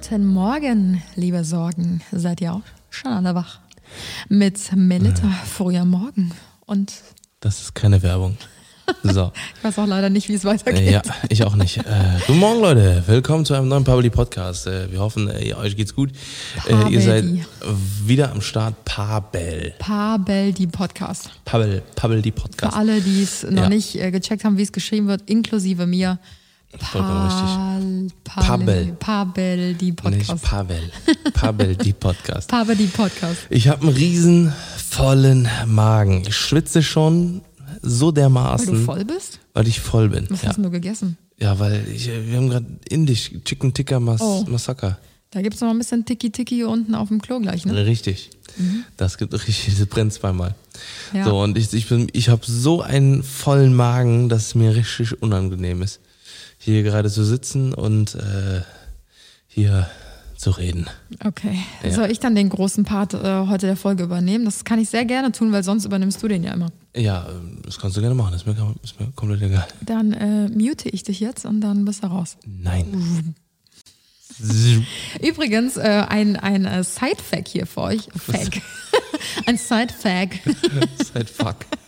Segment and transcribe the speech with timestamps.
[0.00, 2.02] Guten Morgen, liebe Sorgen.
[2.12, 3.58] Seid ihr auch schon alle wach?
[4.28, 6.30] Mit Melita, früher Morgen.
[6.66, 6.92] Und
[7.40, 8.36] Das ist keine Werbung.
[9.02, 9.32] So.
[9.58, 10.88] ich weiß auch leider nicht, wie es weitergeht.
[10.88, 11.78] ja, ich auch nicht.
[11.78, 11.82] Äh,
[12.28, 13.02] guten Morgen, Leute.
[13.08, 14.68] Willkommen zu einem neuen Pabli Podcast.
[14.68, 16.12] Äh, wir hoffen, äh, euch geht's gut.
[16.68, 17.24] Äh, ihr seid
[18.06, 18.84] wieder am Start.
[18.84, 19.74] Pabel.
[19.80, 21.28] Pabel, die Podcast.
[21.44, 22.76] Pabel, Pabel, die Für Podcast.
[22.76, 23.68] alle, die es noch Ja.
[23.68, 26.20] nicht äh, gecheckt haben, wie es geschrieben wird, inklusive mir.
[26.76, 28.96] Vollkommen Pal, Pabel.
[28.98, 30.44] Pabel, die Nicht Podcast.
[30.44, 30.90] Pavel.
[31.32, 32.48] Pabel, die Podcast.
[32.50, 33.38] Pabel, die Podcast.
[33.48, 34.52] Ich habe einen riesen
[34.90, 36.24] vollen Magen.
[36.28, 37.40] Ich schwitze schon
[37.80, 39.38] so Weil dermaßen, du voll bist?
[39.54, 40.26] weil ich voll bin.
[40.28, 40.48] Was Ja.
[40.50, 41.16] hast du gegessen?
[41.38, 44.44] ja, weil ich, wir haben gerade Indisch, Chicken Tikka Mas Oh.
[44.48, 44.98] Massaker.
[45.30, 47.86] Da gibt es noch ein bisschen Tiki-Tiki unten auf dem Klo gleich, ne?
[47.86, 48.30] Richtig.
[48.96, 50.54] Das gibt richtig, das brennt zweimal.
[51.12, 51.24] Ja.
[51.24, 55.22] So, und ich, ich, bin- ich habe so einen vollen Magen, dass es mir richtig
[55.22, 56.00] unangenehm ist,
[56.58, 58.62] hier gerade zu sitzen und äh,
[59.46, 59.88] hier
[60.36, 60.86] zu reden.
[61.24, 61.58] Okay.
[61.82, 61.90] Ja.
[61.90, 64.44] Soll ich dann den großen Part äh, heute der Folge übernehmen?
[64.44, 66.70] Das kann ich sehr gerne tun, weil sonst übernimmst du den ja immer.
[66.94, 69.66] Ja, ähm, das kannst du gerne machen, das ist mir, ist mir komplett egal.
[69.84, 72.36] Dann äh, mute ich dich jetzt und dann bist du raus.
[72.46, 73.34] Nein.
[75.22, 78.08] Übrigens, äh, ein, ein äh, Side-Fact hier für euch.
[78.14, 78.60] Fact.
[79.46, 80.40] ein Side-Fact.
[81.12, 81.56] Seit fuck.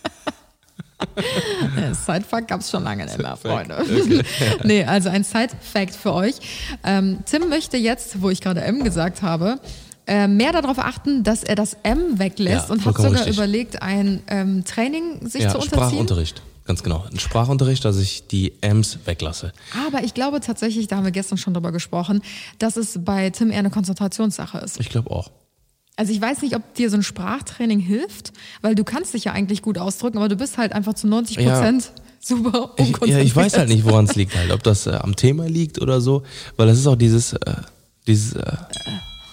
[2.05, 3.83] Side-Fact gab es schon lange nicht mehr, Freunde.
[4.63, 6.35] nee, also ein Side-Fact für euch.
[6.83, 9.59] Ähm, Tim möchte jetzt, wo ich gerade M gesagt habe,
[10.07, 13.35] äh, mehr darauf achten, dass er das M weglässt Ja, und hat sogar richtig.
[13.37, 15.79] überlegt, ein ähm, Training sich Ja, zu unterziehen.
[15.89, 16.41] Sprachunterricht.
[16.65, 17.03] Ganz genau.
[17.11, 19.51] Ein Sprachunterricht, dass ich die M's weglasse.
[19.87, 22.21] Aber ich glaube tatsächlich, da haben wir gestern schon drüber gesprochen,
[22.59, 24.79] dass es bei Tim eher eine Konzentrationssache ist.
[24.79, 25.31] Ich glaube auch.
[25.97, 28.31] Also ich weiß nicht, ob dir so ein Sprachtraining hilft,
[28.61, 31.37] weil du kannst dich ja eigentlich gut ausdrücken, aber du bist halt einfach zu 90
[31.37, 33.09] Prozent super Ich, unkonzentriert.
[33.09, 34.51] ja, ich weiß halt nicht, woran es liegt halt.
[34.51, 36.23] Ob das äh, am Thema liegt oder so.
[36.55, 37.55] Weil das ist auch dieses, äh,
[38.07, 38.53] dieses, äh,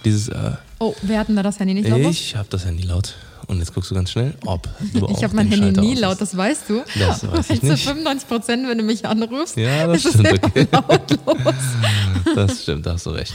[0.05, 2.01] dieses, äh, Oh, wir hatten da das Handy nicht laut?
[2.01, 3.15] ich habe das Handy laut.
[3.49, 6.21] Und jetzt guckst du ganz schnell, ob du Ich habe mein Handy Schalter nie laut,
[6.21, 6.83] das weißt du.
[6.99, 7.83] Das weiß ich zu nicht.
[7.85, 10.67] 95 Prozent, wenn du mich anrufst, Ja, das ist stimmt, okay.
[10.71, 11.19] lautlos.
[12.35, 13.33] Das stimmt, da hast du recht.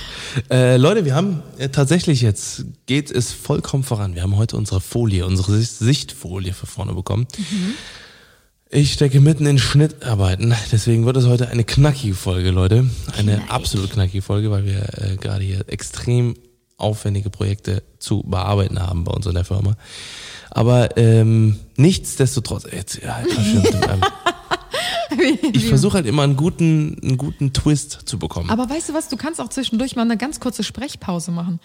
[0.52, 4.14] Äh, Leute, wir haben äh, tatsächlich jetzt, geht es vollkommen voran.
[4.14, 7.26] Wir haben heute unsere Folie, unsere Sicht- Sichtfolie für vorne bekommen.
[7.38, 7.74] Mhm.
[8.70, 12.88] Ich stecke mitten in Schnittarbeiten, deswegen wird es heute eine knackige Folge, Leute.
[13.18, 16.36] Eine absolut knackige Folge, weil wir äh, gerade hier extrem
[16.78, 19.76] aufwendige Projekte zu bearbeiten haben bei uns in der Firma.
[20.52, 24.02] Aber ähm, nichtsdestotrotz, jetzt, ja, stimmt, ähm,
[25.54, 28.50] ich versuche halt immer einen guten, einen guten Twist zu bekommen.
[28.50, 31.60] Aber weißt du was, du kannst auch zwischendurch mal eine ganz kurze Sprechpause machen.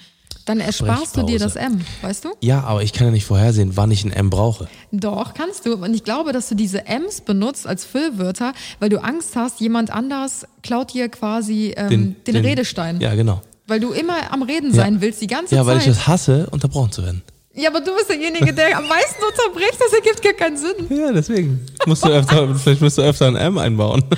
[0.44, 1.56] Dann ersparst du dir das.
[1.56, 2.30] M, weißt du?
[2.40, 4.68] Ja, aber ich kann ja nicht vorhersehen, wann ich ein M brauche.
[4.92, 5.74] Doch, kannst du.
[5.74, 9.90] Und ich glaube, dass du diese M's benutzt als Füllwörter, weil du Angst hast, jemand
[9.90, 13.00] anders klaut dir quasi ähm, den, Redestein.
[13.00, 13.42] Ja, genau.
[13.68, 15.86] Weil du immer am Reden sein willst, die ganze Ja, weil Zeit.
[15.88, 17.22] ich das hasse, unterbrochen zu werden.
[17.54, 20.86] ja, aber du bist derjenige, der am meisten unterbricht, das ergibt gar keinen Sinn.
[20.88, 21.64] Ja, deswegen.
[21.86, 24.02] Musst du öfter, vielleicht musst du öfter ein M einbauen.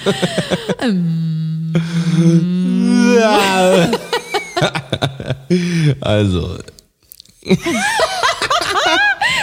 [3.16, 3.90] Ja.
[6.00, 6.58] also,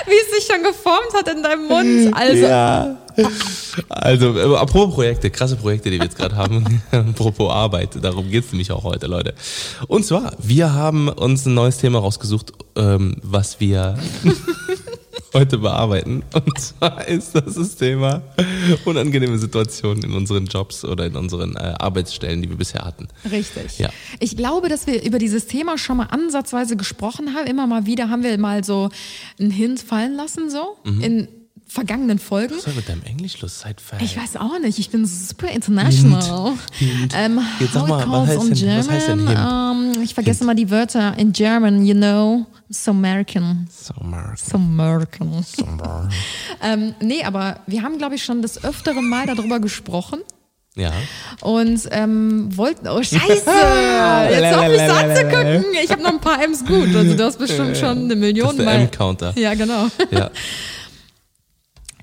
[0.08, 2.14] Wie es sich schon geformt hat in deinem Mund.
[2.16, 2.98] Also, ja.
[3.90, 6.82] Also, äh, apropos Projekte, krasse Projekte, die wir jetzt gerade haben.
[6.92, 9.34] apropos Arbeit, darum geht's nämlich auch heute, Leute.
[9.88, 13.98] Und zwar, wir haben uns ein neues Thema rausgesucht, ähm, was wir
[15.34, 16.24] heute bearbeiten.
[16.34, 18.22] Und zwar ist das das Thema
[18.86, 23.08] unangenehme Situationen in unseren Jobs oder in unseren äh, Arbeitsstellen, die wir bisher hatten.
[23.30, 23.80] Richtig.
[23.80, 23.90] Ja.
[24.20, 27.48] Ich glaube, dass wir über dieses Thema schon mal ansatzweise gesprochen haben.
[27.48, 28.90] Immer mal wieder haben wir mal so
[29.40, 31.02] einen Hint fallen lassen, so Mhm.
[31.02, 31.28] in
[31.68, 32.56] vergangenen Folgen.
[32.56, 33.64] Was soll mit deinem Englisch los?
[33.64, 34.00] Fern.
[34.02, 36.54] Ich weiß auch nicht, ich bin super international.
[36.78, 37.14] Hint.
[37.16, 39.94] Ähm, Jetzt sag mal, was heißt denn- was heißt denn German?
[39.96, 42.46] Ähm, ich vergesse mal die Wörter in German, you know.
[42.70, 43.68] So American.
[43.72, 44.38] So, Mark.
[44.38, 45.44] So American.
[45.44, 46.12] So, Mark.
[46.64, 50.20] ähm, nee, aber wir haben, glaube ich, schon das öftere Mal darüber gesprochen.
[50.76, 50.92] Ja.
[51.42, 52.88] Und ähm, wollten.
[52.88, 53.20] Oh, Scheiße!
[54.30, 55.66] Jetzt auf mich so anzugucken.
[55.84, 56.94] Ich habe noch ein paar M's gut.
[56.96, 58.76] Also, du hast bestimmt schon eine Das Million ist der Mal.
[58.82, 59.34] M-Counter.
[59.38, 59.88] Ja, genau.
[60.12, 60.30] Ja.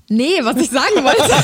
[0.09, 1.23] Nee, was ich sagen wollte.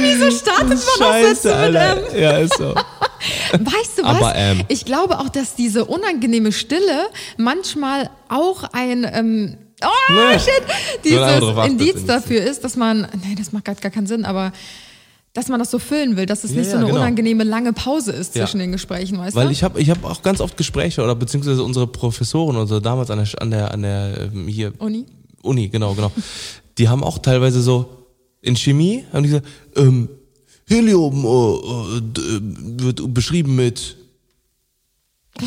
[0.00, 2.20] Wieso startet man auch Sätze mit M?
[2.20, 2.74] Ja, ist so.
[3.52, 4.16] Weißt du was?
[4.16, 10.38] Aber, ähm, ich glaube auch, dass diese unangenehme Stille manchmal auch ein ähm, oh Nee.
[10.38, 10.62] shit,
[11.04, 14.52] dieses Indiz dafür ist, dass man, nee, das macht gar, gar keinen Sinn, aber
[15.34, 17.00] dass man das so füllen will, dass es Ja, nicht so ja, eine genau.
[17.00, 18.44] unangenehme lange Pause ist Ja.
[18.44, 19.52] zwischen den Gesprächen, weißt Weil du?
[19.52, 23.18] ich habe ich hab auch ganz oft Gespräche oder beziehungsweise unsere Professoren, unsere damals an
[23.18, 25.06] der an der an der ähm, hier Uni?
[25.42, 26.12] Uni, genau, genau.
[26.78, 28.06] Die haben auch teilweise so
[28.40, 29.46] in Chemie haben die gesagt,
[29.76, 30.08] ähm,
[30.68, 32.40] Helium äh, äh, äh,
[32.82, 33.96] wird beschrieben mit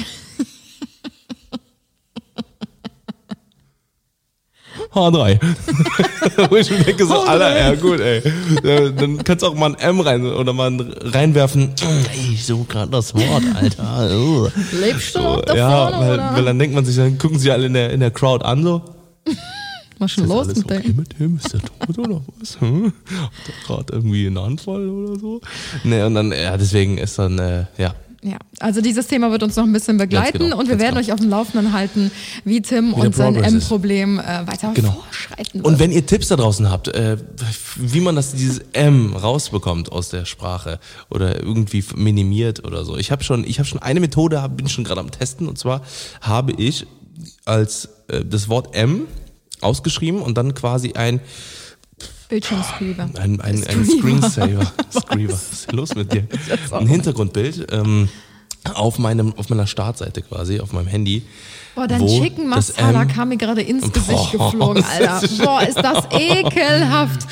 [4.93, 5.39] H3.
[6.49, 8.21] Wo ich mir denke, so, Alter, ja gut, ey.
[8.93, 11.73] Dann kannst du auch mal ein M rein oder mal ein reinwerfen.
[12.13, 14.49] Ey, ich suche gerade das Wort, Alter.
[14.71, 17.39] Lebst du So, noch da ja, vorne, weil, weil dann denkt man sich, dann gucken
[17.39, 18.81] sie alle in der, in der Crowd an, so.
[19.99, 20.95] Was schon Ist los alles mit okay dem?
[20.97, 21.37] mit dem?
[21.37, 22.59] Ist der tot oder was?
[22.59, 22.85] Hm?
[22.85, 22.93] Hat
[23.47, 25.41] der gerade irgendwie einen Anfall oder so?
[25.83, 27.95] Nee, und dann, ja, deswegen ist dann, äh, ja.
[28.23, 30.99] Ja, also dieses Thema wird uns noch ein bisschen begleiten genau, und wir werden genau.
[31.05, 32.09] euch auf dem Laufenden halten,
[32.43, 33.35] wie Tim der und sein.
[33.35, 34.93] M-Problem äh, weiter Genau.
[34.93, 35.63] vorschreiten wird.
[35.65, 37.17] Und wenn ihr Tipps da draußen habt, äh,
[37.75, 40.79] wie man das dieses M rausbekommt aus der Sprache
[41.11, 42.97] oder irgendwie minimiert oder so.
[42.97, 45.59] Ich habe schon, ich habe schon eine Methode, hab- bin schon gerade am testen und
[45.59, 45.83] zwar
[46.21, 46.87] habe ich
[47.45, 49.03] als äh, das Wort M
[49.61, 51.19] ausgeschrieben und dann quasi ein
[52.29, 53.09] Bildschirmscreeper.
[53.19, 54.29] ein, ein, ein Screamer.
[54.29, 55.33] Screensaver, Screamer.
[55.33, 56.27] Was ist los mit dir?
[56.71, 58.09] Ein Hintergrundbild ähm,
[58.73, 61.21] auf meinem auf meiner Startseite quasi auf meinem Handy.
[61.75, 64.89] Boah, dein wo Chicken das Masala M- kam mir gerade ins Boah, Gesicht geflogen, das
[64.91, 65.23] Alter.
[65.23, 67.27] ist- Boah, ist das ekelhaft.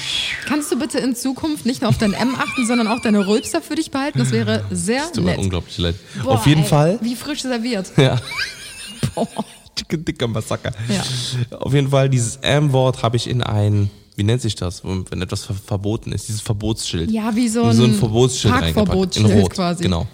[0.47, 3.61] Kannst du bitte in Zukunft nicht nur auf dein M achten, sondern auch deine Rülpser
[3.61, 4.19] für dich behalten?
[4.19, 5.39] Das wäre sehr Tut mir nett.
[5.39, 5.95] unglaublich leid.
[6.23, 6.99] Boah, auf jeden ey, Fall.
[7.01, 7.91] Wie frisch serviert.
[7.97, 8.19] Ja.
[9.15, 9.27] Boah.
[9.75, 10.71] Dicker Massaker.
[10.89, 11.57] Ja.
[11.57, 15.45] Auf jeden Fall, dieses M-Wort habe ich in ein, wie nennt sich das, wenn etwas
[15.45, 17.09] ver verboten ist, dieses Verbotsschild.
[17.11, 18.53] Ja, wie so In ein so ein Verbotsschild.
[18.53, 19.83] Parkverbotsschild In Rot, quasi.
[19.83, 20.07] Genau.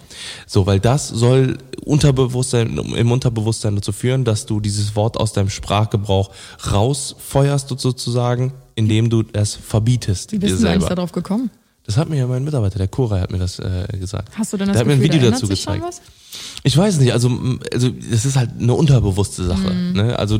[0.46, 5.50] So, weil das soll Unterbewusstsein, im Unterbewusstsein dazu führen, dass du dieses Wort aus deinem
[5.50, 6.30] Sprachgebrauch
[6.70, 11.50] rausfeuerst sozusagen, indem du es verbietest Wie bist du eigentlich darauf gekommen?
[11.84, 14.30] Das hat mir ja mein Mitarbeiter, der Koray, hat mir das äh, gesagt.
[14.36, 15.82] Hast du denn das der hat mir ein Gefühl, Video da dazu gezeigt.
[16.62, 17.30] Ich weiß nicht, also,
[17.72, 19.72] also das ist halt eine unterbewusste Sache.
[19.72, 19.92] Mhm.
[19.92, 20.18] Ne?
[20.18, 20.38] Also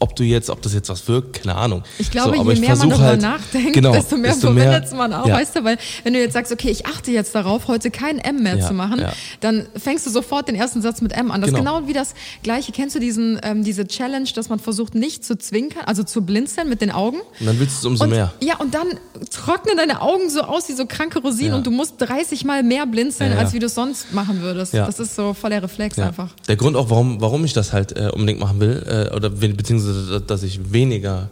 [0.00, 1.82] ob du jetzt, ob das jetzt was wirkt, keine Ahnung.
[1.98, 5.12] Ich glaube, so, je ich mehr man darüber halt, nachdenkt, genau, desto mehr verwendet man
[5.12, 5.34] auch, ja.
[5.36, 5.64] weißt du?
[5.64, 8.66] Weil wenn du jetzt sagst, okay, ich achte jetzt darauf, heute kein M mehr Ja,
[8.66, 9.12] zu machen, ja.
[9.40, 11.42] dann fängst du sofort den ersten Satz mit M an.
[11.42, 11.76] Das ist Genau.
[11.80, 12.72] genau wie das Gleiche.
[12.72, 16.70] Kennst du diesen, ähm, diese Challenge, dass man versucht, nicht zu zwinkern, also zu blinzeln
[16.70, 17.18] mit den Augen?
[17.38, 18.32] Und dann willst du es umso und, mehr.
[18.40, 18.86] Ja, und dann
[19.30, 22.86] trocknen deine Augen so aus wie so kranke Rosinen und du musst 30 Mal mehr
[22.86, 24.72] blinzeln, als wie du es sonst machen würdest.
[24.72, 24.86] Ja.
[24.86, 26.30] Das ist so voll der Reflex einfach.
[26.48, 29.52] Der Grund auch, warum, warum ich das halt äh, unbedingt machen will, äh, oder we-
[29.76, 31.30] beziehungsweise, dass ich weniger.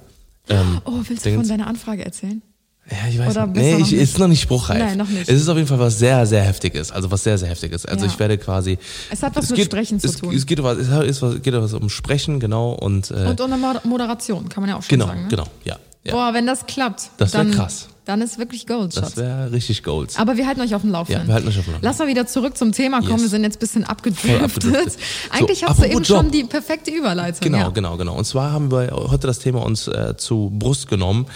[0.48, 2.42] Ähm, Oh, willst du von deiner Anfrage erzählen?
[2.90, 3.56] Ja, ich weiß Oder nicht.
[3.56, 3.92] Nee, ich, nicht?
[3.92, 4.78] ist noch nicht spruchreif.
[4.80, 5.28] Nein, noch nicht.
[5.28, 6.90] Es ist auf jeden Fall was sehr, sehr heftiges.
[6.90, 7.86] Also was sehr, sehr heftiges.
[7.86, 8.10] Also Ja.
[8.10, 8.76] ich werde quasi.
[9.08, 10.34] Es hat was mit geht, Sprechen zu es, tun.
[10.34, 12.72] Es geht, was, es ist was, geht was um Sprechen, genau.
[12.72, 15.22] Und, äh, Und unter Mod- Moderation, kann man ja auch schon genau, sagen.
[15.22, 15.28] Ne?
[15.28, 15.78] genau, ja.
[16.04, 16.12] Ja.
[16.12, 17.88] Boah, wenn das klappt, Das wär dann, krass.
[18.04, 19.16] dann ist wirklich Gold, das Schatz.
[19.16, 20.14] wäre richtig Gold.
[20.18, 21.22] Aber wir halten euch auf dem Laufenden.
[21.22, 21.88] Ja, wir halten euch auf dem Laufenden.
[21.88, 23.12] Lass mal wieder zurück zum Thema kommen.
[23.12, 23.22] Yes.
[23.22, 24.42] Wir sind jetzt ein bisschen abgedriftet.
[24.42, 24.96] abgedriftet.
[25.30, 26.06] Eigentlich So, hast du eben Job.
[26.18, 27.40] schon die perfekte Überleitung.
[27.40, 27.68] Genau, ja.
[27.68, 28.16] genau, genau.
[28.16, 31.26] Und zwar haben wir heute das Thema uns äh, zu Brust genommen,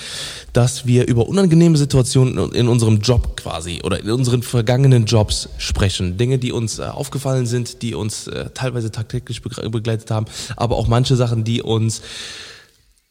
[0.52, 6.16] dass wir über unangenehme Situationen in unserem Job quasi oder in unseren vergangenen Jobs sprechen.
[6.18, 10.26] Dinge, die uns äh, aufgefallen sind, die uns äh, teilweise tagtäglich begleitet haben,
[10.56, 12.02] aber auch manche Sachen, die uns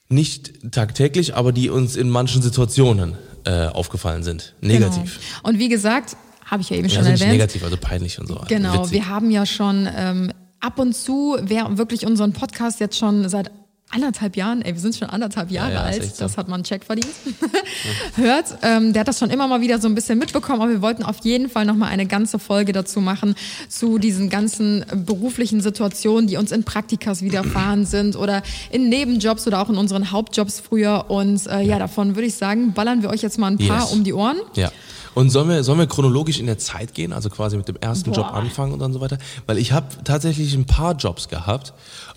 [0.09, 4.53] nicht tagtäglich, aber die uns in manchen Situationen äh, aufgefallen sind.
[4.61, 5.19] Negativ.
[5.19, 5.49] Genau.
[5.49, 7.37] Und wie gesagt, habe ich ja eben Ja, schon also nicht erwähnt.
[7.39, 8.39] negativ, also peinlich und so.
[8.47, 8.91] Genau, Witzig.
[8.93, 13.51] wir haben ja schon ähm, ab und zu, wer wirklich unseren Podcast jetzt schon seit
[13.95, 16.25] anderthalb Jahren, ey, wir sind schon anderthalb Jahre ja, ist alt, echt so.
[16.25, 17.13] das hat man einen Check verdient,
[18.15, 20.81] hört, ähm, der hat das schon immer mal wieder so ein bisschen mitbekommen, aber wir
[20.81, 23.35] wollten auf jeden Fall nochmal eine ganze Folge dazu machen,
[23.69, 29.47] zu diesen ganzen äh, beruflichen Situationen, die uns in Praktikas widerfahren sind oder in Nebenjobs
[29.47, 33.09] oder auch in unseren Hauptjobs früher und äh, ja, davon würde ich sagen, ballern wir
[33.09, 33.91] euch jetzt mal ein paar Yes.
[33.91, 34.37] um die Ohren.
[34.55, 34.71] Ja.
[35.15, 38.11] Und sollen wir, sollen wir chronologisch in der Zeit gehen, also quasi mit dem ersten
[38.11, 38.17] Boah.
[38.17, 39.17] Job anfangen und dann so weiter?
[39.47, 41.73] Weil ich habe tatsächlich ein paar Jobs gehabt.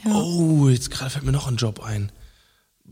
[0.07, 2.13] Oh, jetzt gerade fällt mir noch ein Job ein.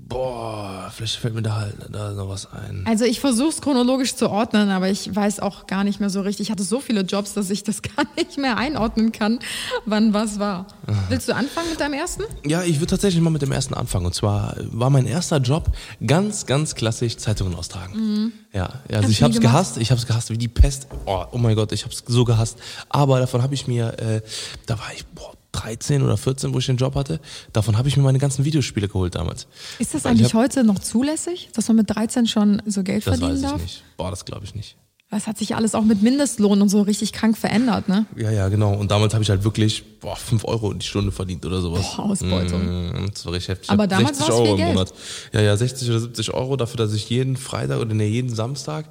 [0.08, 2.84] Boah, vielleicht fällt mir da halt da noch was ein.
[2.86, 6.20] Also ich versuche es chronologisch zu ordnen, aber ich weiß auch gar nicht mehr so
[6.20, 6.46] richtig.
[6.46, 9.40] Ich hatte so viele Jobs, dass ich das gar nicht mehr einordnen kann,
[9.84, 10.66] wann was war.
[11.08, 12.22] Willst du anfangen mit deinem ersten?
[12.44, 14.06] Ja, ich würde tatsächlich mal mit dem ersten anfangen.
[14.06, 15.72] Und zwar war mein erster Job
[16.06, 18.32] ganz, ganz klassisch Zeitungen austragen.
[18.52, 19.76] Ja, also Hast ich habe es gehasst.
[19.78, 20.86] Ich habe es gehasst wie die Pest.
[21.06, 22.58] Oh, oh mein Gott, ich habe es so gehasst.
[22.90, 24.20] Aber davon habe ich mir, äh,
[24.66, 27.20] da war ich boah, 13 oder 14, wo ich den Job hatte.
[27.52, 29.46] Davon habe ich mir meine ganzen Videospiele geholt damals.
[29.78, 32.82] Ist das Weil ich eigentlich hab- heute noch zulässig, dass man mit 13 schon so
[32.82, 33.62] Geld Das verdienen weiß ich darf?
[33.62, 33.82] nicht.
[33.96, 34.76] Boah, das glaube ich nicht.
[35.08, 38.06] Das hat sich alles auch mit Mindestlohn und so richtig krank verändert, ne?
[38.16, 38.74] Ja, ja, genau.
[38.74, 41.86] Und damals habe ich halt wirklich boah, 5 Euro die Stunde verdient oder sowas.
[41.94, 42.90] Boah, Ausbeutung.
[43.04, 43.70] Mm, Das war richtig heftig.
[43.70, 44.74] Aber damals 60 war's Euro viel im Geld.
[44.74, 44.92] Monat.
[45.32, 48.86] Ja, ja, 60 oder 70 Euro dafür, dass ich jeden Freitag oder nee, jeden Samstag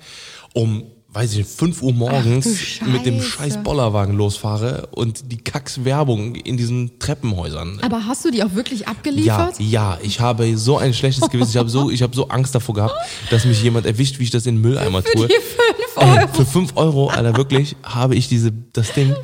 [0.54, 2.48] um, weiß ich nicht, 5 Uhr morgens
[2.82, 7.80] Ach mit dem scheiß Bollerwagen losfahre und die Kacks-Werbung in diesen Treppenhäusern.
[7.82, 9.56] Aber hast du die auch wirklich Ja, abgeliefert?
[9.60, 11.52] ja, ich habe so ein schlechtes Gewissen.
[11.52, 12.96] Ich habe so, ich habe so Angst davor gehabt,
[13.30, 15.28] dass mich jemand erwischt, wie ich das in den Mülleimer tue.
[15.28, 16.28] Die 5 Ey, Euro.
[16.34, 19.16] für 5 Euro, Alter, wirklich, habe ich diese, das Ding.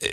[0.00, 0.08] äh,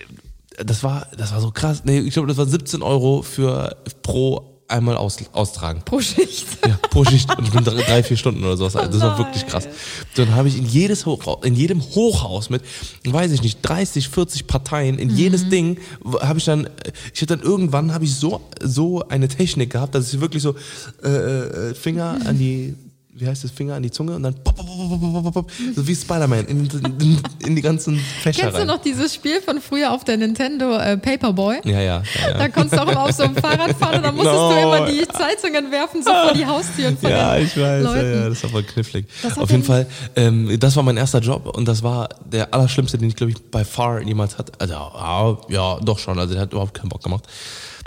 [0.64, 1.82] das war, das war so krass.
[1.86, 5.82] Nee, ich glaube, das war 17 Euro für pro einmal aus, austragen.
[5.84, 6.46] Pro Schicht.
[6.66, 7.36] Ja, pro Schicht.
[7.38, 8.76] Und ich drei, drei, vier Stunden oder sowas.
[8.76, 9.68] Also das war wirklich krass.
[10.16, 12.62] Dann habe ich in jedes Hochhaus, in jedem Hochhaus mit,
[13.06, 15.80] weiß ich nicht, 30, 40 Parteien, in jedes Ding
[16.22, 16.70] habe ich dann,
[17.14, 20.56] ich hatte dann irgendwann habe ich so, so eine Technik gehabt, dass ich wirklich so
[21.04, 22.76] äh, äh, Finger an die
[23.12, 26.46] wie heißt das, Finger an die Zunge und dann pop, pop, pop, so wie Spider-Man
[26.46, 28.68] in, in, in die ganzen Fächer Kennst du rein.
[28.68, 31.58] noch dieses Spiel von früher auf der Nintendo äh, Paperboy?
[31.66, 31.82] Ja, ja.
[31.82, 32.38] ja, ja.
[32.38, 34.52] Da konntest du auch immer auf so einem Fahrrad fahren und dann musstest No.
[34.52, 37.78] du immer die Zeitungen werfen, so vor die Haustüren von Ja, den ich weiß, ja,
[37.80, 38.14] Leuten.
[38.24, 39.06] ja, das war voll knifflig.
[39.24, 42.98] Auf jeden den- Fall, ähm, das war mein erster Job und das war der allerschlimmste,
[43.00, 44.54] den ich, glaube ich, by far jemals hatte.
[44.60, 47.26] Also, ja, ja, doch schon, also der hat überhaupt keinen Bock gemacht.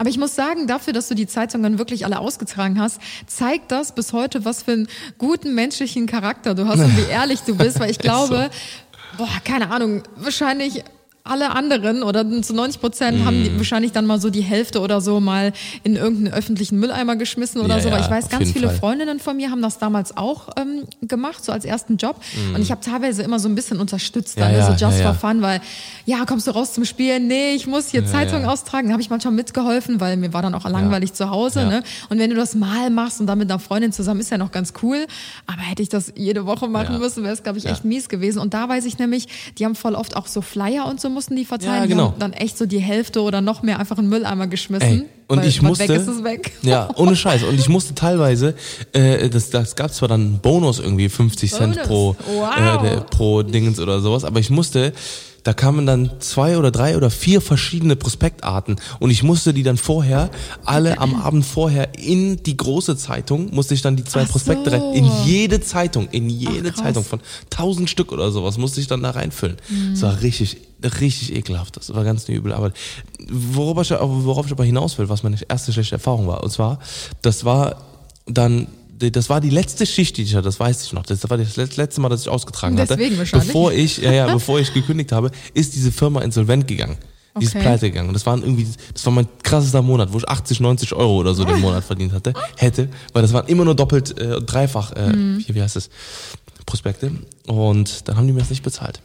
[0.02, 3.94] Aber ich muss sagen, dafür, dass du die Zeitungen wirklich alle ausgetragen hast, zeigt das
[3.94, 7.78] bis heute, was für einen guten menschlichen Charakter du hast und wie ehrlich du bist,
[7.78, 8.50] weil ich glaube,
[9.16, 10.82] boah, keine Ahnung, wahrscheinlich
[11.24, 13.44] alle anderen oder zu 90 Prozent haben Mhm.
[13.44, 15.52] die wahrscheinlich dann mal so die Hälfte oder so mal
[15.84, 17.90] in irgendeinen öffentlichen Mülleimer geschmissen oder Ja, so.
[17.90, 18.76] Weil ja, ich weiß, ganz viele Fall.
[18.78, 22.16] Freundinnen von mir haben das damals auch ähm, gemacht, so als ersten Job.
[22.54, 24.58] Und ich habe teilweise immer so ein bisschen unterstützt, dann Mhm.
[24.58, 25.14] Ja, ja, so just ja, ja.
[25.14, 25.60] for fun, weil
[26.06, 27.28] ja, kommst du raus zum Spielen?
[27.28, 28.48] Nee, ich muss hier Zeitung ja.
[28.48, 28.88] austragen.
[28.88, 31.60] Da habe ich manchmal mitgeholfen, weil mir war dann auch langweilig zu Hause.
[31.60, 31.68] Ja.
[31.68, 31.82] Ne?
[32.08, 34.50] Und wenn du das mal machst und dann mit einer Freundin zusammen, ist ja noch
[34.50, 35.06] ganz cool.
[35.46, 36.98] Aber hätte ich das jede Woche machen Ja.
[36.98, 37.70] müssen, wäre es, glaube ich, Ja.
[37.70, 38.40] echt mies gewesen.
[38.40, 41.36] Und da weiß ich nämlich, die haben voll oft auch so Flyer und so mussten
[41.36, 41.74] die verteilen.
[41.74, 42.04] Ja, Die genau.
[42.12, 44.88] haben dann echt so die Hälfte oder noch mehr einfach in den Mülleimer geschmissen.
[44.88, 45.88] Ey, und weil, ich musste.
[45.88, 46.52] weg ist, ist weg.
[46.62, 47.44] Ja, ohne Scheiß.
[47.44, 48.54] Und ich musste teilweise,
[48.92, 51.86] äh, das, das gab zwar dann einen Bonus irgendwie 50 Cent Bonus.
[51.88, 52.84] pro, Wow.
[52.84, 54.92] äh, pro Dingens oder sowas, aber ich musste,
[55.44, 59.76] da kamen dann zwei oder drei oder vier verschiedene Prospektarten und ich musste die dann
[59.76, 60.30] vorher,
[60.64, 64.70] alle am Abend vorher in die große Zeitung, musste ich dann die zwei Ach Prospekte
[64.70, 64.76] so.
[64.76, 66.82] rein, in jede Zeitung, in jede Ach.
[66.82, 67.20] Zeitung von
[67.50, 69.56] tausend Stück oder sowas musste ich dann da reinfüllen.
[69.92, 70.02] Das Mhm.
[70.02, 70.58] war richtig,
[71.00, 71.76] richtig ekelhaft.
[71.76, 72.74] Das war ganz eine üble Arbeit.
[73.30, 76.78] Worauf ich, worauf ich aber hinaus will, was meine erste schlechte Erfahrung war, und zwar,
[77.22, 77.76] das war
[78.26, 78.68] dann
[79.10, 81.04] das war die letzte Schicht, die ich hatte, das weiß ich noch.
[81.04, 82.96] Das war das letzte Mal, dass ich ausgetragen hatte.
[82.96, 83.48] Deswegen wahrscheinlich.
[83.48, 86.96] Bevor ich, ja, ja, bevor ich gekündigt habe, ist diese Firma insolvent gegangen.
[87.40, 87.62] Die ist Okay.
[87.62, 88.08] pleite gegangen.
[88.08, 91.34] Und das waren irgendwie, das war mein krassester Monat, wo ich 80, 90 Euro oder
[91.34, 95.08] so den Monat verdient hatte, hätte, weil das waren immer nur doppelt, äh, dreifach, äh,
[95.14, 95.38] Mhm.
[95.38, 95.88] hier, wie heißt das?
[96.66, 97.10] Prospekte.
[97.46, 99.00] Und dann haben die mir das nicht bezahlt.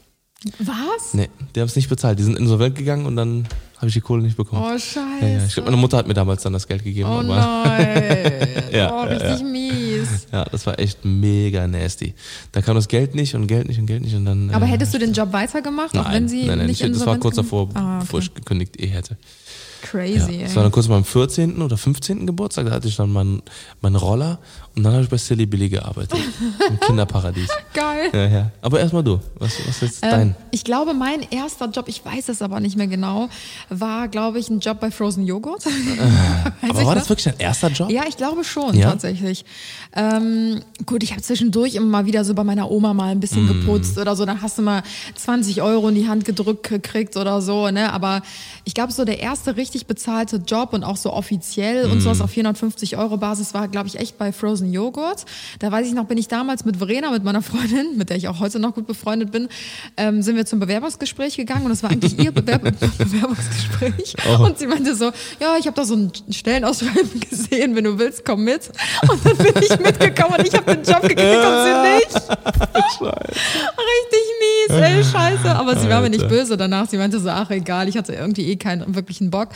[0.59, 1.13] Was?
[1.13, 2.19] Nee, die haben es nicht bezahlt.
[2.19, 4.61] Die sind insolvent gegangen und dann habe ich die Kohle nicht bekommen.
[4.63, 4.99] Oh, scheiße.
[5.21, 5.45] ja, ja.
[5.45, 7.09] Ich glaube, meine Mutter hat mir damals dann das Geld gegeben.
[7.09, 8.47] Oh aber nein.
[8.71, 9.43] Ja, oh, richtig ja.
[9.45, 9.71] mies.
[10.31, 12.13] ja, das war echt mega nasty.
[12.51, 14.49] Da kam das Geld nicht und Geld nicht und Geld nicht und dann.
[14.51, 16.91] Aber äh, hättest du den Job weitergemacht, nein, auch wenn sie nein, nein, nicht ich,
[16.91, 18.27] das war kurz davor, Ah, bevor okay.
[18.29, 19.17] ich gekündigt eh hätte.
[19.81, 20.55] Ja, Crazy, das ey.
[20.55, 21.61] war dann kurz am 14.
[21.61, 22.25] oder 15.
[22.25, 23.41] Geburtstag, da hatte ich dann meinen
[23.81, 24.39] meinen Roller
[24.77, 26.17] und dann habe ich bei Silly Billy gearbeitet.
[26.69, 27.49] Im Kinderparadies.
[27.73, 28.09] Geil.
[28.13, 28.51] Ja, ja.
[28.61, 29.19] Aber erstmal du.
[29.39, 30.35] Was, was ist jetzt Ähm, dein?
[30.51, 33.27] ich glaube, mein erster Job, ich weiß es aber nicht mehr genau,
[33.69, 35.63] war, glaube ich, ein Job bei Frozen Joghurt.
[36.61, 36.93] Aber war noch?
[36.95, 37.89] das wirklich dein erster Job?
[37.91, 38.91] Ja, ich glaube schon, Ja?
[38.91, 39.43] tatsächlich.
[39.95, 43.45] Ähm, gut, ich habe zwischendurch immer mal wieder so bei meiner Oma mal ein bisschen
[43.45, 43.47] Mm.
[43.47, 44.25] geputzt oder so.
[44.25, 44.83] Dann hast du mal
[45.15, 47.69] 20 Euro in die Hand gedrückt gekriegt oder so.
[47.71, 47.91] Ne?
[47.91, 48.21] Aber
[48.63, 52.01] ich glaube, so der erste richtig bezahlte Job und auch so offiziell und Mm.
[52.01, 55.25] sowas auf 450 Euro Basis war, glaube ich, echt bei Frozen Joghurt.
[55.59, 58.27] Da weiß ich noch, bin ich damals mit Verena, mit meiner Freundin, mit der ich
[58.27, 59.49] auch heute noch gut befreundet bin,
[59.97, 62.61] ähm, sind wir zum Bewerbungsgespräch gegangen und das war eigentlich ihr Bewerb
[62.97, 64.15] Bewerbungsgespräch.
[64.29, 64.45] Oh.
[64.45, 68.25] Und sie meinte so, ja, ich habe da so ein Stellenausschreiben gesehen, wenn du willst,
[68.25, 68.69] komm mit.
[69.09, 72.15] Und dann bin ich mitgekommen und ich habe den Job gekriegt und sie nicht.
[73.01, 75.55] Richtig mies, ey, scheiße.
[75.55, 76.89] Aber sie war mir nicht böse danach.
[76.89, 79.49] Sie meinte so, ach egal, ich hatte irgendwie eh keinen wirklichen Bock.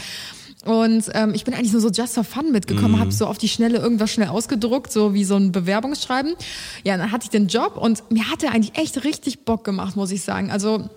[0.65, 2.99] Und ähm, ich bin eigentlich nur so just for fun mitgekommen, Mhm.
[2.99, 6.35] habe so auf die Schnelle irgendwas schnell ausgedruckt, so wie so ein Bewerbungsschreiben.
[6.83, 9.95] Ja, dann hatte ich den Job und mir hat er eigentlich echt richtig Bock gemacht,
[9.95, 10.51] muss ich sagen.
[10.51, 10.87] Also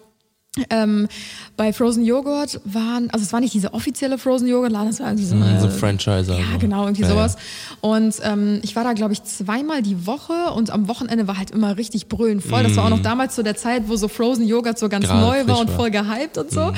[0.71, 1.09] ähm,
[1.57, 5.09] bei Frozen Joghurt waren, also es war nicht diese offizielle Frozen Joghurt Laden, es war
[5.09, 6.39] irgendwie so eine so ein Franchiser.
[6.39, 6.59] ja, so.
[6.59, 7.35] genau, irgendwie Ja, sowas.
[7.35, 7.77] Ja.
[7.91, 11.51] Und ähm, ich war da, glaube ich, zweimal die Woche und am Wochenende war halt
[11.51, 12.63] immer richtig brüllend voll.
[12.63, 15.09] Das war auch noch damals zu der Zeit, wo so Frozen Joghurt so ganz Mm.
[15.09, 15.71] Gerade neu war und.
[15.71, 15.75] Mm.
[15.75, 16.73] voll gehypt und so.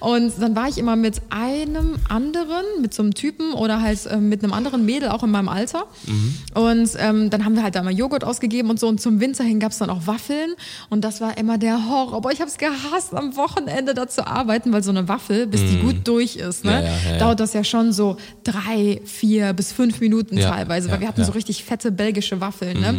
[0.00, 4.28] Und dann war ich immer mit einem anderen, mit so einem Typen oder halt ähm,
[4.28, 5.84] mit einem anderen Mädel, auch in meinem Alter.
[6.06, 6.34] Mhm.
[6.54, 8.88] Und ähm, dann haben wir halt da mal Joghurt ausgegeben und so.
[8.88, 10.54] Und zum Winter hin gab's dann auch Waffeln.
[10.90, 12.16] Und das war immer der Horror.
[12.16, 15.60] Aber ich habe es gehasst, am Wochenende da zu arbeiten, weil so eine Waffel, bis
[15.60, 16.84] die gut durch ist, ne, Mm.
[16.84, 21.08] Ja, ja, dauert das ja schon so drei, vier bis fünf Minuten teilweise, weil wir
[21.08, 22.80] hatten so richtig fette belgische Waffeln.
[22.80, 22.94] Ne?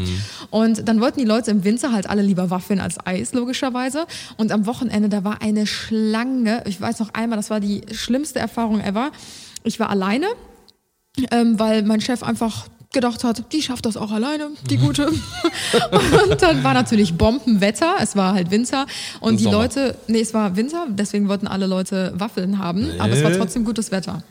[0.50, 4.06] Und dann wollten die Leute im Winter halt alle lieber Waffeln als Eis, logischerweise.
[4.38, 6.64] Und am Wochenende, da war eine Schlange.
[6.68, 9.12] Ich weiß noch einmal, das war die schlimmste Erfahrung ever.
[9.64, 10.28] Ich war alleine,
[11.32, 15.08] ähm, weil mein Chef einfach gedacht hat, die schafft das auch alleine, die gute.
[16.30, 18.86] und dann war natürlich Bombenwetter, es war halt Winter
[19.20, 19.58] und die Sommer.
[19.58, 23.66] Leute, nee, es war Winter, deswegen wollten alle Leute Waffeln haben, aber es war trotzdem
[23.66, 24.24] gutes Wetter.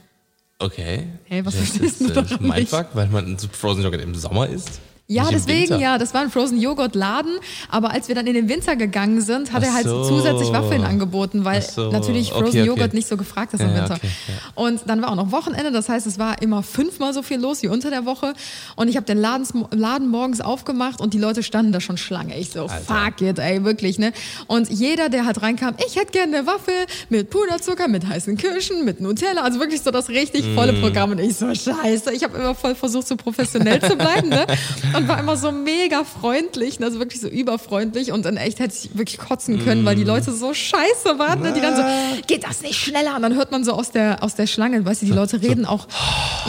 [0.58, 1.08] Okay.
[1.24, 2.66] Hey, was das verstehst ist du äh, daran mein?
[2.66, 4.80] Fuck, weil man so Frozen Joghurt im Sommer isst?
[5.12, 7.32] Ja, Nicht im deswegen, ja, das war ein Frozen Joghurt Laden,
[7.70, 10.04] aber als wir dann in den Winter gegangen sind, hat Ach er halt so.
[10.08, 11.90] zusätzlich Waffeln angeboten, weil so.
[11.90, 12.66] natürlich Frozen Okay, okay.
[12.68, 13.94] Joghurt nicht so gefragt ist im Ja, ja, Winter.
[13.96, 14.08] okay,
[14.54, 17.62] Und dann war auch noch Wochenende, das heißt, es war immer fünfmal so viel los
[17.62, 18.32] wie unter der Woche
[18.76, 22.38] und ich habe den Laden, Laden morgens aufgemacht und die Leute standen da schon Schlange.
[22.38, 24.12] Ich so, fuck it, ey, wirklich, ne?
[24.46, 26.74] Und jeder, der halt reinkam, ich hätte gerne eine Waffel
[27.10, 30.80] mit Puderzucker, mit heißen Kirschen, mit Nutella, also wirklich so das richtig volle Mm.
[30.80, 34.46] Programm und ich so, scheiße, ich habe immer voll versucht, so professionell zu bleiben, ne?
[34.96, 36.86] Und war immer so mega freundlich, ne?
[36.86, 40.32] also wirklich so überfreundlich und in echt hätte ich wirklich kotzen können, weil die Leute
[40.32, 41.52] so scheiße waren, ne?
[41.52, 41.82] die dann so,
[42.26, 43.16] geht das nicht schneller?
[43.16, 45.64] Und dann hört man so aus der, aus der Schlange, weißt du, die Leute reden
[45.66, 45.86] auch,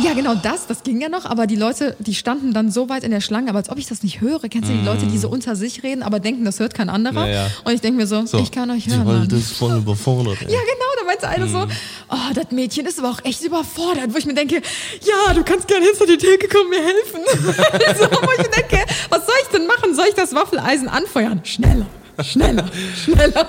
[0.04, 3.04] ja genau das, das ging ja noch, aber die Leute, die standen dann so weit
[3.04, 5.18] in der Schlange, aber als ob ich das nicht höre, kennst du die Leute, die
[5.18, 7.28] so unter sich reden, aber denken, das hört kein anderer?
[7.28, 7.48] Ja, ja.
[7.64, 9.30] Und ich denke mir so, So, ich kann euch hören, Mann.
[9.30, 10.38] ist voll überfordert.
[10.42, 10.52] ey.
[10.52, 11.68] Ja, genau, da meinte einer so,
[12.10, 15.68] oh, das Mädchen ist aber auch echt überfordert, wo ich mir denke, ja, du kannst
[15.68, 17.22] gerne hinter die Theke kommen, mir helfen.
[18.00, 18.06] so,
[18.40, 19.96] ich denke, was soll ich denn machen?
[19.96, 21.42] Soll ich das Waffeleisen anfeuern?
[21.44, 21.86] Schneller,
[22.24, 22.66] schneller,
[23.04, 23.48] schneller.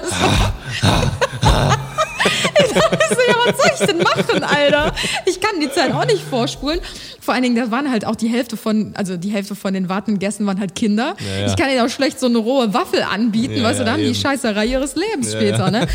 [2.66, 4.92] Ich dachte so, ja, was soll ich denn machen, Alter?
[5.26, 6.80] Ich kann die Zeit auch nicht vorspulen.
[7.20, 9.88] Vor allen Dingen, da waren halt auch die Hälfte von, also die Hälfte von den
[9.88, 11.14] wartenden Gästen waren halt Kinder.
[11.18, 11.46] Ja, ja.
[11.46, 14.00] Ich kann ihnen auch schlecht so eine rohe Waffel anbieten, Ja, weißt du, da haben
[14.00, 14.14] die eben.
[14.14, 15.86] Scheißerei ihres Lebens später, ne?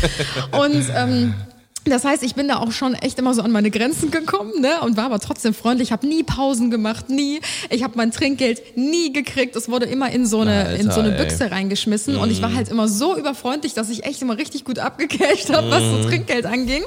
[0.52, 1.34] Und ähm,
[1.84, 4.80] das heißt, ich bin da auch schon echt immer so an meine Grenzen gekommen, ne?
[4.82, 5.92] Und war aber trotzdem freundlich.
[5.92, 7.40] habe nie Pausen gemacht, nie.
[7.70, 9.56] Ich habe mein Trinkgeld nie gekriegt.
[9.56, 11.26] Es wurde immer in so eine in so eine Alter, ey.
[11.28, 14.78] Büchse reingeschmissen und ich war halt immer so überfreundlich, dass ich echt immer richtig gut
[14.78, 16.02] abgecasht habe, was Mhm.
[16.02, 16.82] so Trinkgeld anging.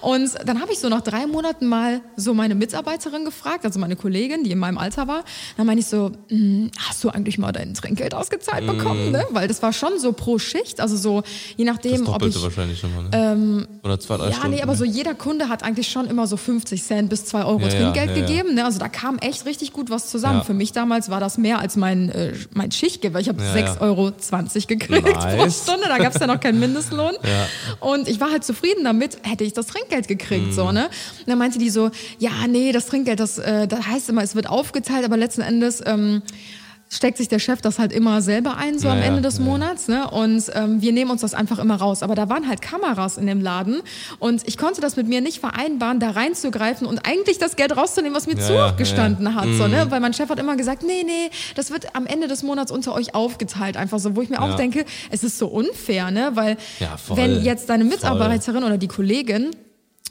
[0.00, 3.96] Und dann habe ich so nach drei Monaten mal so meine Mitarbeiterin gefragt, also meine
[3.96, 5.24] Kollegin, die in meinem Alter war.
[5.56, 9.12] Dann meine ich so, "Hm, hast du eigentlich mal dein Trinkgeld ausgezahlt bekommen?
[9.12, 9.24] Ne?
[9.30, 11.22] Weil das war schon so pro Schicht, also so
[11.56, 11.68] je Mhm.
[11.68, 13.04] Das nachdem, ob ich wahrscheinlich nochmal,
[13.36, 13.68] ne?
[13.84, 14.56] Oder zwei, drei ja, Stunden.
[14.56, 17.60] nee, aber so jeder Kunde hat eigentlich schon immer so 50 Cent bis 2 Euro
[17.60, 18.26] Ja, Trinkgeld ja, ja.
[18.26, 18.54] gegeben.
[18.54, 18.64] Ne?
[18.64, 20.42] Also da kam echt richtig gut was zusammen.
[20.44, 23.52] Für mich damals war das mehr als mein, äh, mein Schichtgeld, weil ich habe Ja,
[23.52, 23.80] 6,20 ja.
[23.80, 24.10] Euro
[24.66, 25.62] gekriegt pro Nice.
[25.62, 25.84] Stunde.
[25.88, 27.14] Da gab es ja noch keinen Mindestlohn.
[27.22, 27.48] Ja.
[27.80, 30.48] Und ich war halt zufrieden damit, hätte ich das Trinkgeld gekriegt.
[30.48, 30.52] Mhm.
[30.52, 30.86] So, ne?
[30.86, 34.34] Und dann meinte die so, ja, nee, das Trinkgeld, das, äh, das heißt immer, es
[34.34, 35.82] wird aufgeteilt, aber letzten Endes...
[35.86, 36.22] Ähm,
[36.94, 39.38] steckt sich der Chef das halt immer selber ein, so am Ja, ja, Ende des
[39.38, 39.50] ja, ja.
[39.50, 39.88] Monats.
[39.88, 40.10] Ne?
[40.10, 42.02] Und ähm, wir nehmen uns das einfach immer raus.
[42.02, 43.80] Aber da waren halt Kameras in dem Laden
[44.18, 48.14] und ich konnte das mit mir nicht vereinbaren, da reinzugreifen und eigentlich das Geld rauszunehmen,
[48.14, 49.34] was mir Ja, ja, zugestanden Mhm.
[49.34, 49.46] hat.
[49.56, 49.86] So, ne?
[49.90, 52.94] Weil mein Chef hat immer gesagt, nee, nee, das wird am Ende des Monats unter
[52.94, 53.76] euch aufgeteilt.
[53.78, 56.32] Einfach so, wo ich mir auch denke, es ist so unfair, ne?
[56.34, 57.16] Weil Ja, voll.
[57.16, 57.94] wenn jetzt deine Voll.
[57.94, 59.50] Mitarbeiterin oder die Kollegin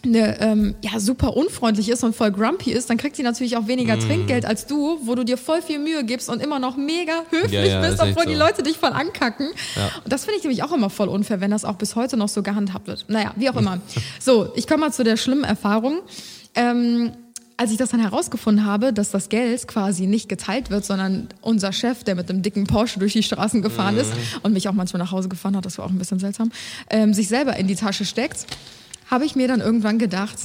[0.03, 3.67] eine, ähm, ja, super unfreundlich ist und voll grumpy ist, dann kriegt sie natürlich auch
[3.67, 4.01] weniger Mhm.
[4.01, 7.51] Trinkgeld als du, wo du dir voll viel Mühe gibst und immer noch mega höflich
[7.51, 8.39] Ja, ja, bist, obwohl die so.
[8.39, 9.49] Leute dich voll ankacken.
[9.75, 9.91] Ja.
[10.03, 12.29] Und das finde ich nämlich auch immer voll unfair, wenn das auch bis heute noch
[12.29, 13.05] so gehandhabt wird.
[13.09, 13.79] Naja, wie auch immer.
[14.19, 15.99] so, ich komme mal zu der schlimmen Erfahrung.
[16.55, 17.11] Ähm,
[17.57, 21.71] als ich das dann herausgefunden habe, dass das Geld quasi nicht geteilt wird, sondern unser
[21.73, 24.11] Chef, der mit dem dicken Porsche durch die Straßen gefahren ist
[24.41, 26.51] und mich auch manchmal nach Hause gefahren hat, das war auch ein bisschen seltsam,
[26.89, 28.47] ähm, sich selber in die Tasche steckt,
[29.11, 30.37] habe ich mir dann irgendwann gedacht,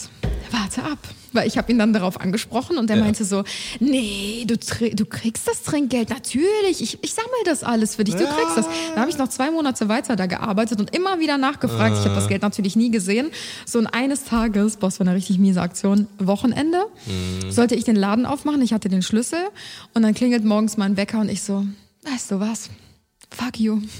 [0.50, 0.98] warte ab.
[1.32, 3.02] Weil ich habe ihn dann darauf angesprochen und er Ja.
[3.04, 3.44] meinte so,
[3.78, 8.26] nee, du, du kriegst das Trinkgeld, natürlich, ich, ich sammle das alles für dich, du
[8.26, 8.66] kriegst das.
[8.94, 11.96] Dann habe ich noch zwei Monate weiter da gearbeitet und immer wieder nachgefragt.
[11.98, 13.28] Ich habe das Geld natürlich nie gesehen.
[13.66, 16.86] So und eines Tages, boah, das war eine richtig miese Aktion, Wochenende,
[17.50, 19.38] sollte ich den Laden aufmachen, ich hatte den Schlüssel
[19.94, 21.66] und dann klingelt morgens mein Wecker und ich so,
[22.10, 22.70] weißt du was,
[23.36, 23.80] fuck you.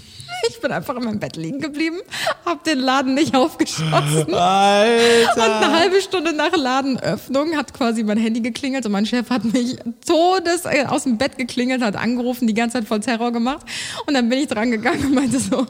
[0.50, 1.98] Ich bin einfach in meinem Bett liegen geblieben,
[2.44, 4.34] hab den Laden nicht aufgeschlossen.
[4.34, 5.34] Alter!
[5.34, 9.44] Und eine halbe Stunde nach Ladenöffnung hat quasi mein Handy geklingelt und mein Chef hat
[9.44, 13.66] mich todes äh, aus dem Bett geklingelt, hat angerufen, die ganze Zeit voll Terror gemacht.
[14.06, 15.66] Und dann bin ich dran gegangen und meinte so,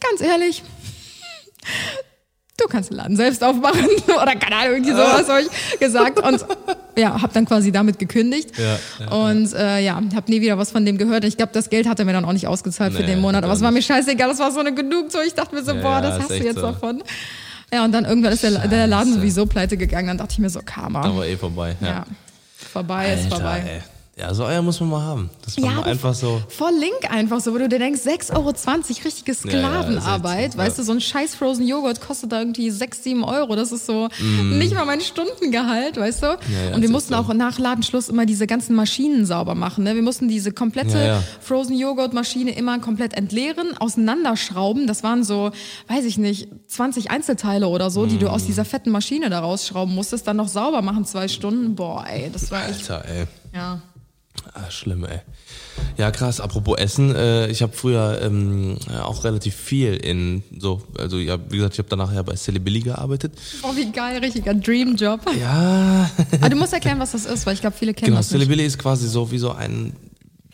[0.00, 0.62] ganz ehrlich,
[2.58, 6.44] du kannst den Laden selbst aufmachen oder keine Ahnung, irgendwie sowas habe ich gesagt und
[7.00, 10.70] ja, habe dann quasi damit gekündigt Ja, ja, und äh, ja, habe nie wieder was
[10.70, 11.24] von dem gehört.
[11.24, 13.42] Ich glaube, das Geld hat er mir dann auch nicht ausgezahlt für Nee, den Monat,
[13.44, 15.24] aber es war mir scheißegal, das war so eine Genugtuung.
[15.26, 16.62] Ich dachte mir so, boah, das ist hast du jetzt so.
[16.62, 17.02] davon.
[17.72, 20.08] Ja, und dann irgendwann ist der, der Laden sowieso pleite gegangen.
[20.08, 21.02] Dann dachte ich mir so, Karma.
[21.02, 21.76] Da war eh vorbei.
[21.80, 22.04] Ja.
[22.72, 23.62] Vorbei ist Alter, vorbei.
[23.66, 23.82] ey.
[24.20, 25.30] Ja, so Eier muss man mal haben.
[25.44, 26.42] Das man Ja, einfach so.
[26.48, 28.50] Voll Link einfach so, wo du dir denkst, 6,20 Euro,
[29.04, 30.38] richtige Sklavenarbeit.
[30.38, 30.82] ist echt so, weißt ja.
[30.82, 33.56] du, so ein scheiß Frozen Joghurt kostet da irgendwie 6, 7 Euro.
[33.56, 34.08] Das ist so
[34.42, 36.26] nicht mal mein Stundengehalt, weißt du?
[36.26, 39.84] ja, Und wir mussten auch nach Ladenschluss immer diese ganzen Maschinen sauber machen.
[39.84, 39.94] Ne?
[39.94, 41.22] Wir mussten diese komplette Ja, ja.
[41.40, 44.86] Frozen Joghurt Maschine immer komplett entleeren, auseinanderschrauben.
[44.86, 45.50] Das waren so,
[45.88, 48.30] weiß ich nicht, 20 Einzelteile oder so, die du Mm.
[48.30, 51.74] aus dieser fetten Maschine da rausschrauben musstest, dann noch sauber machen, zwei Stunden.
[51.74, 53.24] Boah, ey, das war echt, Alter, ey.
[53.54, 53.80] ja.
[54.54, 55.20] Ah, schlimm, ey.
[55.96, 56.40] Ja, krass.
[56.40, 61.56] Apropos Essen, äh, ich habe früher ähm, auch relativ viel in so, also ja, wie
[61.56, 63.32] gesagt, ich habe danach ja bei Billy gearbeitet.
[63.62, 65.20] Oh, wie geil, richtiger Dreamjob.
[65.38, 66.10] Ja.
[66.40, 68.48] Aber du musst erklären, was das ist, weil ich glaube, viele kennen genau, das nicht.
[68.48, 69.92] Billy ist quasi so wie so ein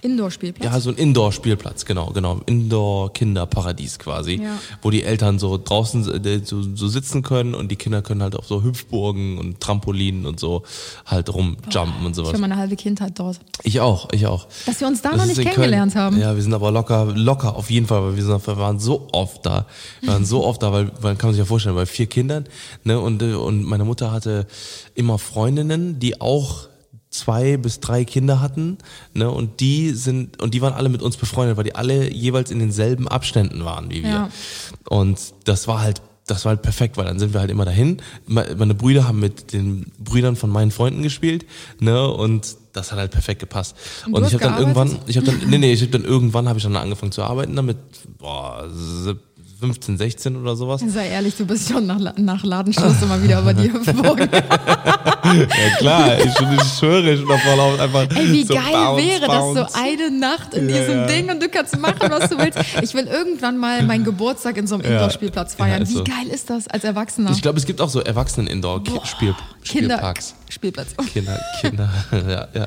[0.02, 0.64] Indoor-Spielplatz.
[0.72, 2.40] Ja, so ein Indoor-Spielplatz, genau, genau.
[2.46, 4.40] Indoor-Kinderparadies quasi.
[4.42, 4.58] Ja.
[4.82, 8.36] Wo die Eltern so draußen äh, so, so sitzen können und die Kinder können halt
[8.36, 10.62] auf so Hüpfburgen und Trampolinen und so
[11.06, 12.32] halt rumjumpen und Ich sowas.
[12.32, 13.40] war meine halbe Kindheit dort.
[13.62, 14.46] Ich auch, ich auch.
[14.66, 15.54] Dass wir uns da Das noch nicht in Köln.
[15.54, 16.18] kennengelernt haben.
[16.20, 19.08] Ja, wir sind aber locker, locker auf jeden Fall, weil wir, sind, wir waren so
[19.12, 19.66] oft da.
[20.00, 22.44] Wir waren so oft da, weil man kann sich ja vorstellen, bei vier Kindern,
[22.84, 24.46] ne, und, äh, und meine Mutter hatte
[24.94, 26.68] immer Freundinnen, die auch
[27.18, 28.78] zwei bis drei Kinder hatten,
[29.14, 32.50] ne, und die sind, und die waren alle mit uns befreundet, weil die alle jeweils
[32.50, 34.10] in denselben Abständen waren wie wir.
[34.10, 34.30] Ja.
[34.88, 38.02] Und das war halt, das war halt perfekt, weil dann sind wir halt immer dahin.
[38.26, 41.46] Me- Meine Brüder haben mit den Brüdern von meinen Freunden gespielt,
[41.78, 43.74] ne, und das hat halt perfekt gepasst.
[44.06, 46.48] Und Und, ich habe dann irgendwann, ich habe dann, nee, nee, ich habe dann irgendwann
[46.48, 47.78] habe ich dann angefangen zu arbeiten, damit,
[48.18, 48.68] boah,
[49.58, 50.82] 15, 16 oder sowas.
[50.86, 54.28] Sei ehrlich, du bist schon nach, nach Ladenschluss immer wieder über die Hüpfburg.
[54.30, 54.42] Ja
[55.78, 59.26] klar, ich, ich schwöre, ich bin davon auf einfach Ey, wie so geil bounce, wäre
[59.26, 59.60] bounce.
[59.60, 61.06] das so eine Nacht in Ja, diesem ja.
[61.06, 62.58] Ding und du kannst machen, was du willst.
[62.82, 65.86] Ich will irgendwann mal meinen Geburtstag in so einem Indoor-Spielplatz feiern.
[65.88, 66.04] Wie so.
[66.04, 67.30] geil ist das als Erwachsener?
[67.32, 70.34] Ich glaube, es gibt auch so Erwachsenen-Indoor-Spielparks.
[70.46, 70.96] Kinderspielplatz.
[71.12, 72.66] Kinder, Kinder, ja, ja.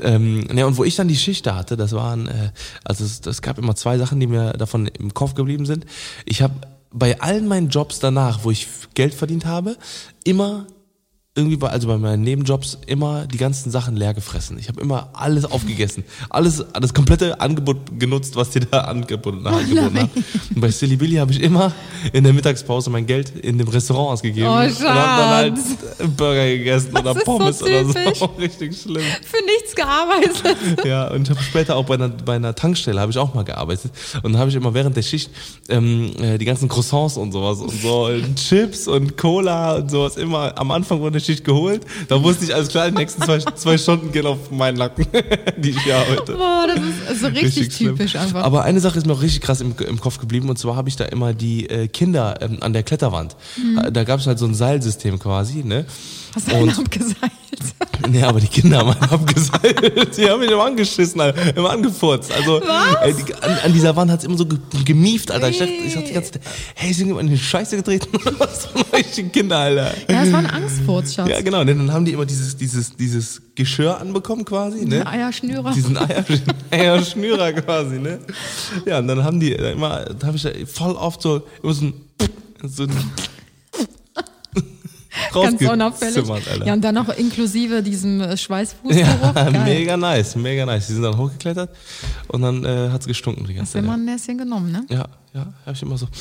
[0.00, 2.50] Ähm, ne, und wo ich dann die Schicht da hatte, das waren, äh,
[2.84, 5.86] also es, es gab immer zwei Sachen, die mir davon im Kopf geblieben sind.
[6.24, 6.54] Ich habe
[6.90, 9.76] bei allen meinen Jobs danach, wo ich Geld verdient habe,
[10.24, 10.66] immer
[11.38, 14.58] irgendwie bei, also bei meinen Nebenjobs immer die ganzen Sachen leer gefressen.
[14.58, 16.02] Ich habe immer alles aufgegessen.
[16.28, 20.10] Alles, das komplette Angebot genutzt, was dir da angeboten, angeboten hat.
[20.52, 21.72] Und bei Silly Billy habe ich immer
[22.12, 24.48] in der Mittagspause mein Geld in dem Restaurant ausgegeben.
[24.48, 26.16] Oh, und habe dann halt.
[26.16, 28.24] Burger gegessen oder ist so Pommes oder so.
[28.38, 29.02] Richtig schlimm.
[29.22, 30.84] Für nichts gearbeitet.
[30.84, 33.44] Ja, und ich habe später auch bei einer, bei einer Tankstelle habe ich auch mal
[33.44, 33.92] gearbeitet.
[34.22, 35.30] Und dann habe ich immer während der Schicht
[35.68, 40.58] ähm, äh, die ganzen Croissants und sowas und so Chips und Cola und sowas immer
[40.58, 41.82] am Anfang der Schicht geholt.
[42.08, 45.06] Da wusste ich, alles klar, die nächsten zwei, zwei Stunden gehen auf meinen Nacken,
[45.58, 46.32] die ich hier arbeite.
[46.32, 47.96] Boah, das ist so richtig, schlimm.
[47.96, 48.42] typisch einfach.
[48.44, 50.88] Aber eine Sache ist mir auch richtig krass im, im Kopf geblieben und zwar habe
[50.88, 53.36] ich da immer die äh, Kinder ähm, an der Kletterwand.
[53.56, 53.92] Mhm.
[53.92, 55.84] Da gab es halt so ein Seilsystem quasi, ne?
[56.34, 57.32] Hast du einen und- abgeseilt?
[58.08, 60.16] Nee, aber die Kinder haben einen abgeseilt.
[60.16, 61.56] Die haben mich immer angeschissen, Alter.
[61.56, 62.32] immer angefurzt.
[62.32, 62.62] Also
[63.02, 65.48] ey, die, an, an dieser Wand hat's immer so ge gemieft, Alter.
[65.48, 66.42] Ich dachte, ich dachte die ganze Zeit,
[66.74, 68.06] hey, ist irgendjemand in die Scheiße getreten?
[68.38, 68.68] Was
[69.16, 69.92] die Kinder, Alter?
[70.08, 71.28] Ja, es war ein Angstfurz, Schatz.
[71.28, 71.60] Ja, genau.
[71.60, 75.04] Und dann haben die immer dieses, dieses, dieses Geschirr anbekommen quasi, ne?
[75.06, 75.72] Eierschnürer.
[75.72, 76.24] Diesen Eier,
[76.70, 78.20] Eierschnürer quasi, ne?
[78.86, 81.94] Ja, und dann haben die immer, da habe ich voll oft so, immer so ein,
[82.64, 82.90] so ein
[85.32, 86.24] Ganz unauffällig.
[86.64, 89.34] Ja, und dann noch inklusive diesem äh, Schweißfußgeruch.
[89.34, 90.86] Ja, mega nice, mega nice.
[90.88, 91.70] Die sind dann hochgeklettert
[92.28, 93.98] und dann äh, hat's gestunken die ganze Hast du immer Zeit.
[94.00, 94.84] ein Näschen genommen, ne?
[94.88, 96.06] Ja, ja, hab ich immer so.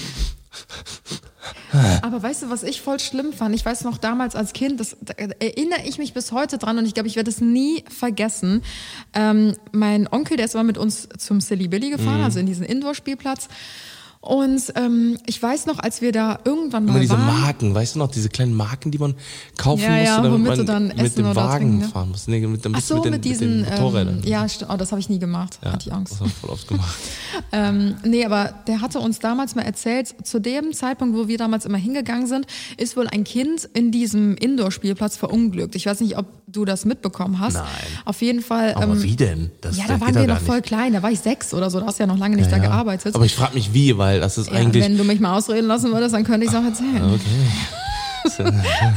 [2.01, 3.53] Aber weißt du, was ich voll schlimm fand?
[3.53, 6.85] Ich weiß noch damals als Kind, das da erinnere ich mich bis heute dran und
[6.85, 8.63] ich glaube, ich werde es nie vergessen.
[9.13, 11.91] Ähm, mein Onkel, der ist immer mit uns zum Silly Billy Mhm.
[11.97, 13.47] gefahren, also in diesen Indoor-Spielplatz.
[14.27, 17.41] Und ähm, ich weiß noch, als wir da irgendwann mal Immer diese waren.
[17.41, 19.15] Marken, weißt du noch, diese kleinen Marken, die man
[19.57, 21.87] kaufen Ja, ja, musste, damit womit man dann mit Essen dem Wagen trinken, ne?
[21.87, 22.31] fahren musste.
[22.31, 24.17] Nee, mit, Ach mit, so, mit, den, mit diesen, mit den Motorrädern.
[24.17, 26.11] ähm, ja, oh, das habe ich nie gemacht, Ja, hatte ich Angst.
[26.13, 26.95] Das haben wir voll oft gemacht.
[27.51, 31.65] Ähm, nee, aber der hatte uns damals mal erzählt, zu dem Zeitpunkt, wo wir damals
[31.65, 32.45] immer hingegangen sind,
[32.77, 35.75] ist wohl ein Kind in diesem Indoor-Spielplatz verunglückt.
[35.75, 37.55] Ich weiß nicht, ob du das mitbekommen hast.
[37.55, 37.65] Nein.
[38.05, 38.73] Auf jeden Fall.
[38.75, 39.51] Aber ähm, wie denn?
[39.61, 40.45] Das, ja, da waren wir noch nicht.
[40.45, 40.93] voll klein.
[40.93, 41.79] Da war ich sechs oder so.
[41.79, 42.69] Da hast du ja noch lange nicht da Ja, ja.
[42.69, 43.13] gearbeitet.
[43.15, 44.83] Aber ich frage mich wie, weil das ist ja, eigentlich.
[44.83, 47.03] wenn du mich mal ausreden lassen würdest, dann könnte ich es auch erzählen.
[47.03, 47.21] okay.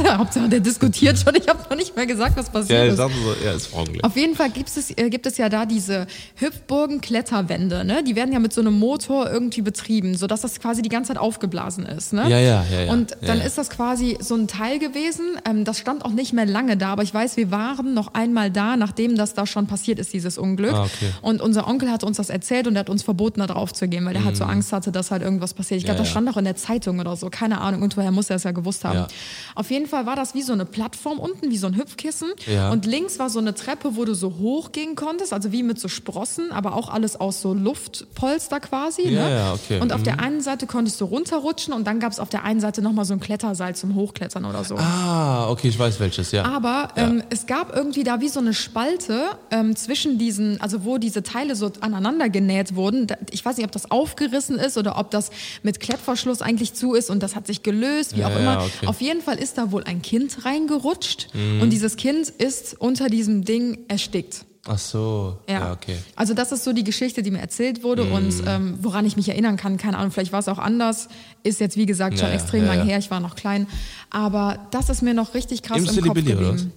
[0.04, 1.34] Ja, Hauptsache, der diskutiert schon.
[1.34, 2.96] Ich habe noch nicht mal gesagt, was passiert Ja, ist.
[2.96, 3.10] so,
[3.44, 4.04] ja, ist Frauenglück.
[4.04, 6.06] Auf jeden Fall gibt es, äh, gibt es ja da diese
[6.36, 8.02] Hüpfburgen-Kletterwände, ne?
[8.04, 11.18] Die werden ja mit so einem Motor irgendwie betrieben, sodass das quasi die ganze Zeit
[11.18, 12.22] aufgeblasen ist, ne?
[12.28, 12.92] Ja, ja, ja, ja.
[12.92, 13.44] Und Ja, dann ja.
[13.44, 15.36] ist das quasi so ein Teil gewesen.
[15.48, 18.50] Ähm, das stand auch nicht mehr lange da, aber ich weiß, wir waren noch einmal
[18.50, 20.72] da, nachdem das da schon passiert ist, dieses Unglück.
[20.72, 21.10] Ah, okay.
[21.22, 23.88] Und unser Onkel hat uns das erzählt und er hat uns verboten, da drauf zu
[23.88, 25.78] gehen, weil er halt so Angst hatte, dass halt irgendwas passiert.
[25.78, 25.90] Ich glaube, Mhm.
[25.90, 26.12] Ja, das ja.
[26.12, 27.82] stand auch in der Zeitung oder so, keine Ahnung.
[27.82, 29.06] Und woher muss er es ja gewusst haben.
[29.10, 29.60] Ja.
[29.60, 32.28] Auf jeden Fall war das wie so eine Plattform unten, wie so ein Hüpfkissen.
[32.46, 32.70] Ja.
[32.70, 35.78] Und links war so eine Treppe, wo du so hoch gehen konntest, also wie mit
[35.80, 39.08] so Sprossen, aber auch alles aus so Luftpolster quasi.
[39.08, 39.34] Ja, ne?
[39.34, 39.80] ja, okay.
[39.80, 40.04] Und auf Mhm.
[40.04, 43.04] der einen Seite konntest du runterrutschen und dann gab es auf der einen Seite nochmal
[43.04, 44.76] so ein Kletterseil zum Hochklettern oder so.
[44.76, 46.44] Ah, okay, ich weiß welches, ja.
[46.44, 50.98] Aber ähm, es gab irgendwie da wie so eine Spalte ähm, zwischen diesen, also wo
[50.98, 53.06] diese Teile so aneinander genäht wurden.
[53.30, 55.30] Ich weiß nicht, ob das aufgerissen ist oder ob das
[55.62, 58.56] mit Klettverschluss eigentlich zu ist und das hat sich gelöst, wie Ja, auch ja, immer.
[58.62, 58.70] okay.
[58.82, 58.88] Mhm.
[59.00, 63.46] Auf jeden Fall ist da wohl ein Kind reingerutscht und dieses Kind ist unter diesem
[63.46, 64.44] Ding erstickt.
[64.66, 65.96] Ach so, ja, okay.
[66.16, 68.12] Also das ist so die Geschichte, die mir erzählt wurde Mhm.
[68.12, 71.08] und ähm, woran ich mich erinnern kann, keine Ahnung, vielleicht war es auch anders,
[71.44, 72.84] ist jetzt wie gesagt schon Ja, ja, extrem ja, lang ja.
[72.84, 73.66] her, ich war noch klein,
[74.10, 76.72] aber das ist mir noch richtig krass Im im, Kopf Billy, oder geblieben.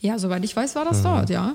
[0.00, 1.54] Ja, soweit ich weiß, war das dort, ja.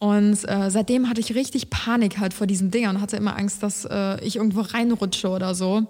[0.00, 3.62] Und äh, seitdem hatte ich richtig Panik halt vor diesen Dingern und hatte immer Angst,
[3.62, 5.86] dass äh, ich irgendwo reinrutsche oder so.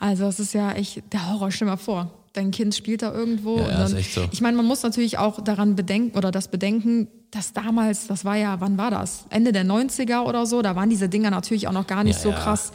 [0.00, 2.10] Also das ist ja echt der Horror, stell mal vor.
[2.36, 3.56] Dein Kind spielt da irgendwo.
[3.58, 4.24] Ja, ja, dann, ist echt so.
[4.30, 8.36] Ich meine, man muss natürlich auch daran bedenken oder das bedenken, dass damals, das war
[8.36, 9.24] ja, wann war das?
[9.30, 12.22] Ende der 90er oder so, da waren diese Dinger natürlich auch noch gar nicht Ja,
[12.22, 12.36] so ja.
[12.36, 12.72] krass,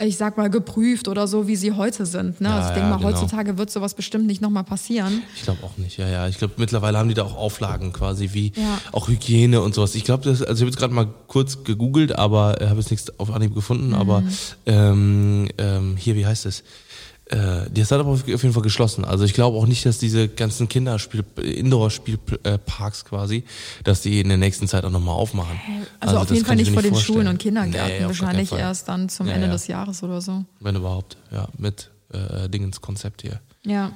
[0.00, 2.40] ich sag mal, geprüft oder so, wie sie heute sind.
[2.40, 2.52] Ne?
[2.52, 3.10] Also ich denke mal, genau.
[3.10, 5.22] heutzutage wird sowas bestimmt nicht nochmal passieren.
[5.36, 6.26] Ich glaube auch nicht, ja, ja.
[6.28, 8.52] Ich glaube, mittlerweile haben die da auch Auflagen quasi, wie
[8.92, 9.94] auch Hygiene und sowas.
[9.94, 13.18] Ich glaube, also ich habe jetzt gerade mal kurz gegoogelt, aber äh, habe jetzt nichts
[13.20, 13.94] auf Anhieb gefunden, Mhm.
[13.94, 14.22] aber
[14.66, 16.64] ähm, ähm, hier, wie heißt es?
[17.32, 19.06] Äh, die ist halt aber auf jeden Fall geschlossen.
[19.06, 23.44] Also ich glaube auch nicht, dass diese ganzen Kinderspiel, Indoor-Spielparks quasi,
[23.84, 25.58] dass die in der nächsten Zeit auch nochmal aufmachen.
[25.98, 27.16] Also, auf das jeden Fall nicht vor den vorstellen.
[27.16, 29.52] Schulen und Kindergärten, Nee, auf wahrscheinlich erst dann zum Ja, Ende ja.
[29.54, 30.44] des Jahres oder so.
[30.60, 33.40] Wenn überhaupt, ja, mit äh, Dingens Konzept hier.
[33.64, 33.92] Ja.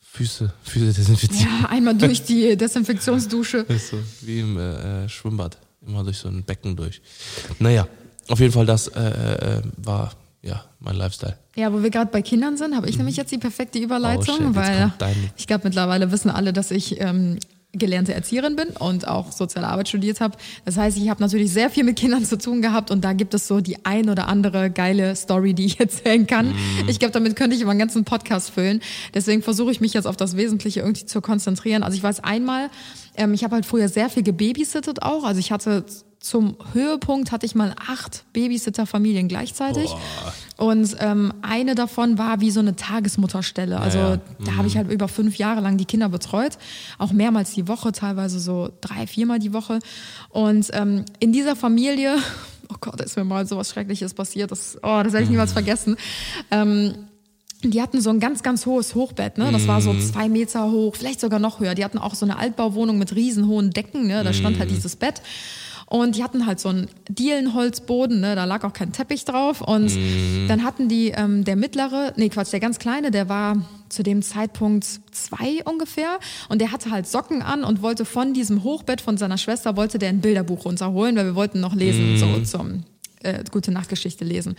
[0.00, 1.62] Füße, Füße desinfizieren.
[1.62, 3.58] Ja, einmal durch die Desinfektionsdusche.
[3.68, 5.58] Ist so wie im äh, äh, Schwimmbad.
[5.84, 7.00] Immer durch so ein Becken durch.
[7.58, 7.88] Naja,
[8.28, 11.36] auf jeden Fall, das äh, äh, war ja mein Lifestyle.
[11.56, 14.46] Ja, wo wir gerade bei Kindern sind, habe ich nämlich jetzt die perfekte Überleitung, Oh,
[14.46, 14.92] shit, weil
[15.36, 17.38] ich glaube, mittlerweile wissen alle, dass ich ähm,
[17.72, 20.36] gelernte Erzieherin bin und auch soziale Arbeit studiert habe.
[20.64, 23.32] Das heißt, ich habe natürlich sehr viel mit Kindern zu tun gehabt und da gibt
[23.34, 26.48] es so die ein oder andere geile Story, die ich erzählen kann.
[26.48, 26.88] Mhm.
[26.88, 28.80] Ich glaube, damit könnte ich immer einen ganzen Podcast füllen.
[29.14, 31.82] Deswegen versuche ich mich jetzt auf das Wesentliche irgendwie zu konzentrieren.
[31.82, 32.70] Also ich weiß einmal,
[33.16, 35.24] ähm, ich habe halt früher sehr viel gebabysittet auch.
[35.24, 35.84] Also ich hatte
[36.20, 39.90] zum Höhepunkt hatte ich mal acht Babysitter-Familien gleichzeitig.
[40.58, 43.80] Und ähm, eine davon war wie so eine Tagesmutterstelle.
[43.80, 44.20] Also ja.
[44.44, 46.58] da habe ich halt über fünf Jahre lang die Kinder betreut.
[46.98, 49.78] Auch mehrmals die Woche, teilweise so drei, viermal die Woche.
[50.28, 52.16] Und ähm, in dieser Familie,
[52.68, 54.50] oh Gott, ist mir mal so was Schreckliches passiert.
[54.50, 55.96] Das, oh, das werde ich niemals vergessen.
[56.50, 57.06] Ähm,
[57.62, 59.50] die hatten so ein ganz, ganz hohes Hochbett, ne?
[59.52, 61.74] Das war so zwei Meter hoch, vielleicht sogar noch höher.
[61.74, 64.24] Die hatten auch so eine Altbauwohnung mit riesenhohen Decken, ne?
[64.24, 65.20] Da stand halt dieses Bett.
[65.90, 68.36] Und die hatten halt so einen Dielenholzboden, ne?
[68.36, 69.60] Da lag auch kein Teppich drauf.
[69.60, 69.90] Und
[70.48, 73.56] dann hatten die, ähm, der mittlere, nee, Quatsch, der ganz kleine, der war
[73.88, 76.20] zu dem Zeitpunkt zwei ungefähr.
[76.48, 79.98] Und der hatte halt Socken an und wollte von diesem Hochbett von seiner Schwester, wollte
[79.98, 82.84] der ein Bilderbuch runterholen, weil wir wollten noch lesen, so zum
[83.22, 84.56] äh, gute Nachtgeschichte lesen.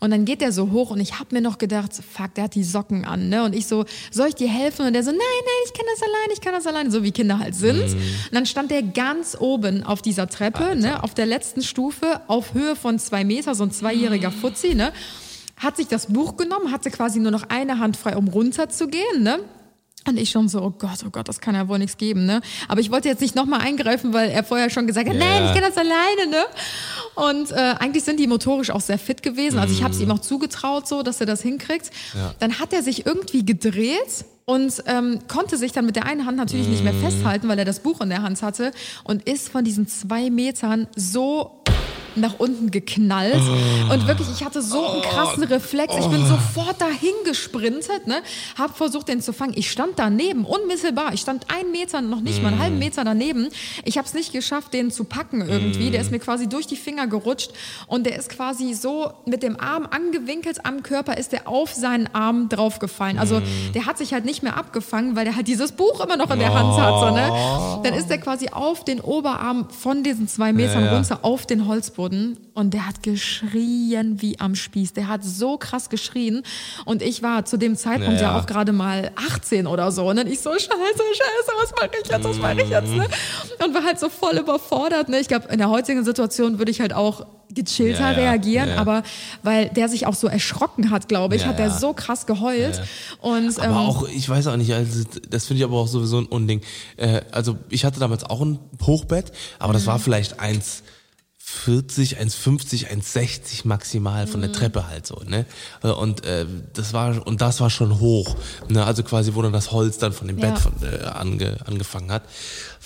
[0.00, 2.54] Und dann geht der so hoch und ich habe mir noch gedacht, fuck, der hat
[2.54, 3.44] die Socken an, ne?
[3.44, 4.86] Und ich so, soll ich dir helfen?
[4.86, 7.12] Und der so, nein, nein, ich kann das allein, ich kann das allein, so wie
[7.12, 7.80] Kinder halt sind.
[7.82, 12.54] Und dann stand der ganz oben auf dieser Treppe, ne, auf der letzten Stufe, auf
[12.54, 14.92] Höhe von zwei Meter, so ein zweijähriger Fuzzi, ne?
[15.56, 19.38] Hat sich das Buch genommen, hatte quasi nur noch eine Hand frei, um runterzugehen, ne?
[20.06, 22.42] Und ich schon so, oh Gott, oh Gott, das kann ja wohl nichts geben, ne?
[22.68, 25.20] Aber ich wollte jetzt nicht nochmal eingreifen, weil er vorher schon gesagt hat, Ja.
[25.24, 26.44] nein, ich kann das alleine, ne?
[27.14, 29.58] Und äh, eigentlich sind die motorisch auch sehr fit gewesen.
[29.58, 31.90] Also ich habe es ihm auch zugetraut, so, dass er das hinkriegt.
[32.14, 32.34] Ja.
[32.38, 36.36] Dann hat er sich irgendwie gedreht und ähm, konnte sich dann mit der einen Hand
[36.36, 38.72] natürlich nicht mehr festhalten, weil er das Buch in der Hand hatte
[39.04, 41.62] und ist von diesen zwei Metern so
[42.16, 43.42] nach unten geknallt.
[43.90, 45.94] Und wirklich, ich hatte so einen krassen Reflex.
[45.98, 48.22] Ich bin sofort dahin gesprintet, ne?
[48.58, 49.54] Hab versucht, den zu fangen.
[49.56, 51.12] Ich stand daneben, unmittelbar.
[51.14, 53.48] Ich stand einen Meter, noch nicht mal einen halben Meter daneben.
[53.84, 55.90] Ich habe es nicht geschafft, den zu packen irgendwie.
[55.90, 57.50] Der ist mir quasi durch die Finger gerutscht
[57.86, 62.08] und der ist quasi so mit dem Arm angewinkelt am Körper, ist der auf seinen
[62.14, 63.18] Arm draufgefallen.
[63.18, 63.40] Also
[63.74, 66.38] der hat sich halt nicht mehr abgefangen, weil der halt dieses Buch immer noch in
[66.38, 67.14] der Hand hatte.
[67.14, 67.80] Ne?
[67.82, 70.96] Dann ist der quasi auf den Oberarm von diesen zwei Metern Ja, ja.
[70.96, 72.03] runter auf den Holzboden
[72.54, 74.92] und der hat geschrien wie am Spieß.
[74.92, 76.42] Der hat so krass geschrien
[76.84, 80.08] und ich war zu dem Zeitpunkt ja, Ja, auch gerade mal 18 oder so.
[80.08, 82.92] Und ich so, scheiße, scheiße, was mache ich jetzt, was mache ich jetzt?
[82.92, 83.06] Ne?
[83.64, 85.08] Und war halt so voll überfordert.
[85.08, 85.18] Ne?
[85.20, 89.02] Ich glaube, in der heutigen Situation würde ich halt auch gechillter Ja, reagieren, ja, aber
[89.44, 91.78] weil der sich auch so erschrocken hat, glaube ich, Ja, hat der ja.
[91.78, 92.80] so krass geheult.
[93.20, 96.18] Und Aber ähm, auch, ich weiß auch nicht, also das finde ich aber auch sowieso
[96.18, 96.62] ein Unding.
[96.96, 99.86] Äh, also ich hatte damals auch ein Hochbett, aber das Mhm.
[99.86, 100.40] war vielleicht
[101.66, 104.54] 1,40, 1,50, 1,60 maximal von der Mhm.
[104.54, 105.46] Treppe halt so, ne?
[105.82, 108.36] Äh, Und äh, das war und das war schon hoch,
[108.68, 108.84] ne?
[108.84, 110.50] Also quasi, wo dann das Holz dann von dem Ja.
[110.50, 112.22] Bett von, äh, ange, angefangen hat.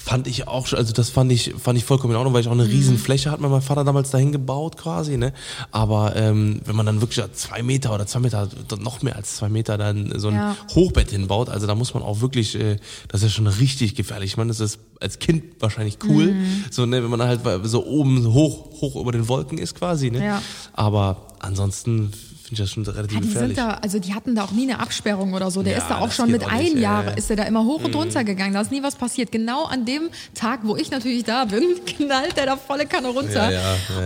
[0.09, 2.49] Fand ich auch, schon- also das fand ich, fand ich vollkommen in Ordnung, weil ich
[2.49, 2.61] auch Mhm.
[2.61, 5.35] eine riesen Fläche hat mir mein Vater damals dahin gebaut quasi, ne?
[5.71, 8.49] Aber ähm, wenn man dann wirklich zwei Meter oder zwei Meter,
[8.81, 10.57] noch mehr als zwei Meter dann so ein Ja.
[10.75, 12.77] Hochbett hinbaut, also da muss man auch wirklich, äh,
[13.09, 14.31] das ist schon richtig gefährlich.
[14.31, 16.65] Ich meine, das ist als Kind wahrscheinlich cool, Mhm.
[16.71, 20.25] so ne, wenn man halt so oben hoch, hoch über den Wolken ist quasi, ne?
[20.25, 20.43] Ja.
[20.73, 22.13] Aber ansonsten
[22.49, 23.57] finde ich das schon relativ Ja, die gefährlich.
[23.57, 25.63] sind da, also die hatten da auch nie eine Absperrung oder so.
[25.63, 27.11] Der Ja, ist da auch schon mit auch ein nicht, Jahr, ja.
[27.13, 27.19] Mhm.
[27.19, 28.55] ist er da immer hoch und runter gegangen.
[28.55, 29.31] Da ist nie was passiert.
[29.33, 33.51] Genau an dem Tag, wo ich natürlich da bin, knallt der da volle Kanne runter.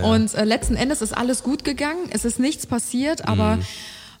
[0.03, 1.99] Und äh, letzten Endes ist alles gut gegangen.
[2.11, 3.61] Es ist nichts passiert, aber Mhm.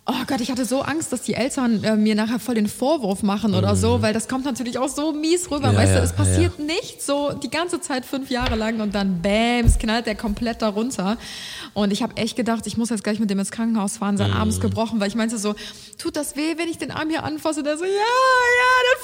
[0.05, 3.23] Oh Gott, ich hatte so Angst, dass die Eltern äh, mir nachher voll den Vorwurf
[3.23, 5.69] machen oder so, weil das kommt natürlich auch so mies rüber.
[5.69, 5.75] Mhm.
[5.75, 8.93] Ja, weißt ja, du, es passiert nichts so die ganze Zeit fünf Jahre lang und
[8.93, 11.17] dann bams, knallt der komplett da runter.
[11.73, 14.31] Und ich habe echt gedacht, ich muss jetzt gleich mit dem ins Krankenhaus fahren, sein
[14.33, 14.63] Arm ist Mhm.
[14.63, 15.55] gebrochen, weil ich meinte so,
[15.97, 17.61] tut das weh, wenn ich den Arm hier anfasse?
[17.61, 17.95] Und der so, ja, ja,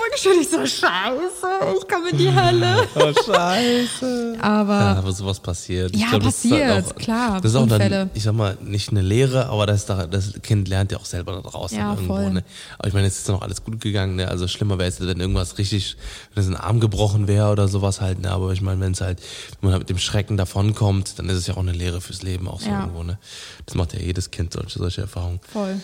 [0.02, 0.42] dann geschüttelt.
[0.42, 2.88] Ich so, scheiße, ich komme in die Hölle.
[2.96, 4.38] Oh, scheiße.
[4.42, 5.96] Aber Ja, aber sowas passiert.
[5.96, 7.90] Ich Ja, glaub, das ist halt passiert, klar, Das ist auch Unfälle.
[7.90, 11.34] dann, ich sag mal, nicht eine Lehre, aber das, das Kind lernt ja auch selber
[11.34, 12.16] da draußen Ja, irgendwo.
[12.16, 12.32] voll.
[12.32, 12.44] Ne?
[12.78, 14.16] Aber ich meine, jetzt ist noch alles gut gegangen.
[14.16, 14.28] Ne?
[14.28, 15.98] Also schlimmer wäre es, wenn irgendwas richtig,
[16.34, 18.20] wenn es ein Arm gebrochen wäre oder sowas halt.
[18.20, 18.32] Ne?
[18.32, 19.20] Aber ich meine, wenn es halt,
[19.62, 22.22] wenn man halt mit dem Schrecken davonkommt, dann ist es ja auch eine Lehre fürs
[22.24, 22.82] Leben auch so Ja.
[22.82, 23.04] irgendwo.
[23.04, 23.18] Ne?
[23.66, 25.40] Das macht ja jedes Kind solche, solche Erfahrungen.
[25.52, 25.80] voll.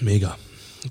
[0.00, 0.36] Mega.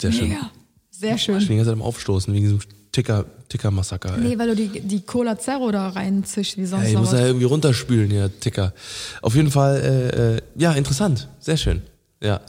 [0.02, 0.30] Sehr schön.
[0.30, 0.50] Mega.
[0.92, 1.48] Sehr Ich bin schön.
[1.48, 2.60] die ganze Zeit am Aufstoßen wegen diesem
[2.92, 4.16] Ticker, Ticker-Massaker.
[4.16, 4.22] ey.
[4.22, 7.20] Nee, weil du die, die Cola Zero da reinzischst, wie sonst Ja, ich muss ja
[7.26, 8.74] irgendwie runterspülen, hier, Ticker.
[9.22, 11.28] Auf jeden Fall, äh, äh, ja, interessant.
[11.40, 11.82] Sehr schön.
[12.22, 12.40] Ja.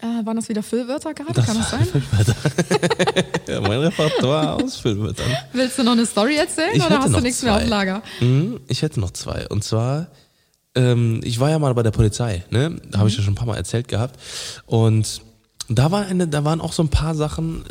[0.00, 1.42] Äh, waren das wieder Füllwörter gerade?
[1.42, 1.86] Kann das sein?
[3.48, 5.26] ja mein Repertoire aus Filmwörtern.
[5.52, 7.68] Willst du noch eine Story erzählen Ich oder hast du nichts mehr auf zwei.
[7.68, 8.02] Lager?
[8.20, 9.48] Mhm, ich hätte noch zwei.
[9.48, 10.06] Und zwar,
[10.76, 12.80] ähm, ich war ja mal bei der Polizei, ne?
[12.90, 14.20] Da habe ich ja schon ein paar Mal erzählt gehabt.
[14.66, 15.22] Und
[15.68, 17.64] da war eine, da waren auch so ein paar Sachen.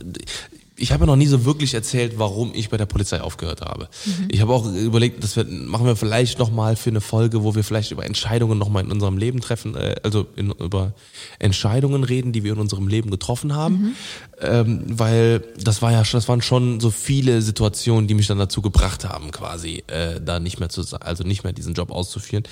[0.80, 3.90] Ich habe ja noch nie so wirklich erzählt, warum ich bei der Polizei aufgehört habe.
[4.30, 7.64] Ich habe auch überlegt, das machen wir vielleicht noch mal für eine Folge, wo wir
[7.64, 10.94] vielleicht über Entscheidungen noch mal in unserem Leben treffen, äh, also in, über
[11.40, 13.96] Entscheidungen reden, die wir in unserem Leben getroffen haben,
[14.40, 18.38] ähm, weil das war ja, schon- das waren schon so viele Situationen, die mich dann
[18.38, 22.44] dazu gebracht haben, quasi äh, da nicht mehr zu, also nicht mehr diesen Job auszuführen.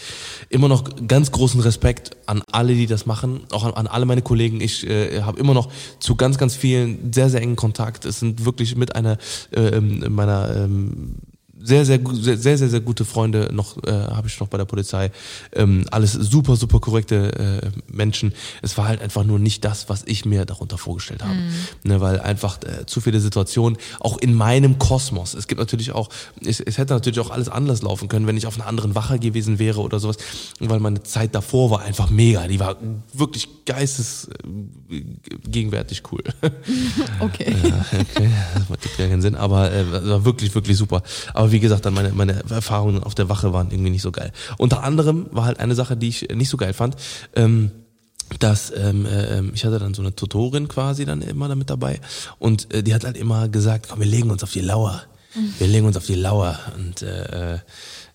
[0.49, 4.23] Immer noch ganz großen Respekt an alle, die das machen, auch an, an alle meine
[4.23, 4.61] Kollegen.
[4.61, 8.05] Ich äh, habe immer noch zu ganz, ganz vielen sehr, sehr engen Kontakt.
[8.15, 9.17] Es sind wirklich mit einer
[9.51, 11.17] ähm, meiner ähm,
[11.65, 14.65] sehr, sehr, sehr, sehr, sehr, sehr gute Freunde noch, äh, habe ich noch bei der
[14.65, 15.11] Polizei.
[15.53, 18.33] Ähm, alles super, super korrekte äh, Menschen.
[18.61, 21.35] Es war halt einfach nur nicht das, was ich mir darunter vorgestellt habe.
[21.83, 25.33] Ne, weil einfach äh, zu viele Situationen, auch in meinem Kosmos.
[25.33, 26.09] Es gibt natürlich auch,
[26.45, 29.19] es, es hätte natürlich auch alles anders laufen können, wenn ich auf einer anderen Wache
[29.19, 30.17] gewesen wäre oder sowas.
[30.59, 32.47] Weil meine Zeit davor war einfach mega.
[32.47, 32.77] Die war
[33.13, 34.29] wirklich geistes
[34.89, 35.01] äh,
[35.47, 36.23] gegenwärtig cool.
[37.19, 37.55] Okay.
[38.15, 41.01] Okay, das macht ja keinen Sinn, aber äh, war wirklich, wirklich super.
[41.33, 44.33] Aber wie gesagt, dann meine, meine Erfahrungen auf der Wache waren irgendwie nicht so geil.
[44.57, 46.97] Unter anderem war halt eine Sache, die ich nicht so geil fand,
[47.33, 47.71] ähm,
[48.39, 52.01] dass ähm, äh, ich hatte dann so eine Tutorin quasi dann immer damit dabei
[52.39, 55.01] und äh, die hat halt immer gesagt, komm, wir legen uns auf die Lauer.
[55.59, 57.59] Wir legen uns auf die Lauer und äh, äh,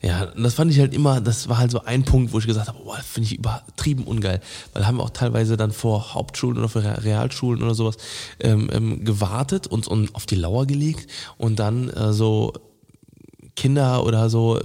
[0.03, 2.47] ja, und das fand ich halt immer, das war halt so ein Punkt, wo ich
[2.47, 4.41] gesagt habe, boah, finde ich übertrieben ungeil,
[4.73, 7.97] weil haben wir auch teilweise dann vor Hauptschulen oder vor Re- Realschulen oder sowas
[8.41, 12.55] ähm, ähm, gewartet, uns und auf die Lauer gelegt und dann äh, so
[13.61, 14.59] Kinder oder so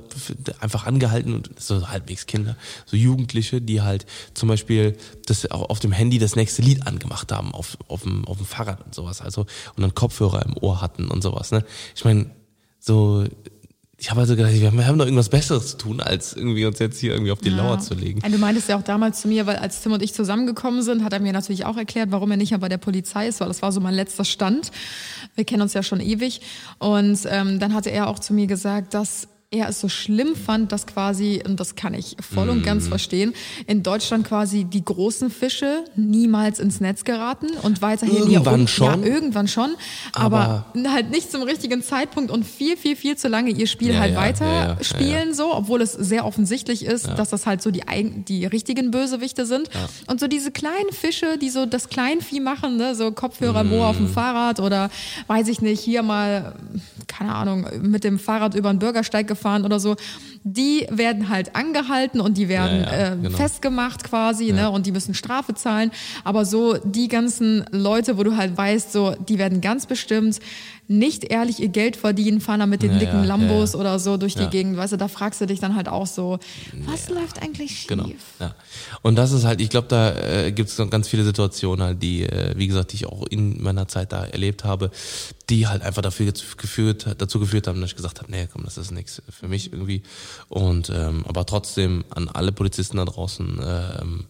[0.61, 2.55] einfach angehalten und so halbwegs Kinder,
[2.85, 7.33] so Jugendliche, die halt zum Beispiel das auch auf dem Handy das nächste Lied angemacht
[7.33, 10.79] haben, auf, auf, dem, auf dem Fahrrad und sowas, also und dann Kopfhörer im Ohr
[10.79, 11.51] hatten und sowas.
[11.51, 11.65] Ne?
[11.93, 12.31] Ich meine,
[12.79, 13.25] so
[13.97, 16.99] ich habe also gedacht, wir haben, doch irgendwas Besseres zu tun, als irgendwie uns jetzt
[16.99, 18.19] hier irgendwie auf die Lauer zu legen.
[18.21, 21.03] Ja, Du meintest ja auch damals zu mir, weil als Tim und ich zusammengekommen sind,
[21.03, 23.47] hat er mir natürlich auch erklärt, warum er nicht mehr bei der Polizei ist, weil
[23.47, 24.71] das war so mein letzter Stand.
[25.35, 26.41] Wir kennen uns ja schon ewig.
[26.77, 30.71] Und ähm, dann hatte er auch zu mir gesagt, dass er es so schlimm fand,
[30.71, 33.33] dass quasi, und das kann ich voll und ganz verstehen,
[33.67, 39.01] in Deutschland quasi die großen Fische niemals ins Netz geraten und weiterhin Irgendwann um- schon.
[39.03, 39.75] Ja, irgendwann schon,
[40.13, 43.99] aber, halt nicht zum richtigen Zeitpunkt und viel, viel, viel zu lange ihr Spiel Ja,
[43.99, 47.61] halt ja, weiter ja, ja, spielen, so, obwohl es sehr offensichtlich ist, dass das halt
[47.61, 47.81] so die,
[48.27, 49.69] die richtigen Bösewichte sind.
[50.07, 53.95] Und so diese kleinen Fische, die so das Kleinvieh machen, ne, so Kopfhörer Ohr auf
[53.99, 54.05] Mm.
[54.05, 54.89] dem Fahrrad oder
[55.27, 56.53] weiß ich nicht, hier mal,
[57.17, 59.95] keine Ahnung, mit dem Fahrrad über den Bürgersteig gefahren oder so,
[60.47, 63.35] die werden halt angehalten und die werden Ja, ja, äh, genau.
[63.35, 65.89] festgemacht quasi, ne, und die müssen Strafe zahlen.
[66.23, 70.39] Aber so die ganzen Leute, wo du halt weißt, so, die werden ganz bestimmt
[70.87, 73.79] nicht ehrlich ihr Geld verdienen, fahren da mit den Ja, dicken ja, ja, Lambos ja.
[73.79, 74.43] oder so durch Ja.
[74.45, 76.37] die Gegend, weißt du, da fragst du dich dann halt auch so,
[76.85, 77.87] was läuft eigentlich schief?
[77.87, 78.07] Genau.
[78.39, 78.53] Ja.
[79.01, 82.21] Und das ist halt, ich glaube, da äh, gibt es ganz viele Situationen, halt, die,
[82.21, 84.91] äh, wie gesagt, die ich auch in meiner Zeit da erlebt habe,
[85.49, 88.77] die halt einfach dafür geführt, dazu geführt haben, dass ich gesagt habe, nee, komm, das
[88.77, 90.03] ist nichts für mich irgendwie.
[90.49, 94.25] Und ähm, aber trotzdem an alle Polizisten da draußen, ähm,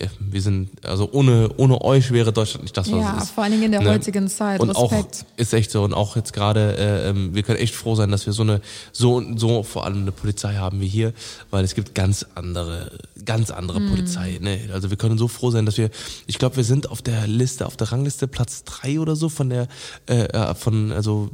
[0.00, 3.30] ja, wir sind, also ohne, ohne euch wäre Deutschland nicht das, was Ja, es ist.
[3.32, 3.90] vor allen Dingen in der Ne?
[3.90, 4.60] heutigen Zeit.
[4.60, 5.24] Und auch Respekt.
[5.36, 8.24] ist echt so und auch jetzt gerade, äh, ähm, wir können echt froh sein, dass
[8.24, 8.60] wir so eine
[8.92, 11.12] so so vor allem eine Polizei haben wie hier,
[11.50, 14.38] weil es gibt ganz andere ganz andere Polizei.
[14.40, 14.70] Ne?
[14.72, 15.90] Also wir können so froh sein, dass wir,
[16.28, 19.50] ich glaube, wir sind auf der Liste, auf der Rangliste Platz drei oder so von
[19.50, 19.66] der,
[20.08, 21.30] äh, äh, von, also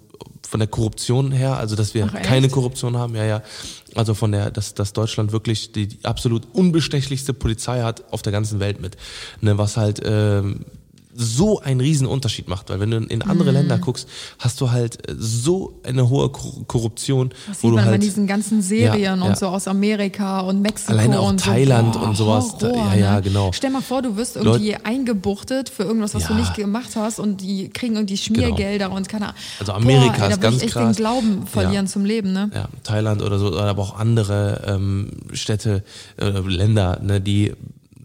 [0.54, 3.42] von der Korruption her, also dass wir Ach, keine Korruption haben, ja, ja.
[3.96, 8.30] Also von der, dass, dass Deutschland wirklich die, die absolut unbestechlichste Polizei hat auf der
[8.30, 8.96] ganzen Welt mit.
[9.40, 10.60] Ne, was halt ähm,
[11.16, 13.56] so einen riesen Unterschied macht, weil wenn du in andere Mhm.
[13.56, 14.08] Länder guckst,
[14.38, 17.90] hast du halt äh, so eine hohe Kor- Korruption, Das wo sieht du man bei
[17.92, 19.36] halt diesen ganzen Serien Ja, und ja.
[19.36, 21.50] so aus Amerika und Mexiko Alleine auch und so.
[21.50, 22.54] Thailand und sowas.
[22.60, 23.22] Horror, ja, ja, ne?
[23.22, 23.52] genau.
[23.52, 26.38] Stell mal vor, du wirst irgendwie eingebuchtet für irgendwas, was du Ja.
[26.40, 29.36] nicht gemacht hast und die kriegen irgendwie Schmiergelder und keine Ahnung.
[29.60, 30.96] Also Amerika Boah, ist da ganz echt krass.
[30.96, 31.90] den Glauben verlieren Ja.
[31.92, 32.50] zum Leben, ne?
[32.54, 35.84] ja, Thailand oder so, oder aber auch andere ähm, Städte,
[36.16, 37.52] äh, Länder, ne, die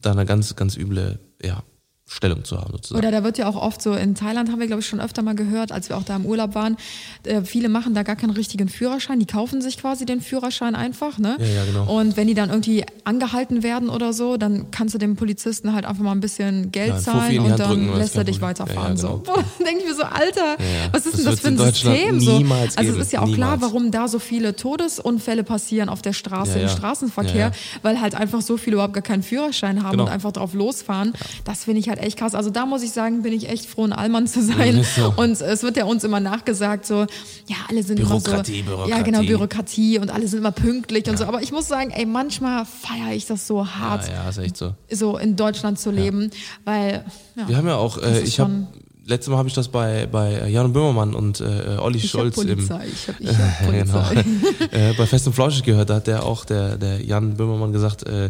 [0.01, 1.63] da eine ganz, ganz üble ja,
[2.11, 2.99] Stellung zu haben sozusagen.
[2.99, 5.21] Oder da wird ja auch oft so, in Thailand haben wir, glaube ich, schon öfter
[5.21, 6.75] mal gehört, als wir auch da im Urlaub waren,
[7.23, 11.19] äh, viele machen da gar keinen richtigen Führerschein, die kaufen sich quasi den Führerschein einfach,
[11.19, 11.37] ne?
[11.39, 11.99] Ja, ja, genau.
[11.99, 15.85] Und wenn die dann irgendwie angehalten werden oder so, dann kannst du dem Polizisten halt
[15.85, 18.97] einfach mal ein bisschen Geld Ja, zahlen und dann drücken, lässt er dich weiterfahren.
[18.97, 19.17] Ja, ja, so.
[19.23, 19.35] genau.
[19.59, 20.55] Dann denke ich mir so, Alter,
[20.91, 22.19] was ist Das denn das für ein System?
[22.19, 22.43] So?
[22.75, 23.61] Also es ist ja auch klar, Niemals.
[23.61, 26.69] warum da so viele Todesunfälle passieren auf der Straße, im.
[26.69, 27.51] Straßenverkehr,
[27.83, 30.05] weil halt einfach so viele überhaupt gar keinen Führerschein haben Genau.
[30.05, 31.13] und einfach drauf losfahren.
[31.43, 32.35] Das finde ich halt echt krass.
[32.35, 34.85] Also da muss ich sagen, bin ich echt froh, ein Allmann zu sein.
[34.95, 35.13] So.
[35.15, 37.05] Und es wird ja uns immer nachgesagt, so,
[37.47, 38.75] ja, alle sind Bürokratie, immer so.
[38.75, 38.91] Bürokratie.
[38.91, 41.25] Ja, genau, Bürokratie und alle sind immer pünktlich und so.
[41.25, 44.57] Aber ich muss sagen, ey, manchmal feiere ich das so hart, ja, ja, ist echt
[44.57, 44.73] so.
[44.91, 46.31] so in Deutschland zu leben,
[46.65, 47.47] weil, ja.
[47.47, 48.67] Wir haben ja auch, äh, ich habe
[49.09, 52.37] letztes Mal habe ich das bei bei Jan Böhmermann und äh, Olli Ich hab Scholz
[52.37, 54.69] im Polizei, ich hab, ich hab genau, Polizei.
[54.71, 58.03] äh, bei Fest und Flauschig gehört, da hat der auch der der Jan Böhmermann gesagt,
[58.03, 58.29] äh,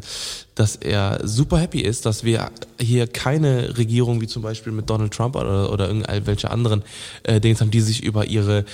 [0.56, 2.50] dass er super happy ist, dass wir
[2.80, 6.84] hier keine Regierung wie zum Beispiel mit Donald Trump oder oder irgendwelche anderen
[7.24, 8.66] äh, Dings haben, die sich über ihre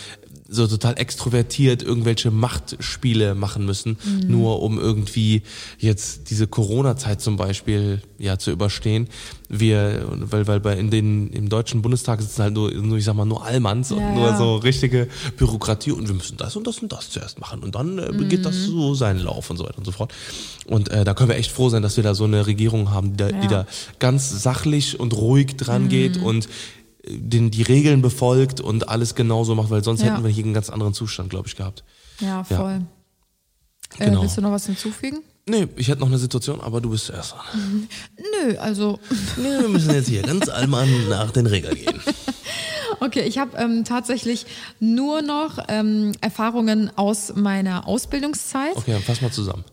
[0.48, 4.32] so total extrovertiert irgendwelche Machtspiele machen müssen, Mhm.
[4.32, 5.42] nur um irgendwie
[5.80, 9.08] jetzt diese Corona-Zeit zum Beispiel ja zu überstehen.
[9.50, 13.16] Wir, weil, weil bei in den im deutschen Bundestag sitzen halt nur, nur ich sag
[13.16, 14.38] mal, nur Allmanns und Ja, nur ja.
[14.38, 17.98] so richtige Bürokratie und wir müssen das und das und das zuerst machen und dann
[17.98, 18.66] äh, begeht das Mhm.
[18.72, 20.14] so seinen Lauf und so weiter und so fort.
[20.68, 23.12] Und äh, da können wir echt froh sein, dass wir da so eine Regierung haben,
[23.14, 23.44] die da, die Ja.
[23.44, 23.50] Mhm.
[23.50, 23.66] da
[24.00, 26.48] ganz sachlich und ruhig dran geht und
[27.08, 30.14] den, die Regeln befolgt und alles genauso macht, weil sonst Ja.
[30.14, 31.84] hätten wir hier einen ganz anderen Zustand, glaube ich, gehabt.
[32.20, 32.82] Ja, voll.
[34.00, 34.22] Äh, Genau.
[34.24, 35.20] willst du noch was hinzufügen?
[35.48, 37.88] Nee, ich hätte noch eine Situation, aber du bist zuerst dran.
[38.18, 39.00] Nö, also
[39.38, 42.00] Nee, wir müssen jetzt hier ganz allmann nach den Regeln gehen.
[43.02, 44.46] Okay, ich habe ähm, tatsächlich
[44.80, 48.76] nur noch ähm, Erfahrungen aus meiner Ausbildungszeit.
[48.76, 49.66] Okay, dann fass mal zusammen.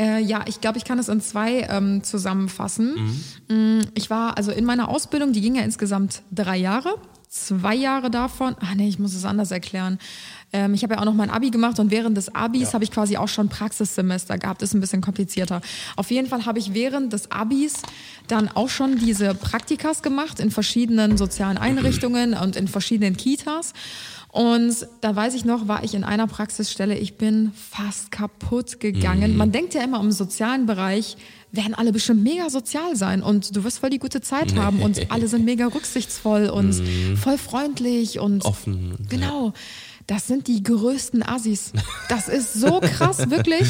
[0.00, 3.22] Äh, ja, ich glaube, ich kann es in zwei ähm, zusammenfassen.
[3.48, 3.78] Mhm.
[3.78, 6.94] Mm, Ich war also in meiner Ausbildung, die ging ja insgesamt drei Jahre.
[7.28, 10.00] Zwei Jahre davon, ah nee, ich muss es anders erklären.
[10.52, 12.72] Ähm, ich habe ja auch noch mein Abi gemacht und während des Abis Ja.
[12.72, 14.62] habe ich quasi auch schon Praxissemester gehabt.
[14.62, 15.60] Ist ein bisschen komplizierter.
[15.94, 17.74] Auf jeden Fall habe ich während des Abis
[18.26, 23.74] dann auch schon diese Praktikas gemacht in verschiedenen sozialen Einrichtungen und in verschiedenen Kitas.
[24.32, 29.36] Und da weiß ich noch, war ich in einer Praxisstelle, ich bin fast kaputt gegangen.
[29.36, 31.16] Man denkt ja immer im sozialen Bereich,
[31.52, 35.10] werden alle bestimmt mega sozial sein und du wirst voll die gute Zeit haben und
[35.10, 36.74] alle sind mega rücksichtsvoll und
[37.16, 38.96] voll freundlich und Offen.
[39.08, 39.52] Genau.
[40.10, 41.70] Das sind die größten Assis.
[42.08, 43.62] Das ist so krass, wirklich.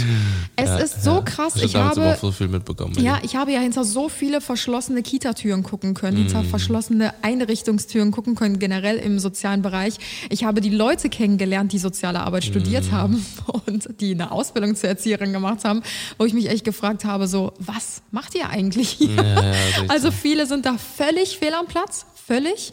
[0.56, 1.56] Es ist so krass.
[1.56, 2.94] Ich, Ich habe so viel mitbekommen.
[2.98, 6.22] ja, ich habe ja hinter so viele verschlossene Kita-Türen gucken können, Mhm.
[6.22, 9.96] hinter verschlossene Einrichtungstüren gucken können, generell im sozialen Bereich.
[10.30, 12.92] Ich habe die Leute kennengelernt, die soziale Arbeit studiert Mhm.
[12.92, 13.26] haben
[13.66, 15.82] und die eine Ausbildung zur Erzieherin gemacht haben,
[16.16, 19.14] wo ich mich echt gefragt habe, so, was macht ihr eigentlich hier?
[19.14, 19.52] ja,
[19.88, 22.72] also viele sind da völlig fehl am Platz, völlig.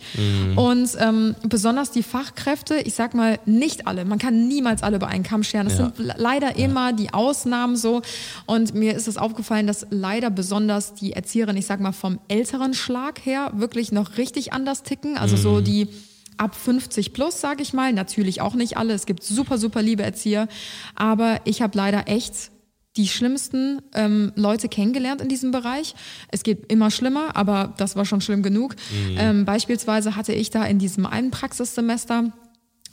[0.55, 4.05] Und ähm, besonders die Fachkräfte, ich sag mal, nicht alle.
[4.05, 5.67] Man kann niemals alle über einen Kamm scheren.
[5.67, 5.85] Das Ja.
[5.85, 8.01] sind le- leider immer die Ausnahmen so.
[8.45, 12.73] Und mir ist es aufgefallen, dass leider besonders die Erzieherinnen, ich sag mal, vom älteren
[12.73, 15.17] Schlag her wirklich noch richtig anders ticken.
[15.17, 15.87] Also so die
[16.37, 17.93] ab 50 plus, sage ich mal.
[17.93, 18.93] Natürlich auch nicht alle.
[18.93, 20.47] Es gibt super, super liebe Erzieher.
[20.95, 22.51] Aber ich habe leider echt
[22.95, 25.93] die schlimmsten ähm, Leute kennengelernt in diesem Bereich.
[26.29, 28.75] Es geht immer schlimmer, aber das war schon schlimm genug.
[29.17, 32.31] Ähm, beispielsweise hatte ich da in diesem einen Praxissemester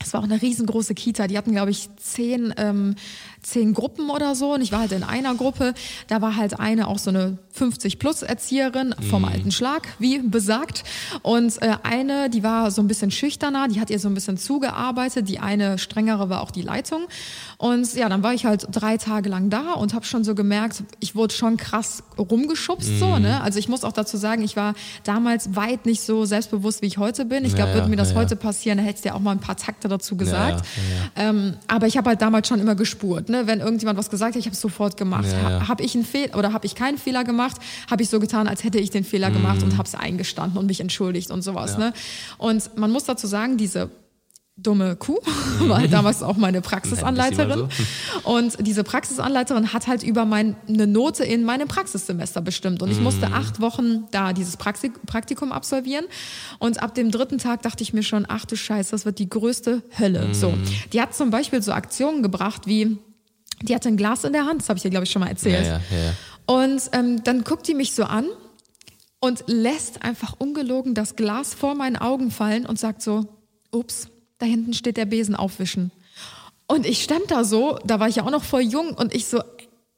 [0.03, 1.27] es war auch eine riesengroße Kita.
[1.27, 2.97] Die hatten, glaube ich, zehn, ähm,
[3.45, 4.55] zehn Gruppen oder so.
[4.55, 5.75] Und ich war halt in einer Gruppe.
[6.09, 10.83] Da war halt eine auch so eine 50-plus-Erzieherin vom alten Schlag, wie besagt.
[11.23, 13.69] Und äh, eine, die war so ein bisschen schüchterner.
[13.69, 15.29] Die hat ihr so ein bisschen zugearbeitet.
[15.29, 17.07] Die eine strengere war auch die Leitung.
[17.59, 20.83] Und ja, dann war ich halt drei Tage lang da und habe schon so gemerkt,
[21.01, 22.99] ich wurde schon krass rumgeschubst.
[22.99, 23.41] So, ne?
[23.41, 24.75] Also ich muss auch dazu sagen, ich war
[25.05, 27.45] damals weit nicht so selbstbewusst, wie ich heute bin.
[27.45, 28.17] Ich glaube, ja, würde mir das ja.
[28.17, 30.65] heute passieren, da hättest du ja auch mal ein paar Takte dazu gesagt.
[31.17, 33.29] ja, Ähm, aber ich habe halt damals schon immer gespurt.
[33.29, 33.34] Ne?
[33.35, 35.27] Ne, wenn irgendjemand was gesagt hat, ich habe es sofort gemacht.
[35.31, 35.61] Ja, ja.
[35.61, 37.57] Ha, habe ich einen Fehler oder habe ich keinen Fehler gemacht,
[37.91, 40.67] habe ich so getan, als hätte ich den Fehler gemacht und habe es eingestanden und
[40.67, 41.77] mich entschuldigt und sowas.
[41.77, 41.83] Mhm.
[41.83, 41.89] Ja.
[41.89, 41.95] Ne?
[42.39, 43.91] Und man muss dazu sagen, diese
[44.57, 45.19] dumme Kuh,
[45.67, 47.67] war halt damals auch meine Praxisanleiterin.
[47.69, 52.81] Ich Und diese Praxisanleiterin hat halt über meine Note in meinem Praxissemester bestimmt.
[52.81, 56.05] Und ich musste acht Wochen da dieses Praxi- Praktikum absolvieren.
[56.61, 59.29] Und ab dem dritten Tag dachte ich mir schon, ach du Scheiße, das wird die
[59.29, 60.33] größte Hölle.
[60.35, 60.55] So.
[60.93, 62.99] Die hat zum Beispiel so Aktionen gebracht wie,
[63.63, 65.27] die hatte ein Glas in der Hand, das habe ich dir, glaube ich, schon mal
[65.27, 65.67] Ja, erzählt.
[65.67, 66.13] ja, ja.
[66.47, 68.27] Und ähm, dann guckt die mich so an
[69.21, 73.27] und lässt einfach ungelogen das Glas vor meinen Augen fallen und sagt so,
[73.71, 75.91] ups, da hinten steht der Besen aufwischen.
[76.67, 79.27] Und ich stand da so, da war ich ja auch noch voll jung und ich
[79.27, 79.43] so,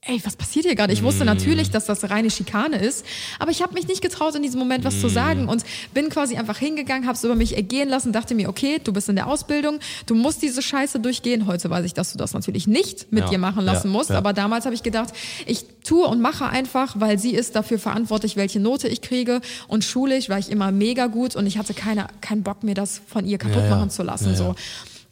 [0.06, 0.92] ey, was passiert hier gerade?
[0.92, 3.04] Ich wusste natürlich, dass das reine Schikane ist,
[3.38, 6.36] aber ich habe mich nicht getraut, in diesem Moment was zu sagen und bin quasi
[6.36, 9.26] einfach hingegangen, habe es über mich ergehen lassen, dachte mir, okay, du bist in der
[9.26, 11.46] Ausbildung, du musst diese Scheiße durchgehen.
[11.46, 14.10] Heute weiß ich, dass du das natürlich nicht mit Ja, dir machen lassen ja, musst,
[14.10, 14.18] ja.
[14.18, 15.12] aber damals habe ich gedacht,
[15.46, 19.84] ich tue und mache einfach, weil sie ist dafür verantwortlich, welche Note ich kriege und
[19.84, 23.26] schulisch war ich immer mega gut und ich hatte keine, keinen Bock, mir das von
[23.26, 24.34] ihr kaputt machen zu lassen.
[24.36, 24.54] So.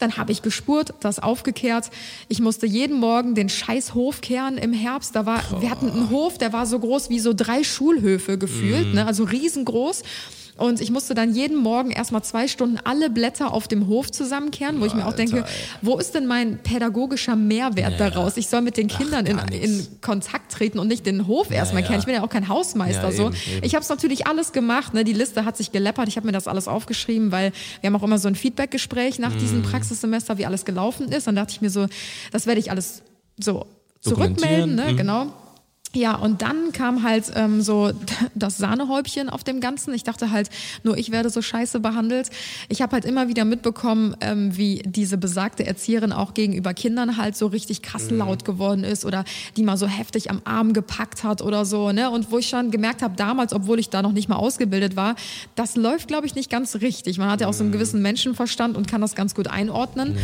[0.05, 1.89] Dann habe ich gespurt, das aufgekehrt.
[2.29, 5.17] Ich musste jeden Morgen den scheiß Hof kehren im Herbst.
[5.17, 8.89] Da war, wir hatten einen Hof, der war so groß wie so drei Schulhöfe gefühlt,
[8.89, 8.95] Mhm.
[8.97, 9.07] ne?
[9.07, 10.03] also riesengroß.
[10.57, 14.81] Und ich musste dann jeden Morgen erstmal zwei Stunden alle Blätter auf dem Hof zusammenkehren,
[14.81, 15.45] wo ich mir auch denke,
[15.83, 18.37] wo ist denn mein pädagogischer Mehrwert Ja, daraus?
[18.37, 19.65] Ich soll mit den Kindern in, gar nix.
[19.65, 21.89] in Kontakt treten und nicht den Hof erstmal ja.
[21.89, 22.01] kennen.
[22.01, 23.11] Ich bin ja auch kein Hausmeister.
[23.13, 23.27] So.
[23.27, 23.65] eben, eben.
[23.65, 24.95] Ich habe es natürlich alles gemacht.
[24.95, 25.03] Ne?
[25.05, 26.07] Die Liste hat sich geleppert.
[26.09, 29.33] Ich habe mir das alles aufgeschrieben, weil wir haben auch immer so ein Feedbackgespräch nach
[29.37, 29.63] diesem Mhm.
[29.65, 31.27] Praxissemester, wie alles gelaufen ist.
[31.27, 31.87] Dann dachte ich mir so,
[32.33, 33.03] das werde ich alles
[33.41, 33.67] so
[34.01, 34.75] zurückmelden.
[34.77, 34.93] Ne?
[34.93, 34.97] mhm.
[34.97, 35.33] Genau.
[35.95, 37.93] Ja, und dann kam halt ähm, so
[38.35, 39.95] das Sahnehäubchen auf dem Ganzen.
[39.95, 40.51] Ich dachte halt,
[40.83, 42.31] nur ich werde so scheiße behandelt.
[42.69, 47.37] Ich habe halt immer wieder mitbekommen, ähm, wie diese besagte Erzieherin auch gegenüber Kindern halt
[47.37, 49.25] so richtig krass laut geworden ist oder
[49.57, 51.93] die mal so heftig am Arm gepackt hat oder so.
[51.93, 52.11] Ne?
[52.11, 55.15] Und wo ich schon gemerkt habe, damals, obwohl ich da noch nicht mal ausgebildet war,
[55.55, 57.19] das läuft, glaube ich, nicht ganz richtig.
[57.19, 60.17] Man hat ja auch so einen gewissen Menschenverstand und kann das ganz gut einordnen.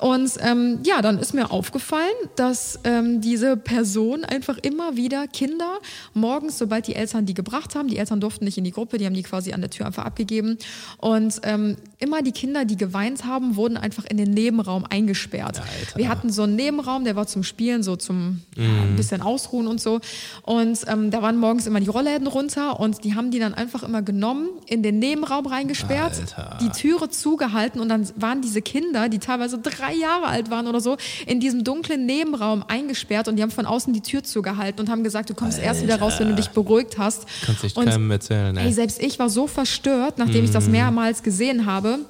[0.00, 5.78] Und ähm, ja, dann ist mir aufgefallen, dass ähm, diese Person einfach immer wieder Kinder
[6.14, 9.06] morgens, sobald die Eltern die gebracht haben, die Eltern durften nicht in die Gruppe, die
[9.06, 10.56] haben die quasi an der Tür einfach abgegeben.
[10.98, 15.60] Und ähm, immer die Kinder, die geweint haben, wurden einfach in den Nebenraum eingesperrt.
[15.60, 15.96] Alter.
[15.98, 18.92] Wir hatten so einen Nebenraum, der war zum Spielen, so zum ja, Mhm.
[18.92, 20.00] ein bisschen ausruhen und so.
[20.42, 23.82] Und ähm, da waren morgens immer die Rollläden runter und die haben die dann einfach
[23.82, 26.58] immer genommen, in den Nebenraum reingesperrt, Alter.
[26.62, 30.80] die Türe zugehalten und dann waren diese Kinder, die teilweise drei Jahre alt waren oder
[30.80, 34.90] so, in diesem dunklen Nebenraum eingesperrt und die haben von außen die Tür zugehalten und
[34.90, 37.26] haben gesagt, du kommst erst wieder raus, wenn du dich beruhigt hast.
[37.44, 38.66] Kannst und keinem erzählen, ey.
[38.66, 42.00] Ey, selbst ich war so verstört, nachdem ich das mehrmals gesehen habe.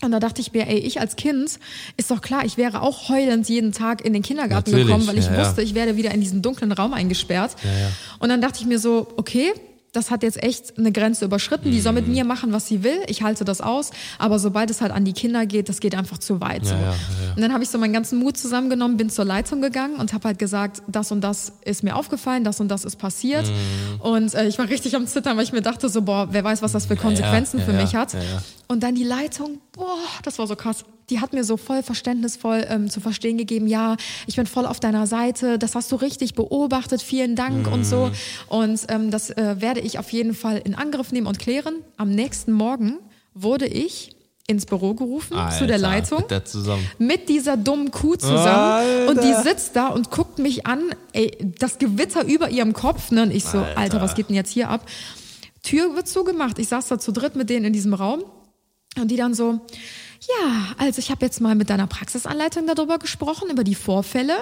[0.00, 1.58] Und da dachte ich mir, ey, ich als Kind,
[1.96, 5.18] ist doch klar, ich wäre auch heulend jeden Tag in den Kindergarten Natürlich, gekommen, weil
[5.18, 5.40] ich ja, ja.
[5.40, 7.56] wusste, ich werde wieder in diesen dunklen Raum eingesperrt.
[7.64, 7.90] ja.
[8.20, 9.52] Und dann dachte ich mir so, okay,
[9.98, 11.70] das hat jetzt echt eine Grenze überschritten.
[11.70, 11.98] Die soll Mhm.
[11.98, 12.98] mit mir machen, was sie will.
[13.08, 13.90] Ich halte das aus.
[14.18, 16.64] Aber sobald es halt an die Kinder geht, das geht einfach zu weit.
[16.64, 16.74] so.
[16.74, 16.94] Ja, ja.
[17.36, 20.28] Und dann habe ich so meinen ganzen Mut zusammengenommen, bin zur Leitung gegangen und habe
[20.28, 23.46] halt gesagt, das und das ist mir aufgefallen, das und das ist passiert.
[23.46, 24.00] Mhm.
[24.00, 26.62] Und äh, ich war richtig am Zittern, weil ich mir dachte so, boah, wer weiß,
[26.62, 28.16] was das für Konsequenzen für mich hat.
[28.68, 30.84] Und dann die Leitung, boah, das war so krass.
[31.10, 33.96] Die hat mir so voll verständnisvoll ähm, zu verstehen gegeben, ja,
[34.26, 37.84] ich bin voll auf deiner Seite, das hast du richtig beobachtet, vielen Dank und Mhm.
[37.84, 38.10] so.
[38.48, 41.76] Und ähm, das äh, werde ich auf jeden Fall in Angriff nehmen und klären.
[41.96, 42.98] Am nächsten Morgen
[43.34, 46.42] wurde ich ins Büro gerufen zu der Alter, Leitung mit der
[46.98, 49.10] mit dieser dummen Kuh zusammen Alter.
[49.10, 53.24] und die sitzt da und guckt mich an, ey, das Gewitter über ihrem Kopf, ne?
[53.24, 53.78] Und ich so, Alter.
[53.78, 54.00] Alter.
[54.00, 54.86] was geht denn jetzt hier ab?
[55.62, 56.58] Tür wird zugemacht.
[56.58, 58.24] Ich saß da zu dritt mit denen in diesem Raum
[58.98, 59.60] und die dann so,
[60.20, 64.34] ja, also ich habe jetzt mal mit deiner Praxisanleitung darüber gesprochen, über die Vorfälle.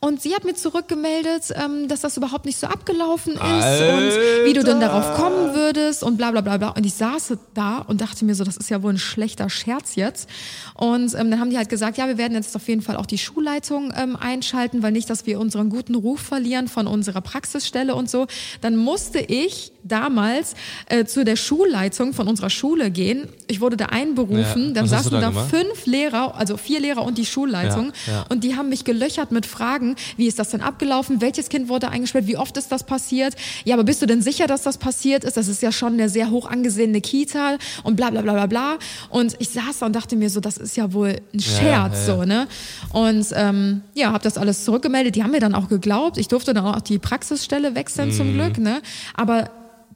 [0.00, 4.52] Und sie hat mir zurückgemeldet, ähm, dass das überhaupt nicht so abgelaufen ist und wie
[4.52, 6.68] du denn darauf kommen würdest und bla bla bla bla.
[6.68, 9.96] Und ich saß da und dachte mir so, das ist ja wohl ein schlechter Scherz
[9.96, 10.28] jetzt.
[10.74, 13.06] Und ähm, dann haben die halt gesagt, ja, wir werden jetzt auf jeden Fall auch
[13.06, 17.96] die Schulleitung ähm, einschalten, weil nicht, dass wir unseren guten Ruf verlieren von unserer Praxisstelle
[17.96, 18.28] und so.
[18.60, 20.54] Dann musste ich damals
[20.86, 23.28] äh, zu der Schulleitung von unserer Schule gehen.
[23.48, 24.68] Ich wurde da einberufen.
[24.68, 24.72] Ja.
[24.74, 25.50] Dann du saßen da gemacht?
[25.50, 27.92] fünf Lehrer, also vier Lehrer und die Schulleitung.
[28.06, 28.24] Ja, ja.
[28.28, 31.20] Und die haben mich gelöchert mit Fragen, wie ist das denn abgelaufen?
[31.20, 32.26] Welches Kind wurde eingesperrt?
[32.26, 33.34] Wie oft ist das passiert?
[33.64, 35.36] Ja, aber bist du denn sicher, dass das passiert ist?
[35.36, 38.78] Das ist ja schon eine sehr hoch angesehene Kita und bla bla bla bla bla.
[39.10, 42.16] Und ich saß da und dachte mir so, das ist ja wohl ein Scherz, ja.
[42.16, 42.46] so, ne?
[42.92, 45.16] Und ähm, ja, habe das alles zurückgemeldet.
[45.16, 46.18] Die haben mir dann auch geglaubt.
[46.18, 48.12] Ich durfte dann auch die Praxisstelle wechseln Mhm.
[48.12, 48.80] zum Glück, ne?
[49.14, 49.50] Aber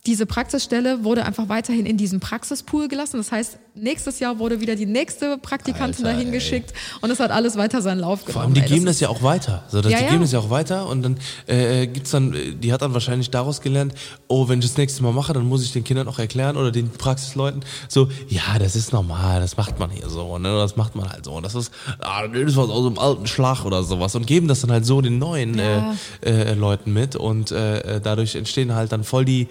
[0.07, 3.19] diese Praxisstelle wurde einfach weiterhin in diesem Praxispool gelassen.
[3.19, 6.35] Das heißt, nächstes Jahr wurde wieder die nächste Praktikantin Alter, dahin ey.
[6.35, 8.33] geschickt und es hat alles weiter seinen Lauf genommen.
[8.33, 8.67] Vor allem, die ey.
[8.69, 9.63] geben Das das ja auch weiter.
[9.69, 10.11] So, das, Ja, die ja.
[10.11, 13.31] geben das ja auch weiter und dann äh, gibt's dann, äh, die hat dann wahrscheinlich
[13.31, 13.95] daraus gelernt,
[14.27, 16.73] oh, wenn ich das nächste Mal mache, dann muss ich den Kindern auch erklären oder
[16.73, 20.97] den Praxisleuten so, ja, das ist normal, das macht man hier so, ne, das macht
[20.97, 21.41] man halt so.
[21.41, 24.63] Das ist, ah, das ist was aus dem alten Schlag oder sowas und geben das
[24.63, 25.95] dann halt so den neuen Ja.
[26.25, 29.47] äh, äh, Leuten mit und äh, äh, dadurch entstehen halt dann voll die,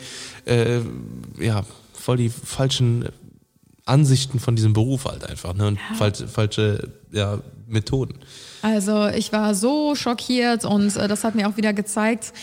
[0.46, 0.82] äh,
[1.40, 1.64] ja,
[1.94, 3.10] voll die falschen
[3.86, 8.20] Ansichten von diesem Beruf halt einfach, ne, und falsche, falsche, ja, Methoden.
[8.62, 12.34] Also ich war so schockiert und äh, das hat mir auch wieder gezeigt,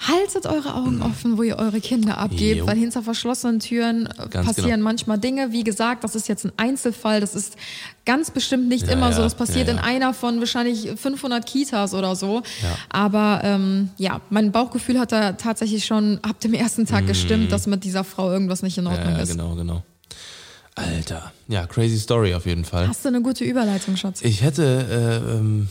[0.00, 2.66] haltet eure Augen offen, wo ihr eure Kinder abgebt, Jo.
[2.66, 4.84] weil hinter verschlossenen Türen äh, Ganz passieren genau.
[4.84, 5.52] manchmal Dinge.
[5.52, 7.56] Wie gesagt, das ist jetzt ein Einzelfall, das ist
[8.04, 9.18] ganz bestimmt nicht Ja, immer so.
[9.18, 12.42] ja, Das passiert ja, in einer von wahrscheinlich 500 Kitas oder so.
[12.90, 17.66] Aber ähm, ja, mein Bauchgefühl hat da tatsächlich schon ab dem ersten Tag gestimmt, dass
[17.66, 19.16] mit dieser Frau irgendwas nicht in Ordnung Mhm.
[19.16, 19.30] Ja, ist.
[19.30, 19.82] genau, genau.
[20.76, 21.32] Alter.
[21.48, 22.88] Ja, crazy Story auf jeden Fall.
[22.88, 24.22] Hast du eine gute Überleitung, Schatz?
[24.22, 25.68] Ich hätte äh, ähm,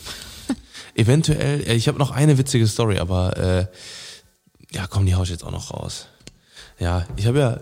[0.95, 3.65] eventuell, äh, ich habe noch eine witzige Story, aber äh,
[4.73, 6.07] ja, komm, die hau ich jetzt auch noch raus.
[6.79, 7.59] Ja, ich habe ja,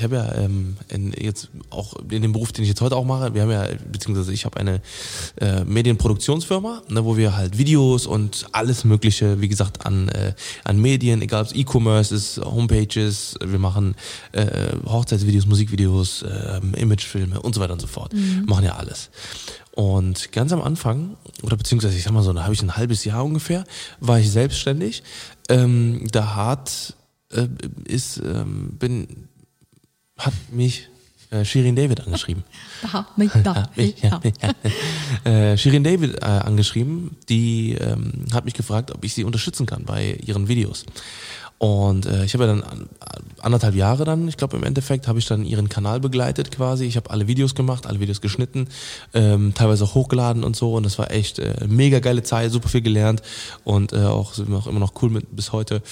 [0.00, 3.04] ich habe ja ähm, in, jetzt auch in dem Beruf, den ich jetzt heute auch
[3.04, 4.80] mache, wir haben ja, beziehungsweise ich habe eine
[5.38, 10.32] äh, Medienproduktionsfirma, ne, wo wir halt Videos und alles Mögliche, wie gesagt, an, äh,
[10.64, 13.94] an Medien, egal ob es E-Commerce ist, Homepages, wir machen
[14.32, 14.46] äh,
[14.86, 18.14] Hochzeitsvideos, Musikvideos, ähm, Imagefilme und so weiter und so fort.
[18.46, 19.10] Machen ja alles.
[19.72, 23.04] Und ganz am Anfang, oder beziehungsweise ich sag mal so, da habe ich ein halbes
[23.04, 23.64] Jahr ungefähr,
[24.00, 25.02] war ich selbstständig.
[25.50, 26.94] Ähm, da hat
[27.32, 27.48] äh,
[27.84, 29.28] ist ähm, bin
[30.20, 30.88] hat mich
[31.30, 32.44] äh, Shirin David angeschrieben.
[32.82, 34.20] Da, mich, da, mich, mich, ja,
[35.24, 35.30] da.
[35.30, 39.84] äh, Shirin David äh, angeschrieben, die ähm, hat mich gefragt, ob ich sie unterstützen kann
[39.84, 40.86] bei ihren Videos.
[41.62, 42.88] Und äh, ich habe ja dann an-
[43.42, 46.86] anderthalb Jahre dann, ich glaube im Endeffekt, habe ich dann ihren Kanal begleitet quasi.
[46.86, 48.68] Ich habe alle Videos gemacht, alle Videos geschnitten,
[49.12, 50.72] ähm, teilweise auch hochgeladen und so.
[50.74, 53.20] Und das war echt äh, mega geile Zeit, super viel gelernt
[53.62, 55.82] und äh, auch sind wir auch immer noch cool mit bis heute.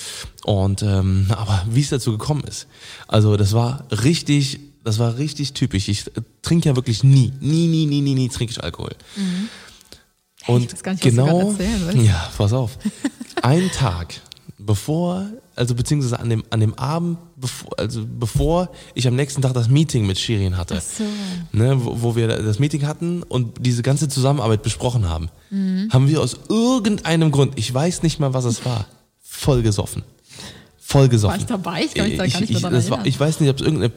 [0.44, 2.66] Und ähm, aber wie es dazu gekommen ist,
[3.06, 5.88] also das war richtig, das war richtig typisch.
[5.90, 8.92] Ich äh, trinke ja wirklich nie, nie, nie, nie, nie, nie trinke ich Alkohol.
[10.46, 11.52] Und Ich weiß gar nicht, genau,
[12.02, 12.78] ja, pass auf.
[13.42, 14.14] Ein Tag
[14.60, 15.26] bevor,
[15.58, 19.68] also beziehungsweise an dem, an dem Abend, bevor, also bevor ich am nächsten Tag das
[19.68, 21.04] Meeting mit Shirin hatte, Ach so.
[21.52, 25.88] ne, wo, wo wir das Meeting hatten und diese ganze Zusammenarbeit besprochen haben, Mhm.
[25.92, 28.86] haben wir aus irgendeinem Grund, ich weiß nicht mal, was es war,
[29.20, 30.02] voll gesoffen.
[30.78, 31.34] Voll gesoffen.
[31.34, 31.84] War ich dabei?
[31.84, 33.62] Ich kann mich da gar nicht ich, mehr das war, ich weiß nicht, ob es
[33.62, 33.92] irgendeine.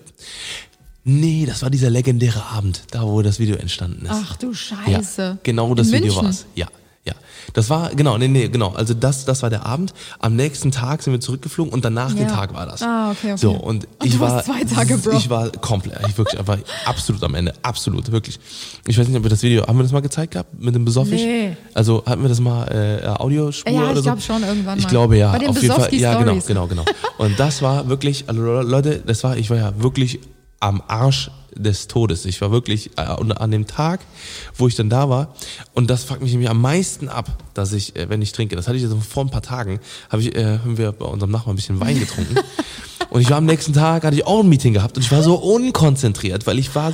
[1.04, 4.12] Nee, das war dieser legendäre Abend, da wo das Video entstanden ist.
[4.14, 5.22] Ach du Scheiße.
[5.22, 6.26] Ja, genau das In Video München?
[6.26, 6.46] war's.
[6.56, 6.68] Ja,
[7.04, 7.14] ja.
[7.54, 8.70] Das war, genau, nee, nee, genau.
[8.74, 9.94] Also das, das war der Abend.
[10.20, 12.36] Am nächsten Tag sind wir zurückgeflogen und danach den Ja.
[12.36, 12.84] Tag war das.
[12.84, 13.38] Ah, okay, okay.
[13.38, 15.12] So, und, Und ich war, zwei Tage, Bro.
[15.18, 17.54] ich war komplett, ich wirklich, einfach absolut am Ende.
[17.64, 18.40] Absolut, wirklich.
[18.88, 20.54] Ich weiß nicht, ob wir das Video, haben wir das mal gezeigt gehabt?
[20.62, 21.22] Mit dem Besoffisch?
[21.22, 21.58] Nee.
[21.74, 24.04] Also, hatten wir das mal, äh, Audiospur Ja, oder ich so?
[24.04, 24.90] glaub schon, irgendwann Ich mal.
[24.90, 25.32] glaube, ja.
[25.32, 25.94] Bei den auf jeden Fall.
[25.96, 26.86] Ja, genau, genau, genau.
[27.18, 30.20] Und das war wirklich, also Leute, das war, ich war ja wirklich
[30.60, 32.26] am Arsch des Todes.
[32.26, 34.02] Ich war wirklich äh, an dem Tag,
[34.58, 35.36] wo ich dann da war,
[35.74, 38.68] und das fuckt mich nämlich am meisten ab, dass ich, äh, wenn ich trinke, das
[38.68, 39.80] hatte ich also vor ein paar Tagen,
[40.10, 42.36] habe ich, äh, haben wir bei unserem Nachbarn ein bisschen Wein getrunken.
[43.12, 45.22] Und ich war am nächsten Tag, hatte ich auch ein Meeting gehabt und ich war
[45.22, 46.94] so unkonzentriert, weil ich war,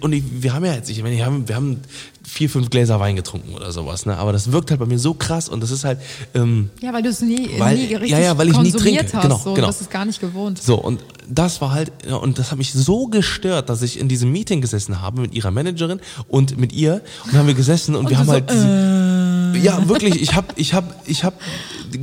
[0.00, 1.80] und ich, wir haben ja jetzt, ich meine, wir haben, wir haben
[2.22, 4.16] vier, fünf Gläser Wein getrunken oder sowas, ne?
[4.16, 5.98] Aber das wirkt halt bei mir so krass und das ist halt,
[6.34, 9.04] ähm, Ja, weil du es nie, Weil- nie richtig ja, ja, weil ich nie trinke.
[9.12, 9.22] hast.
[9.22, 9.66] Genau, so, genau.
[9.66, 10.62] Du bist es gar nicht gewohnt.
[10.62, 14.08] so, und das war halt, ja, und das hat mich so gestört, dass ich in
[14.08, 15.98] diesem Meeting gesessen habe mit ihrer Managerin
[16.28, 19.88] und mit ihr und haben wir gesessen und, wir du haben so, halt diese, ja
[19.88, 21.36] wirklich, ich habe ich habe ich habe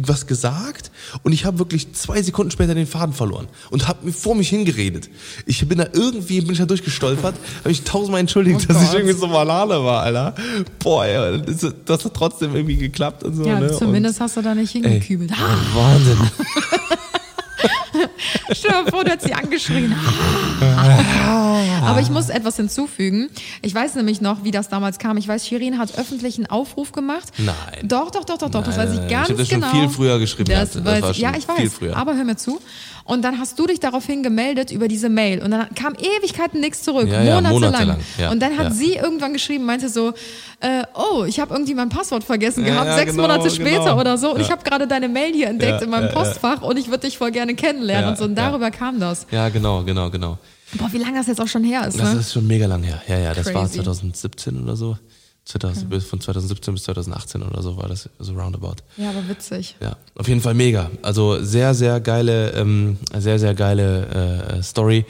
[0.02, 0.92] was gesagt
[1.22, 4.50] und ich habe wirklich zwei Sekunden später den Faden verloren und habe mir vor mich
[4.50, 5.10] hingeredet.
[5.46, 8.94] Ich bin da irgendwie bin ich da durchgestolpert, habe ich tausendmal entschuldigt, Oh dass ich
[8.94, 10.36] irgendwie so Banane war, Alter.
[10.80, 13.46] Boah, ja, das, das hat trotzdem irgendwie geklappt und so.
[13.46, 13.72] Ja, ne?
[13.72, 15.32] zumindest hast du da nicht und, hingekübelt.
[15.32, 16.18] ey, Ah, Wahnsinn.
[18.52, 19.96] stell dir mal vor, du hättest sie angeschrien.
[21.84, 23.30] Aber ich muss etwas hinzufügen.
[23.62, 25.18] Ich weiß nämlich noch, wie das damals kam.
[25.18, 27.32] Ich weiß, Shirin hat öffentlich einen Aufruf gemacht.
[27.38, 27.56] Nein.
[27.84, 28.64] Doch, doch, doch, doch, doch.
[28.64, 29.72] Das weiß ich ganz ich hab das schon genau.
[29.72, 30.72] viel früher geschrieben Das.
[30.72, 31.18] Das war ich.
[31.18, 31.58] ja, schon ich weiß.
[31.58, 31.98] viel früher.
[31.98, 32.60] Aber hör mir zu.
[33.06, 35.44] Und dann hast du dich daraufhin gemeldet über diese Mail.
[35.44, 37.10] Und dann kam Ewigkeiten nichts zurück.
[37.10, 37.72] Ja, ja, monatelang.
[37.72, 40.14] monatelang, ja, und dann hat sie irgendwann geschrieben, meinte so,
[40.62, 44.00] äh, oh, ich habe irgendwie mein Passwort vergessen gehabt, sechs genau, Monate später genau.
[44.00, 44.34] oder so.
[44.34, 46.14] Und ich habe gerade deine Mail hier entdeckt in meinem.
[46.14, 48.12] Postfach und ich würde dich voll gerne kennenlernen.
[48.12, 48.26] Und so.
[48.26, 49.26] Und darüber kam das.
[49.32, 50.38] Ja, genau, genau, genau.
[50.74, 52.20] Boah, wie lange das jetzt auch schon her ist, Das ne?
[52.20, 53.02] ist schon mega lang her.
[53.08, 53.76] Ja, ja, das war Crazy.
[53.76, 54.98] 2017 oder so.
[55.46, 56.00] 2000, okay.
[56.00, 58.78] Von 2017 bis 2018 oder so war das so roundabout.
[58.98, 59.76] Ja, aber witzig.
[59.82, 60.90] Ja, auf jeden Fall mega.
[61.02, 65.06] Also sehr, sehr geile, ähm, sehr, sehr geile äh, Story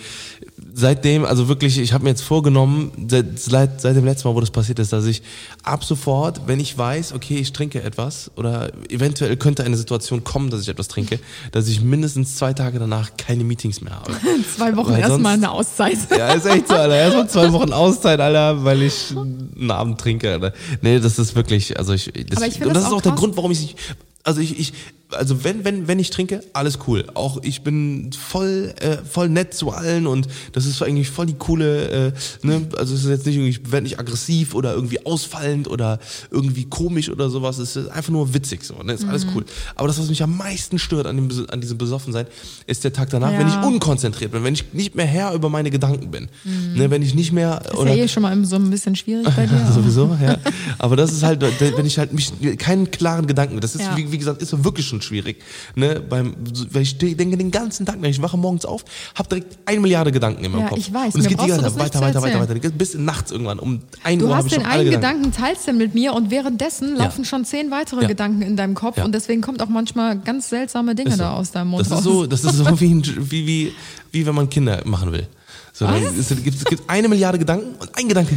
[0.74, 4.52] seitdem, also wirklich, ich habe mir jetzt vorgenommen, seit, seit dem letzten Mal, wo das
[4.52, 5.22] passiert ist, dass ich
[5.64, 10.50] ab sofort, wenn ich weiß, okay, ich trinke etwas oder eventuell könnte eine Situation kommen,
[10.50, 11.20] dass ich etwas trinke,
[11.52, 14.12] dass ich mindestens zwei Tage danach keine Meetings mehr habe.
[14.58, 15.98] zwei Wochen erstmal eine Auszeit.
[16.14, 16.96] Ja, ist echt so, Alter.
[16.96, 20.54] Erstmal zwei Wochen Auszeit, Alter, weil ich einen Abend trinke, Alter.
[20.82, 23.04] Nee, das ist wirklich, also ich, das, Aber ich und das, das ist auch krass.
[23.04, 23.78] der Grund, warum ich nicht,
[24.24, 24.74] also ich, ich,
[25.14, 27.06] also wenn, wenn, wenn ich trinke, alles cool.
[27.14, 31.34] Auch ich bin voll, äh, voll nett zu allen und das ist eigentlich voll die
[31.36, 32.12] coole, äh,
[32.42, 36.00] ne, also es ist jetzt nicht irgendwie, ich werde nicht aggressiv oder irgendwie ausfallend oder
[36.32, 37.58] irgendwie komisch oder sowas.
[37.58, 39.46] Es ist einfach nur witzig so, ne, ist alles cool.
[39.76, 42.26] Aber das, was mich am meisten stört an, dem, an diesem Besoffensein,
[42.68, 43.40] ist der Tag danach, Ja.
[43.40, 46.28] wenn ich unkonzentriert bin, wenn ich nicht mehr Herr über meine Gedanken bin.
[46.76, 49.46] Ne, wenn ich nicht mehr, Ist ja eh schon mal so ein bisschen schwierig bei
[49.48, 49.72] dir.
[49.74, 50.38] Sowieso, ja.
[50.80, 51.42] Aber das ist halt,
[51.78, 53.96] wenn ich halt mich keinen klaren Gedanken, das ist, Ja.
[53.98, 55.42] wie, wie gesagt, ist wirklich schon schwierig.
[55.76, 56.00] Ne?
[56.02, 56.36] Beim,
[56.72, 58.84] weil ich denke den ganzen Tag, wenn ich wache morgens auf,
[59.16, 60.80] habe direkt eine Milliarde Gedanken in meinem Ja, Kopf.
[60.80, 61.14] ich weiß.
[61.16, 62.70] Und es geht die ganze Zeit weiter, weiter, weiter, weiter.
[62.72, 63.60] Bis nachts irgendwann.
[63.60, 65.24] Um 1 Du Uhr habe hast ich den schon alle einen Gedanken.
[65.24, 67.04] Gedanken, teilst du mit mir und währenddessen Ja.
[67.06, 68.08] laufen schon zehn weitere Ja.
[68.08, 71.18] Gedanken in deinem Kopf und deswegen kommt auch manchmal ganz seltsame Dinge so.
[71.18, 72.00] da aus deinem Mund Das raus.
[72.00, 73.74] ist so, das ist so wie, ein, wie, wie,
[74.12, 75.28] wie wenn man Kinder machen will.
[75.74, 78.36] So, es gibt, es gibt eine Milliarde Gedanken und ein Gedanke.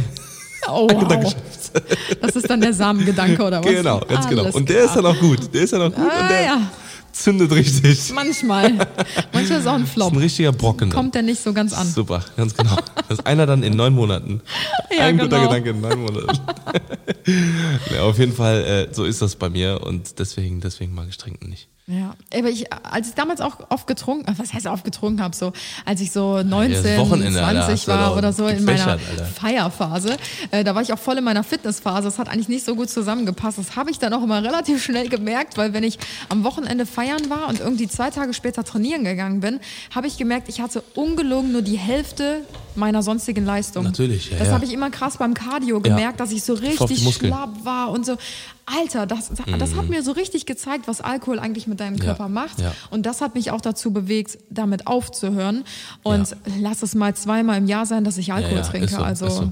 [0.69, 1.35] Oh, wow.
[2.21, 3.69] Das ist dann der Samengedanke oder was?
[3.71, 4.43] Genau, ganz genau.
[4.43, 5.03] Alles Und der ist klar.
[5.03, 5.53] dann auch gut.
[5.53, 6.61] Der ist dann auch gut und Ah, der ja.
[7.11, 8.11] zündet richtig.
[8.13, 8.73] Manchmal.
[9.33, 10.11] Manchmal ist auch ein Das Flop.
[10.11, 10.89] ist ein richtiger Brocken.
[10.89, 11.87] Kommt der nicht so ganz an.
[11.87, 12.75] Super, ganz genau.
[13.07, 14.41] Das ist einer dann in neun Monaten.
[14.95, 15.49] Ja, Ein guter genau.
[15.49, 16.39] Gedanke in neun Monaten.
[17.95, 21.17] ja, auf jeden Fall, äh, so ist das bei mir und deswegen, deswegen mag ich
[21.17, 21.67] trinken nicht.
[21.89, 25.53] Ja, aber ich, als ich damals auch oft getrunken, was heißt oft getrunken habe, so
[25.85, 28.99] als ich so 19, das Wochenende, Alter, 20 hast du war oder so in meiner.
[28.99, 30.17] Feierphase,
[30.51, 32.03] äh, da war ich auch voll in meiner Fitnessphase.
[32.03, 33.57] Das hat eigentlich nicht so gut zusammengepasst.
[33.57, 37.29] Das habe ich dann auch immer relativ schnell gemerkt, weil wenn ich am Wochenende feiern
[37.29, 39.61] war und irgendwie zwei Tage später trainieren gegangen bin,
[39.95, 42.41] habe ich gemerkt, ich hatte ungelogen nur die Hälfte
[42.75, 43.85] meiner sonstigen Leistung.
[43.85, 44.53] Natürlich, ja, Das ja.
[44.53, 48.17] habe ich immer krass beim Cardio gemerkt, dass ich so richtig schlapp war und so.
[48.69, 51.99] Alter, das, das hat mir so richtig gezeigt, was Alkohol eigentlich mit deinem Mhm.
[51.99, 52.59] Ja, Körper macht.
[52.59, 52.73] ja.
[52.89, 55.63] Und das hat mich auch dazu bewegt, damit aufzuhören.
[56.03, 56.35] Und Ja.
[56.61, 58.89] lass es mal zweimal im Jahr sein, dass ich Alkohol trinke.
[58.89, 59.51] so, also so.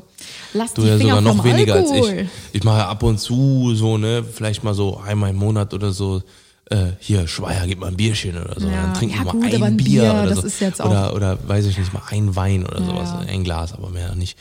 [0.54, 2.10] lass Du die ja Finger sogar noch vom weniger Alkohol.
[2.10, 2.28] als ich.
[2.54, 6.22] Ich mache ab und zu so, ne, vielleicht mal so einmal im Monat oder so.
[6.70, 8.68] Äh, hier, Schweier, gib mal ein Bierchen oder so.
[8.68, 8.82] Ja.
[8.82, 10.48] Dann trinken wir mal gut, ein ein Bier, Bier, oder das so.
[10.48, 13.14] ist jetzt auch- oder, oder weiß ich nicht, mal ein Wein oder sowas.
[13.28, 14.36] Ein Glas, aber mehr nicht.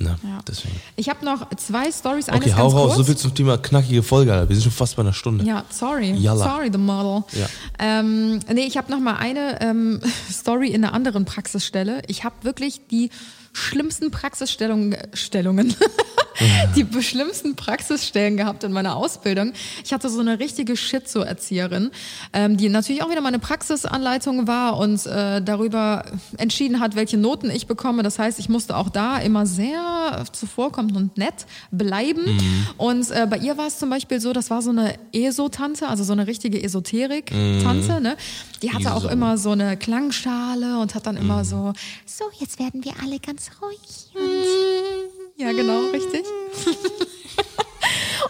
[0.00, 0.38] Ne, Ja.
[0.46, 0.76] deswegen.
[0.96, 2.28] Ich habe noch zwei Stories.
[2.28, 4.48] Okay, hau raus, so viel zum Thema knackige Folge, Alter.
[4.48, 5.44] Wir sind schon fast bei einer Stunde.
[5.44, 6.12] Ja, sorry.
[6.12, 6.44] Yalla.
[6.44, 7.24] Sorry, the model.
[7.32, 7.46] Ja.
[7.80, 10.00] Ähm, nee, ich habe noch mal eine ähm,
[10.32, 12.02] Story in einer anderen Praxisstelle.
[12.06, 13.10] Ich habe wirklich die
[13.52, 15.74] schlimmsten Praxisstellungen, Stellungen,
[16.76, 19.52] die schlimmsten Praxisstellen gehabt in meiner Ausbildung.
[19.84, 21.90] Ich hatte so eine richtige Schizo-Erzieherin,
[22.32, 26.04] ähm, die natürlich auch wieder meine Praxisanleitung war und äh, darüber
[26.36, 28.02] entschieden hat, welche Noten ich bekomme.
[28.02, 32.24] Das heißt, ich musste auch da immer sehr zuvorkommend und nett bleiben.
[32.76, 36.04] Und äh, bei ihr war es zum Beispiel so, das war so eine ESO-Tante, also
[36.04, 38.00] so eine richtige Esoterik-Tante.
[38.00, 38.16] Ne?
[38.62, 39.12] Die hatte auch ESO.
[39.12, 41.72] immer so eine Klangschale und hat dann immer so,
[42.06, 44.10] so, jetzt werden wir alle ganz ruhig.
[44.14, 46.24] Und ja, genau, richtig.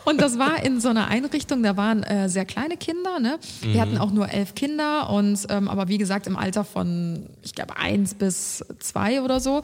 [0.04, 3.38] Und das war in so einer Einrichtung, da waren äh, sehr kleine Kinder, ne?
[3.60, 7.54] Wir hatten auch nur elf Kinder und ähm, aber wie gesagt im Alter von, ich
[7.54, 9.60] glaube, eins bis zwei oder so.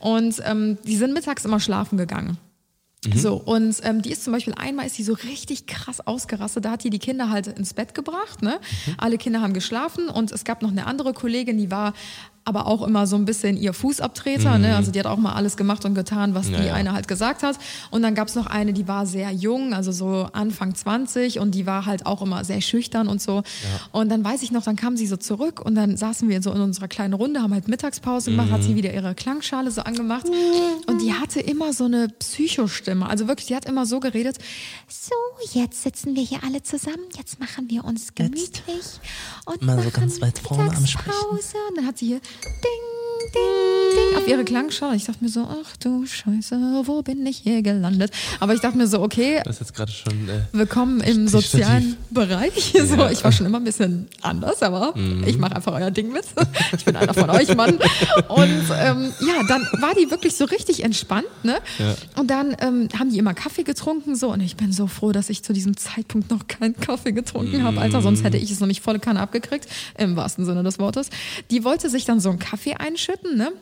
[0.00, 2.38] Und ähm, die sind mittags immer schlafen gegangen.
[3.14, 6.64] So, und ähm, die ist zum Beispiel einmal ist die so richtig krass ausgerastet.
[6.64, 8.42] Da hat die die Kinder halt ins Bett gebracht.
[8.42, 8.58] Ne?
[8.96, 11.92] Alle Kinder haben geschlafen und es gab noch eine andere Kollegin, die war
[12.46, 14.58] aber auch immer so ein bisschen ihr Fußabtreter.
[14.58, 14.76] Ne?
[14.76, 16.74] Also die hat auch mal alles gemacht und getan, was Ja, die ja.
[16.74, 17.58] eine halt gesagt hat.
[17.90, 21.52] Und dann gab es noch eine, die war sehr jung, also so Anfang 20 und
[21.54, 23.42] die war halt auch immer sehr schüchtern und so.
[23.92, 26.52] Und dann weiß ich noch, dann kam sie so zurück und dann saßen wir so
[26.52, 28.64] in unserer kleinen Runde, haben halt Mittagspause gemacht, hat Mhm.
[28.64, 30.26] sie wieder ihre Klangschale so angemacht
[30.86, 33.08] und die hatte immer so eine Psychostimme.
[33.08, 34.36] Also wirklich, die hat immer so geredet,
[34.88, 35.14] so,
[35.58, 38.84] jetzt sitzen wir hier alle zusammen, jetzt machen wir uns gemütlich
[39.46, 41.08] und Mal so ganz weit vorne am Sprechen.
[41.32, 41.56] Mittagspause.
[41.70, 42.52] Und dann hat sie hier ding,
[43.34, 44.96] ding, ding auf ihre Klangschale.
[44.96, 48.10] Ich dachte mir so, ach du Scheiße, wo bin ich hier gelandet?
[48.40, 50.28] Aber ich dachte mir so, okay, Das ist jetzt gerade schon.
[50.28, 52.72] Äh, willkommen im sozialen Bereich.
[52.84, 53.10] So, Ja.
[53.10, 54.94] ich war schon immer ein bisschen anders, aber
[55.26, 56.24] ich mache einfach euer Ding mit.
[56.76, 57.78] Ich bin einer von euch, Mann.
[58.28, 61.56] Und ähm, ja, dann war die wirklich so richtig entspannt, ne?
[61.78, 61.94] Ja.
[62.20, 64.32] Und dann ähm, haben die immer Kaffee getrunken, so.
[64.32, 67.80] Und ich bin so froh, dass ich zu diesem Zeitpunkt noch keinen Kaffee getrunken habe,
[67.80, 68.02] Alter.
[68.02, 69.68] Sonst hätte ich es nämlich volle Kanne abgekriegt,
[69.98, 71.10] im wahrsten Sinne des Wortes.
[71.50, 73.52] Die wollte sich dann so einen Kaffee einschütten ne?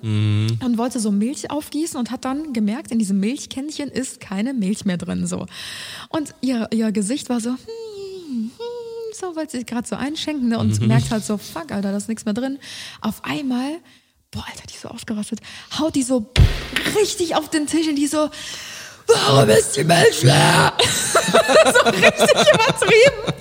[0.64, 4.86] Und wollte so Milch aufgießen und hat dann gemerkt, in diesem Milchkännchen ist keine Milch
[4.86, 5.46] mehr drin, so.
[6.08, 8.50] Und ihr, ihr Gesicht war so, hm, hm,
[9.12, 10.58] so, weil sie gerade so einschenken, ne?
[10.58, 12.58] Und merkt halt so, fuck, Alter, da ist nichts mehr drin.
[13.02, 13.78] Auf einmal,
[14.30, 15.40] boah, Alter, die ist so ausgerastet,
[15.78, 16.32] haut die so
[16.98, 18.30] richtig auf den Tisch und die so,
[19.06, 20.72] warum ist die Milch leer?
[21.64, 23.32] so richtig übertrieben.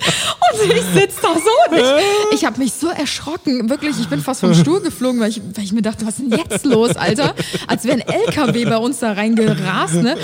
[0.52, 3.68] Und ich sitze da so und ich, ich habe mich so erschrocken.
[3.70, 6.30] Wirklich, ich bin fast vom Stuhl geflogen, weil ich, weil ich mir dachte, was ist
[6.30, 7.34] denn jetzt los, Alter?
[7.66, 10.16] Als wäre ein LKW bei uns da reingerast, ne?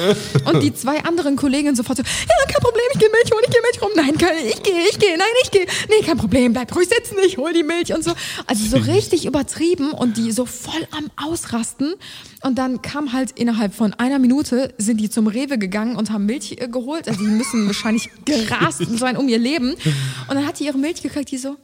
[0.45, 3.53] Und die zwei anderen Kolleginnen sofort so, ja, kein Problem, ich gehe Milch holen, ich
[3.53, 3.91] gehe Milch rum.
[3.97, 4.15] Nein,
[4.51, 5.67] ich gehe, ich gehe, nein, ich gehe.
[5.89, 8.13] Nee, kein Problem, bleib ruhig sitzen, ich hol die Milch und so.
[8.47, 11.95] Also so richtig übertrieben und die so voll am Ausrasten.
[12.43, 16.27] Und dann kam halt innerhalb von einer Minute, sind die zum Rewe gegangen und haben
[16.27, 17.09] Milch äh, geholt.
[17.09, 19.73] Also die müssen wahrscheinlich gerast sein um ihr Leben.
[19.73, 21.57] Und dann hat die ihre Milch gekriegt, die so,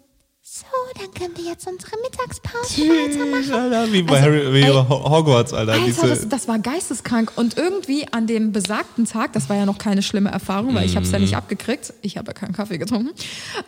[0.47, 0.67] so,
[0.99, 3.55] dann können wir jetzt unsere Mittagspause weitermachen.
[3.55, 5.73] Alter, wie bei, Also, Harry, wie ey, Hogwarts, Alter.
[5.73, 7.33] Alter, diese, das, das war geisteskrank.
[7.37, 10.97] Und irgendwie an dem besagten Tag, das war ja noch keine schlimme Erfahrung, weil ich
[10.97, 11.95] habe es ja nicht abgekriegt.
[12.03, 13.11] Ich habe ja keinen Kaffee getrunken.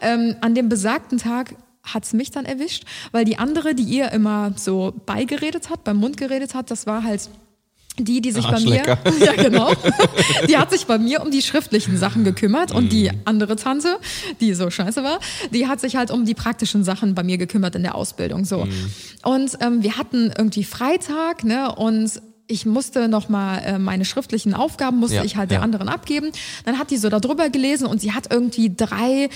[0.03, 4.53] Ähm, an dem besagten Tag hat's mich dann erwischt, weil die andere, die ihr immer
[4.57, 7.30] so beigeredet hat, beim Mund geredet hat, das war halt
[7.99, 8.82] die, die sich bei mir,
[9.24, 9.72] ja genau,
[10.49, 13.20] die hat sich bei mir um die schriftlichen Sachen gekümmert und die Mhm.
[13.24, 13.99] andere Tante,
[14.40, 15.20] die so scheiße war,
[15.53, 18.64] die hat sich halt um die praktischen Sachen bei mir gekümmert in der Ausbildung so.
[18.64, 18.90] Mhm.
[19.22, 24.55] Und ähm, wir hatten irgendwie Freitag, ne und ich musste noch mal äh, meine schriftlichen
[24.55, 25.64] Aufgaben musste Ja, ich halt der ja.
[25.64, 26.30] anderen abgeben.
[26.64, 29.28] Dann hat die so darüber gelesen und sie hat irgendwie drei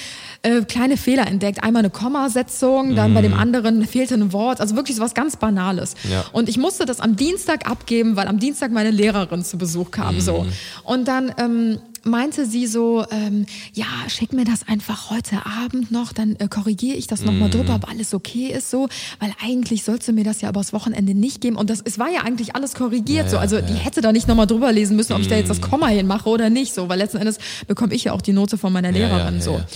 [0.42, 1.62] äh, kleine Fehler entdeckt.
[1.62, 4.60] Einmal eine Kommasetzung, dann bei dem anderen fehlte ein Wort.
[4.60, 5.94] Also wirklich so was ganz Banales.
[6.04, 6.12] Mhm.
[6.12, 6.24] Ja.
[6.32, 10.20] Und ich musste das am Dienstag abgeben, weil am Dienstag meine Lehrerin zu Besuch kam.
[10.20, 10.46] So.
[10.84, 16.12] Und dann ähm, meinte sie so, ähm, ja, schick mir das einfach heute Abend noch,
[16.12, 18.88] dann äh, korrigiere ich das nochmal drüber, ob alles okay ist so,
[19.18, 21.56] weil eigentlich sollst du mir das ja übers Wochenende nicht geben.
[21.56, 23.38] Und das, es war ja eigentlich alles korrigiert so.
[23.38, 25.88] Also die hätte da nicht nochmal drüber lesen müssen, ob ich da jetzt das Komma
[25.88, 28.90] hinmache oder nicht so, weil letzten Endes bekomme ich ja auch die Note von meiner
[28.90, 29.52] Ja, ja, Lehrerin ja, so.
[29.52, 29.66] ja.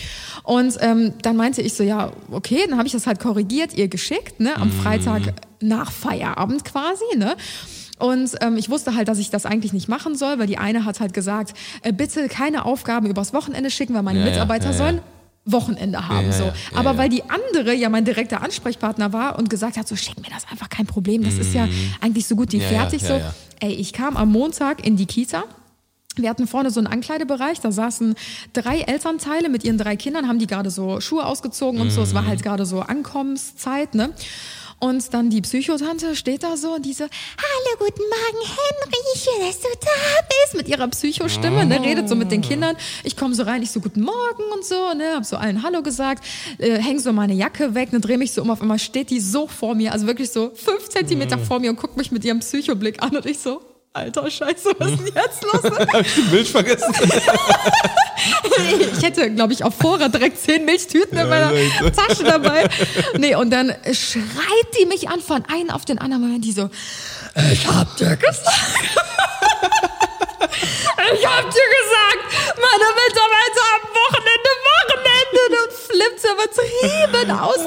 [0.44, 3.88] Und ähm, dann meinte ich so, ja, okay, dann habe ich das halt korrigiert, ihr
[3.88, 5.22] geschickt, ne, am Freitag
[5.60, 7.34] nach Feierabend quasi, ne.
[7.98, 10.84] Und ähm, ich wusste halt, dass ich das eigentlich nicht machen soll, weil die eine
[10.84, 14.72] hat halt gesagt, äh, bitte keine Aufgaben übers Wochenende schicken, weil meine Ja, Mitarbeiter ja,
[14.72, 14.76] ja.
[14.78, 15.00] sollen
[15.46, 16.32] Wochenende haben.
[16.32, 16.50] So.
[16.74, 20.30] Aber weil die andere ja mein direkter Ansprechpartner war und gesagt hat, so schick mir
[20.32, 21.68] das einfach kein Problem, das ist ja
[22.00, 22.62] eigentlich so gut wie Mhm.
[22.62, 23.02] Fertig.
[23.04, 23.20] so,
[23.60, 25.44] ey, ich kam am Montag in die Kita.
[26.16, 28.14] Wir hatten vorne so einen Ankleidebereich, da saßen
[28.52, 32.02] drei Elternteile mit ihren drei Kindern, haben die gerade so Schuhe ausgezogen und so.
[32.02, 32.16] Es Mhm.
[32.16, 34.10] war halt gerade so Ankommenszeit, ne?
[34.84, 39.46] Und dann die Psychotante steht da so und die so, hallo, guten Morgen, Henry, schön,
[39.46, 42.76] dass du da bist, mit ihrer Psychostimme, ne, redet so mit den Kindern.
[43.02, 45.80] Ich komme so rein, ich so, guten Morgen und so, ne, hab so allen Hallo
[45.80, 46.22] gesagt,
[46.58, 49.20] äh, häng so meine Jacke weg, ne, dreh mich so um, auf einmal steht die
[49.20, 52.40] so vor mir, also wirklich so fünf Zentimeter vor mir und guckt mich mit ihrem
[52.40, 53.62] Psychoblick an und ich so,
[53.96, 55.62] Alter, scheiße, was ist denn jetzt los?
[55.92, 56.92] Hab ich die Milch vergessen?
[58.96, 61.92] Ich hätte, glaube ich, auf Vorrat direkt zehn Milchtüten in meiner Leute.
[61.92, 62.68] Tasche dabei.
[63.16, 66.68] Nee, und dann schreit die mich an von einem auf den anderen Moment, die so,
[67.52, 68.48] ich hab dir gesagt.
[71.16, 72.24] Ich hab dir gesagt,
[72.56, 74.73] meine Mitarbeiter am Wochenende, Wochenende.
[75.34, 77.58] Und flippt so übertrieben aus.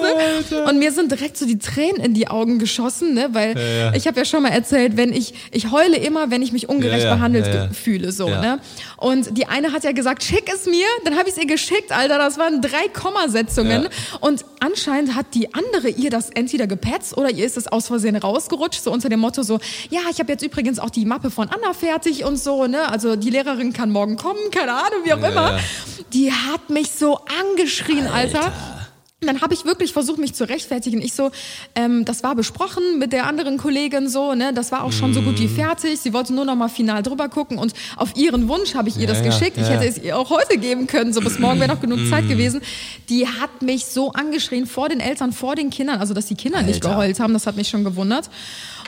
[0.51, 0.61] Ne?
[0.70, 3.30] Und mir sind direkt so die Tränen in die Augen geschossen, ne?
[3.32, 3.93] weil ja.
[3.93, 7.03] ich habe ja schon mal erzählt, wenn ich, ich heule immer, wenn ich mich ungerecht
[7.03, 7.70] Ja, ja, behandelt ja, ja.
[7.70, 8.11] fühle.
[8.11, 8.41] So, Ja.
[8.41, 8.59] ne?
[8.97, 10.86] Und die eine hat ja gesagt, schick es mir.
[11.05, 12.18] Dann habe ich es ihr geschickt, Alter.
[12.18, 13.84] Das waren drei Kommasetzungen.
[13.84, 13.89] Ja.
[14.22, 18.15] Und anscheinend hat die andere ihr das entweder gepetzt oder ihr ist es aus Versehen
[18.15, 18.84] rausgerutscht.
[18.84, 19.59] So unter dem Motto so,
[19.89, 22.65] ja, ich habe jetzt übrigens auch die Mappe von Anna fertig und so.
[22.65, 22.89] Ne?
[22.89, 25.51] Also die Lehrerin kann morgen kommen, keine Ahnung, wie auch Ja, immer.
[25.51, 25.59] ja.
[26.13, 27.20] Die hat mich so
[27.62, 28.51] angeschrien, Alter.
[29.20, 31.01] Und dann habe ich wirklich versucht, mich zu rechtfertigen.
[31.01, 31.32] Ich so,
[31.74, 35.22] ähm, das war besprochen mit der anderen Kollegin so, ne, das war auch schon so
[35.22, 35.26] Mhm.
[35.26, 35.99] gut wie fertig.
[35.99, 39.01] Sie wollte nur noch mal final drüber gucken und auf ihren Wunsch habe ich ihr
[39.01, 39.58] Ja, das ja, geschickt.
[39.58, 39.70] Ich ja.
[39.70, 42.12] hätte es ihr auch heute geben können, so bis morgen wäre noch genug Mhm.
[42.12, 42.62] Zeit gewesen.
[43.10, 46.62] Die hat mich so angeschrien vor den Eltern, vor den Kindern, also dass die Kinder
[46.62, 46.89] nicht Alter.
[46.89, 48.30] geheult haben, das hat mich schon gewundert.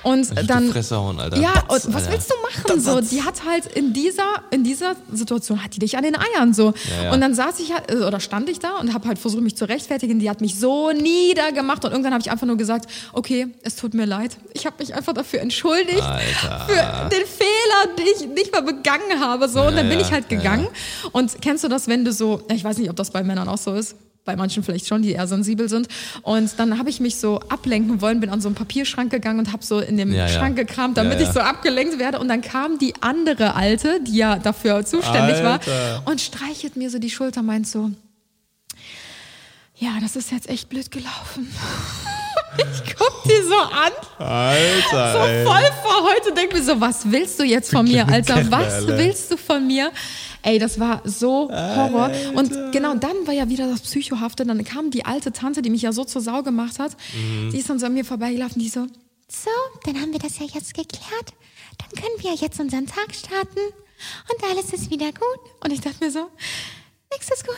[0.04, 1.38] Und die dann Fresse hauen, Alter.
[1.38, 2.14] ja, Batz, und was Alter.
[2.14, 3.02] willst du machen so?
[3.02, 6.74] Die hat halt in dieser in dieser Situation hat die dich an den Eiern so.
[6.97, 7.14] Ja, ja.
[7.14, 9.56] Und dann saß ich halt, äh, oder stand ich da und habe halt versucht mich
[9.56, 10.20] zu rechtfertigen.
[10.20, 13.93] Die hat mich so niedergemacht und irgendwann habe ich einfach nur gesagt, okay, es tut
[13.93, 14.38] mir leid.
[14.54, 16.66] Ich habe mich einfach dafür entschuldigt Alter.
[16.68, 19.62] für den Fehler, den ich nicht mal begangen habe so.
[19.62, 20.68] Und dann bin ja, ich halt gegangen.
[21.12, 23.58] Und kennst du das, wenn du so, ich weiß nicht, ob das bei Männern auch
[23.58, 23.95] so ist.
[24.30, 25.88] Bei manchen vielleicht schon, die eher sensibel sind.
[26.21, 29.51] Und dann habe ich mich so ablenken wollen, bin an so einen Papierschrank gegangen und
[29.51, 30.30] habe so in dem Ja, ja.
[30.30, 31.27] Schrank gekramt, damit Ja, ja.
[31.27, 32.19] ich so abgelenkt werde.
[32.19, 36.03] Und dann kam die andere Alte, die ja dafür zuständig war, Alter.
[36.05, 37.89] und streichelt mir so die Schulter, meint so,
[39.77, 41.47] ja, das ist jetzt echt blöd gelaufen.
[42.57, 43.91] Ich guck die so an.
[44.27, 46.34] Alter, So voll vor heute.
[46.36, 48.51] Denk mir so, was willst du jetzt von mir, Alter?
[48.51, 49.91] Was willst du von mir?
[50.42, 52.12] Ey, das war so Horror.
[52.36, 54.46] Und genau dann war ja wieder das Psychohafte.
[54.46, 56.96] Dann kam die alte Tante, die mich ja so zur Sau gemacht hat.
[57.14, 57.52] Mhm.
[57.52, 58.88] Die ist dann so an mir vorbeigelaufen, die so,
[59.28, 59.50] so,
[59.84, 61.34] dann haben wir das ja jetzt geklärt.
[61.78, 63.60] Dann können wir ja jetzt unseren Tag starten.
[64.32, 65.40] Und alles ist wieder gut.
[65.64, 66.30] Und ich dachte mir so,
[67.12, 67.55] nix ist gut.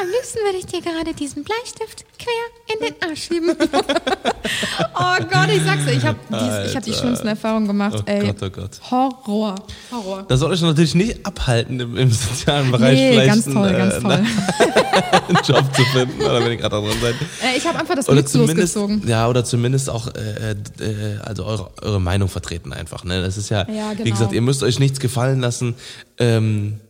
[0.00, 3.50] Am liebsten würde ich dir gerade diesen Bleistift quer in den Arsch schieben.
[3.60, 7.98] oh Gott, ich sag's dir, ich habe hab die schlimmsten Erfahrungen gemacht.
[8.00, 8.26] Oh ey.
[8.26, 8.80] Gott, oh Gott.
[8.90, 9.54] Horror.
[9.92, 10.24] Horror.
[10.26, 13.78] Das soll euch natürlich nicht abhalten, im, im sozialen Bereich Nee, vielleicht ganz toll, einen,
[13.78, 14.12] ganz äh, toll.
[15.28, 17.14] einen Job zu finden, oder wenn ihr gerade dran seid.
[17.14, 19.06] Äh, ich habe einfach das Glück losgezogen.
[19.06, 23.04] ja, oder zumindest auch, äh, äh, also eure, eure Meinung vertreten einfach.
[23.04, 23.22] Ne?
[23.22, 24.10] Das ist ja, Ja, wie genau.
[24.10, 25.76] gesagt, ihr müsst euch nichts gefallen lassen.
[26.18, 26.80] Ähm,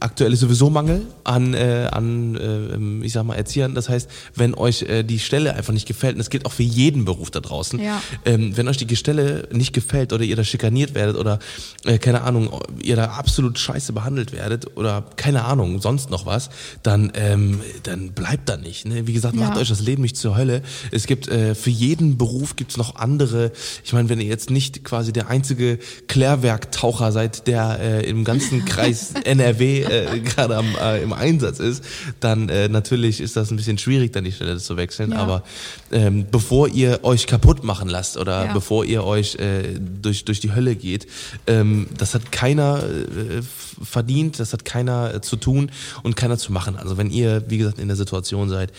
[0.00, 3.74] aktuell ist sowieso Mangel an, äh, an äh, ähm, ich sag mal, Erziehern.
[3.74, 6.62] Das heißt, wenn euch äh, die Stelle einfach nicht gefällt, und das gilt auch für
[6.62, 8.02] jeden Beruf da draußen, Ja.
[8.24, 11.38] ähm, wenn euch die Stelle nicht gefällt oder ihr da schikaniert werdet oder,
[11.84, 12.50] äh, keine Ahnung,
[12.82, 16.50] ihr da absolut scheiße behandelt werdet oder, keine Ahnung, sonst noch was,
[16.82, 18.86] dann, ähm, dann bleibt da nicht.
[18.86, 19.06] Ne?
[19.06, 19.60] Wie gesagt, macht Ja.
[19.60, 20.62] euch das Leben nicht zur Hölle.
[20.90, 23.52] Es gibt, äh, für jeden Beruf gibt's noch andere,
[23.84, 25.78] ich meine, wenn ihr jetzt nicht quasi der einzige
[26.08, 31.84] Klärwerktaucher seid, der äh, im ganzen Kreis NRW äh, gerade am, äh, im Einsatz ist,
[32.20, 35.12] dann äh, natürlich ist das ein bisschen schwierig, dann die Stelle zu wechseln.
[35.12, 35.18] Ja.
[35.18, 35.42] Aber
[35.90, 38.52] ähm, bevor ihr euch kaputt machen lasst oder Ja.
[38.52, 41.06] bevor ihr euch äh, durch, durch die Hölle geht,
[41.46, 43.42] ähm, das hat keiner äh,
[43.82, 45.70] verdient, das hat keiner äh, zu tun
[46.02, 46.76] und keiner zu machen.
[46.76, 48.72] Also wenn ihr, wie gesagt, in der Situation seid,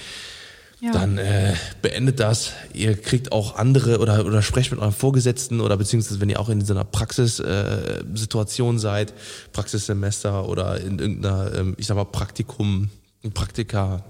[0.92, 2.52] Dann äh, beendet das.
[2.74, 6.50] Ihr kriegt auch andere oder, oder sprecht mit eurem Vorgesetzten oder beziehungsweise wenn ihr auch
[6.50, 9.14] in so einer Praxissituation äh, seid,
[9.54, 12.90] Praxissemester oder in irgendeiner, ähm, ich sag mal, Praktikum,
[13.34, 14.04] Praktika,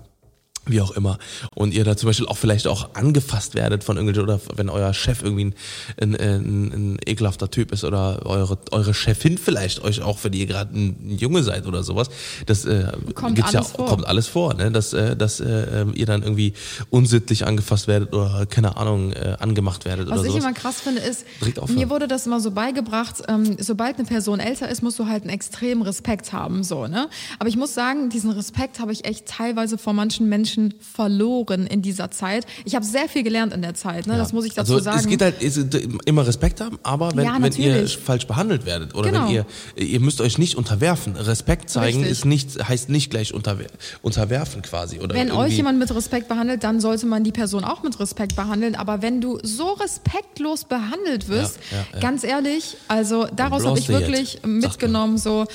[0.66, 1.18] wie auch immer.
[1.56, 4.94] Und ihr da zum Beispiel auch vielleicht auch angefasst werdet von irgendwelchen, oder wenn euer
[4.94, 5.56] Chef irgendwie ein,
[6.00, 10.46] ein, ein, ein ekelhafter Typ ist oder eure, eure Chefin vielleicht euch auch, wenn ihr
[10.46, 12.10] gerade ein Junge seid oder sowas,
[12.46, 13.88] das äh, Kommt gibt's alles ja, vor.
[13.88, 14.72] kommt alles vor, ne?
[14.72, 16.54] dass, äh, dass äh, ihr dann irgendwie
[16.90, 20.44] unsittlich angefasst werdet oder keine Ahnung äh, angemacht werdet Was oder ich sowas.
[20.46, 21.26] immer krass finde, ist,
[21.70, 25.24] mir wurde das immer so beigebracht, ähm, sobald eine Person älter ist, musst du halt
[25.24, 27.10] einen extremen Respekt haben, so, ne?
[27.40, 31.82] Aber ich muss sagen, diesen Respekt habe ich echt teilweise vor manchen Menschen verloren in
[31.82, 32.46] dieser Zeit.
[32.66, 34.18] Ich habe sehr viel gelernt in der Zeit, ne?
[34.18, 35.00] Das muss ich dazu also sagen.
[35.00, 35.58] es geht halt es,
[36.06, 39.28] immer Respekt haben, aber wenn, Ja, wenn ihr falsch behandelt werdet oder Genau.
[39.28, 39.46] wenn ihr
[39.76, 41.16] ihr müsst euch nicht unterwerfen.
[41.16, 42.12] Respekt zeigen Richtig.
[42.12, 43.68] ist nicht heißt nicht gleich unterwer
[44.02, 47.84] unterwerfen quasi oder Wenn euch jemand mit Respekt behandelt, dann sollte man die Person auch
[47.84, 48.76] mit Respekt behandeln.
[48.76, 52.00] Aber wenn du so respektlos behandelt wirst, Ja, ja, ja.
[52.00, 55.46] ganz ehrlich, also daraus habe ich wirklich jetzt, mitgenommen, so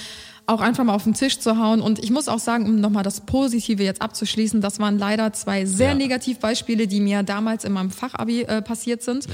[0.49, 1.80] auch einfach mal auf den Tisch zu hauen.
[1.82, 5.66] Und ich muss auch sagen, um nochmal das Positive jetzt abzuschließen, das waren leider zwei
[5.66, 5.94] sehr Ja.
[5.94, 9.26] Negativbeispiele, die mir damals in meinem Fachabi äh, passiert sind.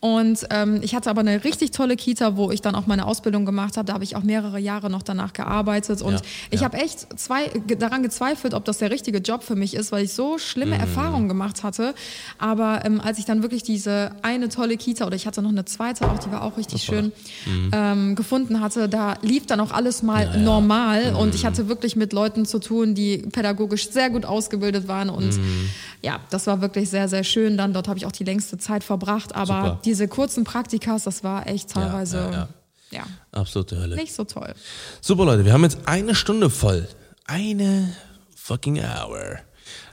[0.00, 3.44] Und ähm, ich hatte aber eine richtig tolle Kita, wo ich dann auch meine Ausbildung
[3.44, 3.86] gemacht habe.
[3.86, 6.02] Da habe ich auch mehrere Jahre noch danach gearbeitet.
[6.02, 6.20] Und Ja,
[6.50, 6.66] ich ja.
[6.66, 10.12] habe echt zwei, daran gezweifelt, ob das der richtige Job für mich ist, weil ich
[10.12, 10.80] so schlimme Mhm.
[10.82, 11.94] Erfahrungen gemacht hatte.
[12.38, 15.64] Aber ähm, als ich dann wirklich diese eine tolle Kita oder ich hatte noch eine
[15.64, 17.10] zweite auch, die war auch richtig schön,
[17.72, 22.12] ähm, gefunden hatte, da lief dann auch alles mal normal und ich hatte wirklich mit
[22.12, 25.38] Leuten zu tun, die pädagogisch sehr gut ausgebildet waren und
[26.02, 27.56] ja, das war wirklich sehr, sehr schön.
[27.56, 29.80] Dann dort habe ich auch die längste Zeit verbracht, aber Super.
[29.84, 32.48] diese kurzen Praktikas, das war echt teilweise ja, ja.
[32.90, 33.96] ja, absolute Hölle.
[33.96, 34.54] nicht so toll.
[35.00, 36.88] Super Leute, wir haben jetzt eine Stunde voll.
[37.26, 37.92] Eine
[38.34, 39.38] fucking hour.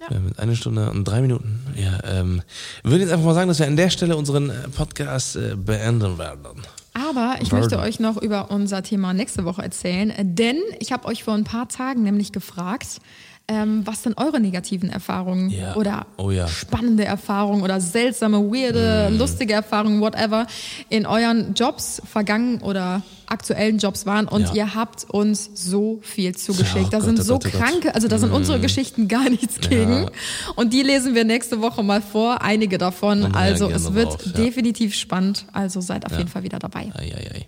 [0.10, 1.60] Jetzt eine Stunde und drei Minuten.
[1.76, 2.42] Ja, ähm,
[2.84, 5.56] wir würden jetzt einfach mal sagen, dass wir an der Stelle unseren äh, Podcast äh,
[5.56, 6.62] beenden werden.
[6.94, 7.60] Aber ich Burden.
[7.60, 11.34] möchte euch noch über unser Thema nächste Woche erzählen, äh, denn ich habe euch vor
[11.34, 13.02] ein paar Tagen nämlich gefragt,
[13.48, 15.76] ähm, was denn eure negativen Erfahrungen Ja.
[15.76, 16.48] oder Oh ja.
[16.48, 20.48] Spannende Erfahrungen oder seltsame, weirde, lustige Erfahrungen, whatever,
[20.90, 24.28] in euren Jobs, vergangen oder aktuellen Jobs waren.
[24.28, 24.54] Und Ja.
[24.54, 26.88] ihr habt uns so viel zugeschickt.
[26.88, 27.62] Oh da Gott, sind oh so Gott, oh Gott.
[27.62, 30.10] kranke, also da sind unsere Geschichten gar nichts gegen.
[30.56, 33.24] Und die lesen wir nächste Woche mal vor, einige davon.
[33.24, 34.32] Und Also es wird ja.
[34.34, 35.46] definitiv spannend.
[35.54, 36.92] Also seid auf jeden Fall wieder dabei.
[36.96, 37.46] Ei, ei, ei.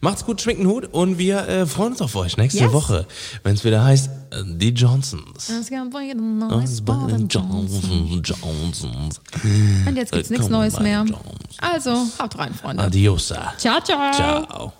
[0.00, 2.72] Macht's gut, schwingt den Hut und wir äh, freuen uns auf euch nächste Yes.
[2.72, 3.06] Woche,
[3.42, 5.50] wenn es wieder heißt, äh, die Johnsons.
[5.50, 5.68] Nice
[7.28, 8.22] Johnson.
[8.24, 9.20] Johnsons.
[9.86, 11.00] Und jetzt gibt's Äh, nichts Neues mehr.
[11.06, 11.56] Johnsons.
[11.60, 12.82] Also, haut rein, Freunde.
[12.82, 13.52] Adiosa.
[13.58, 14.12] Ciao, ciao.
[14.12, 14.72] Ciao.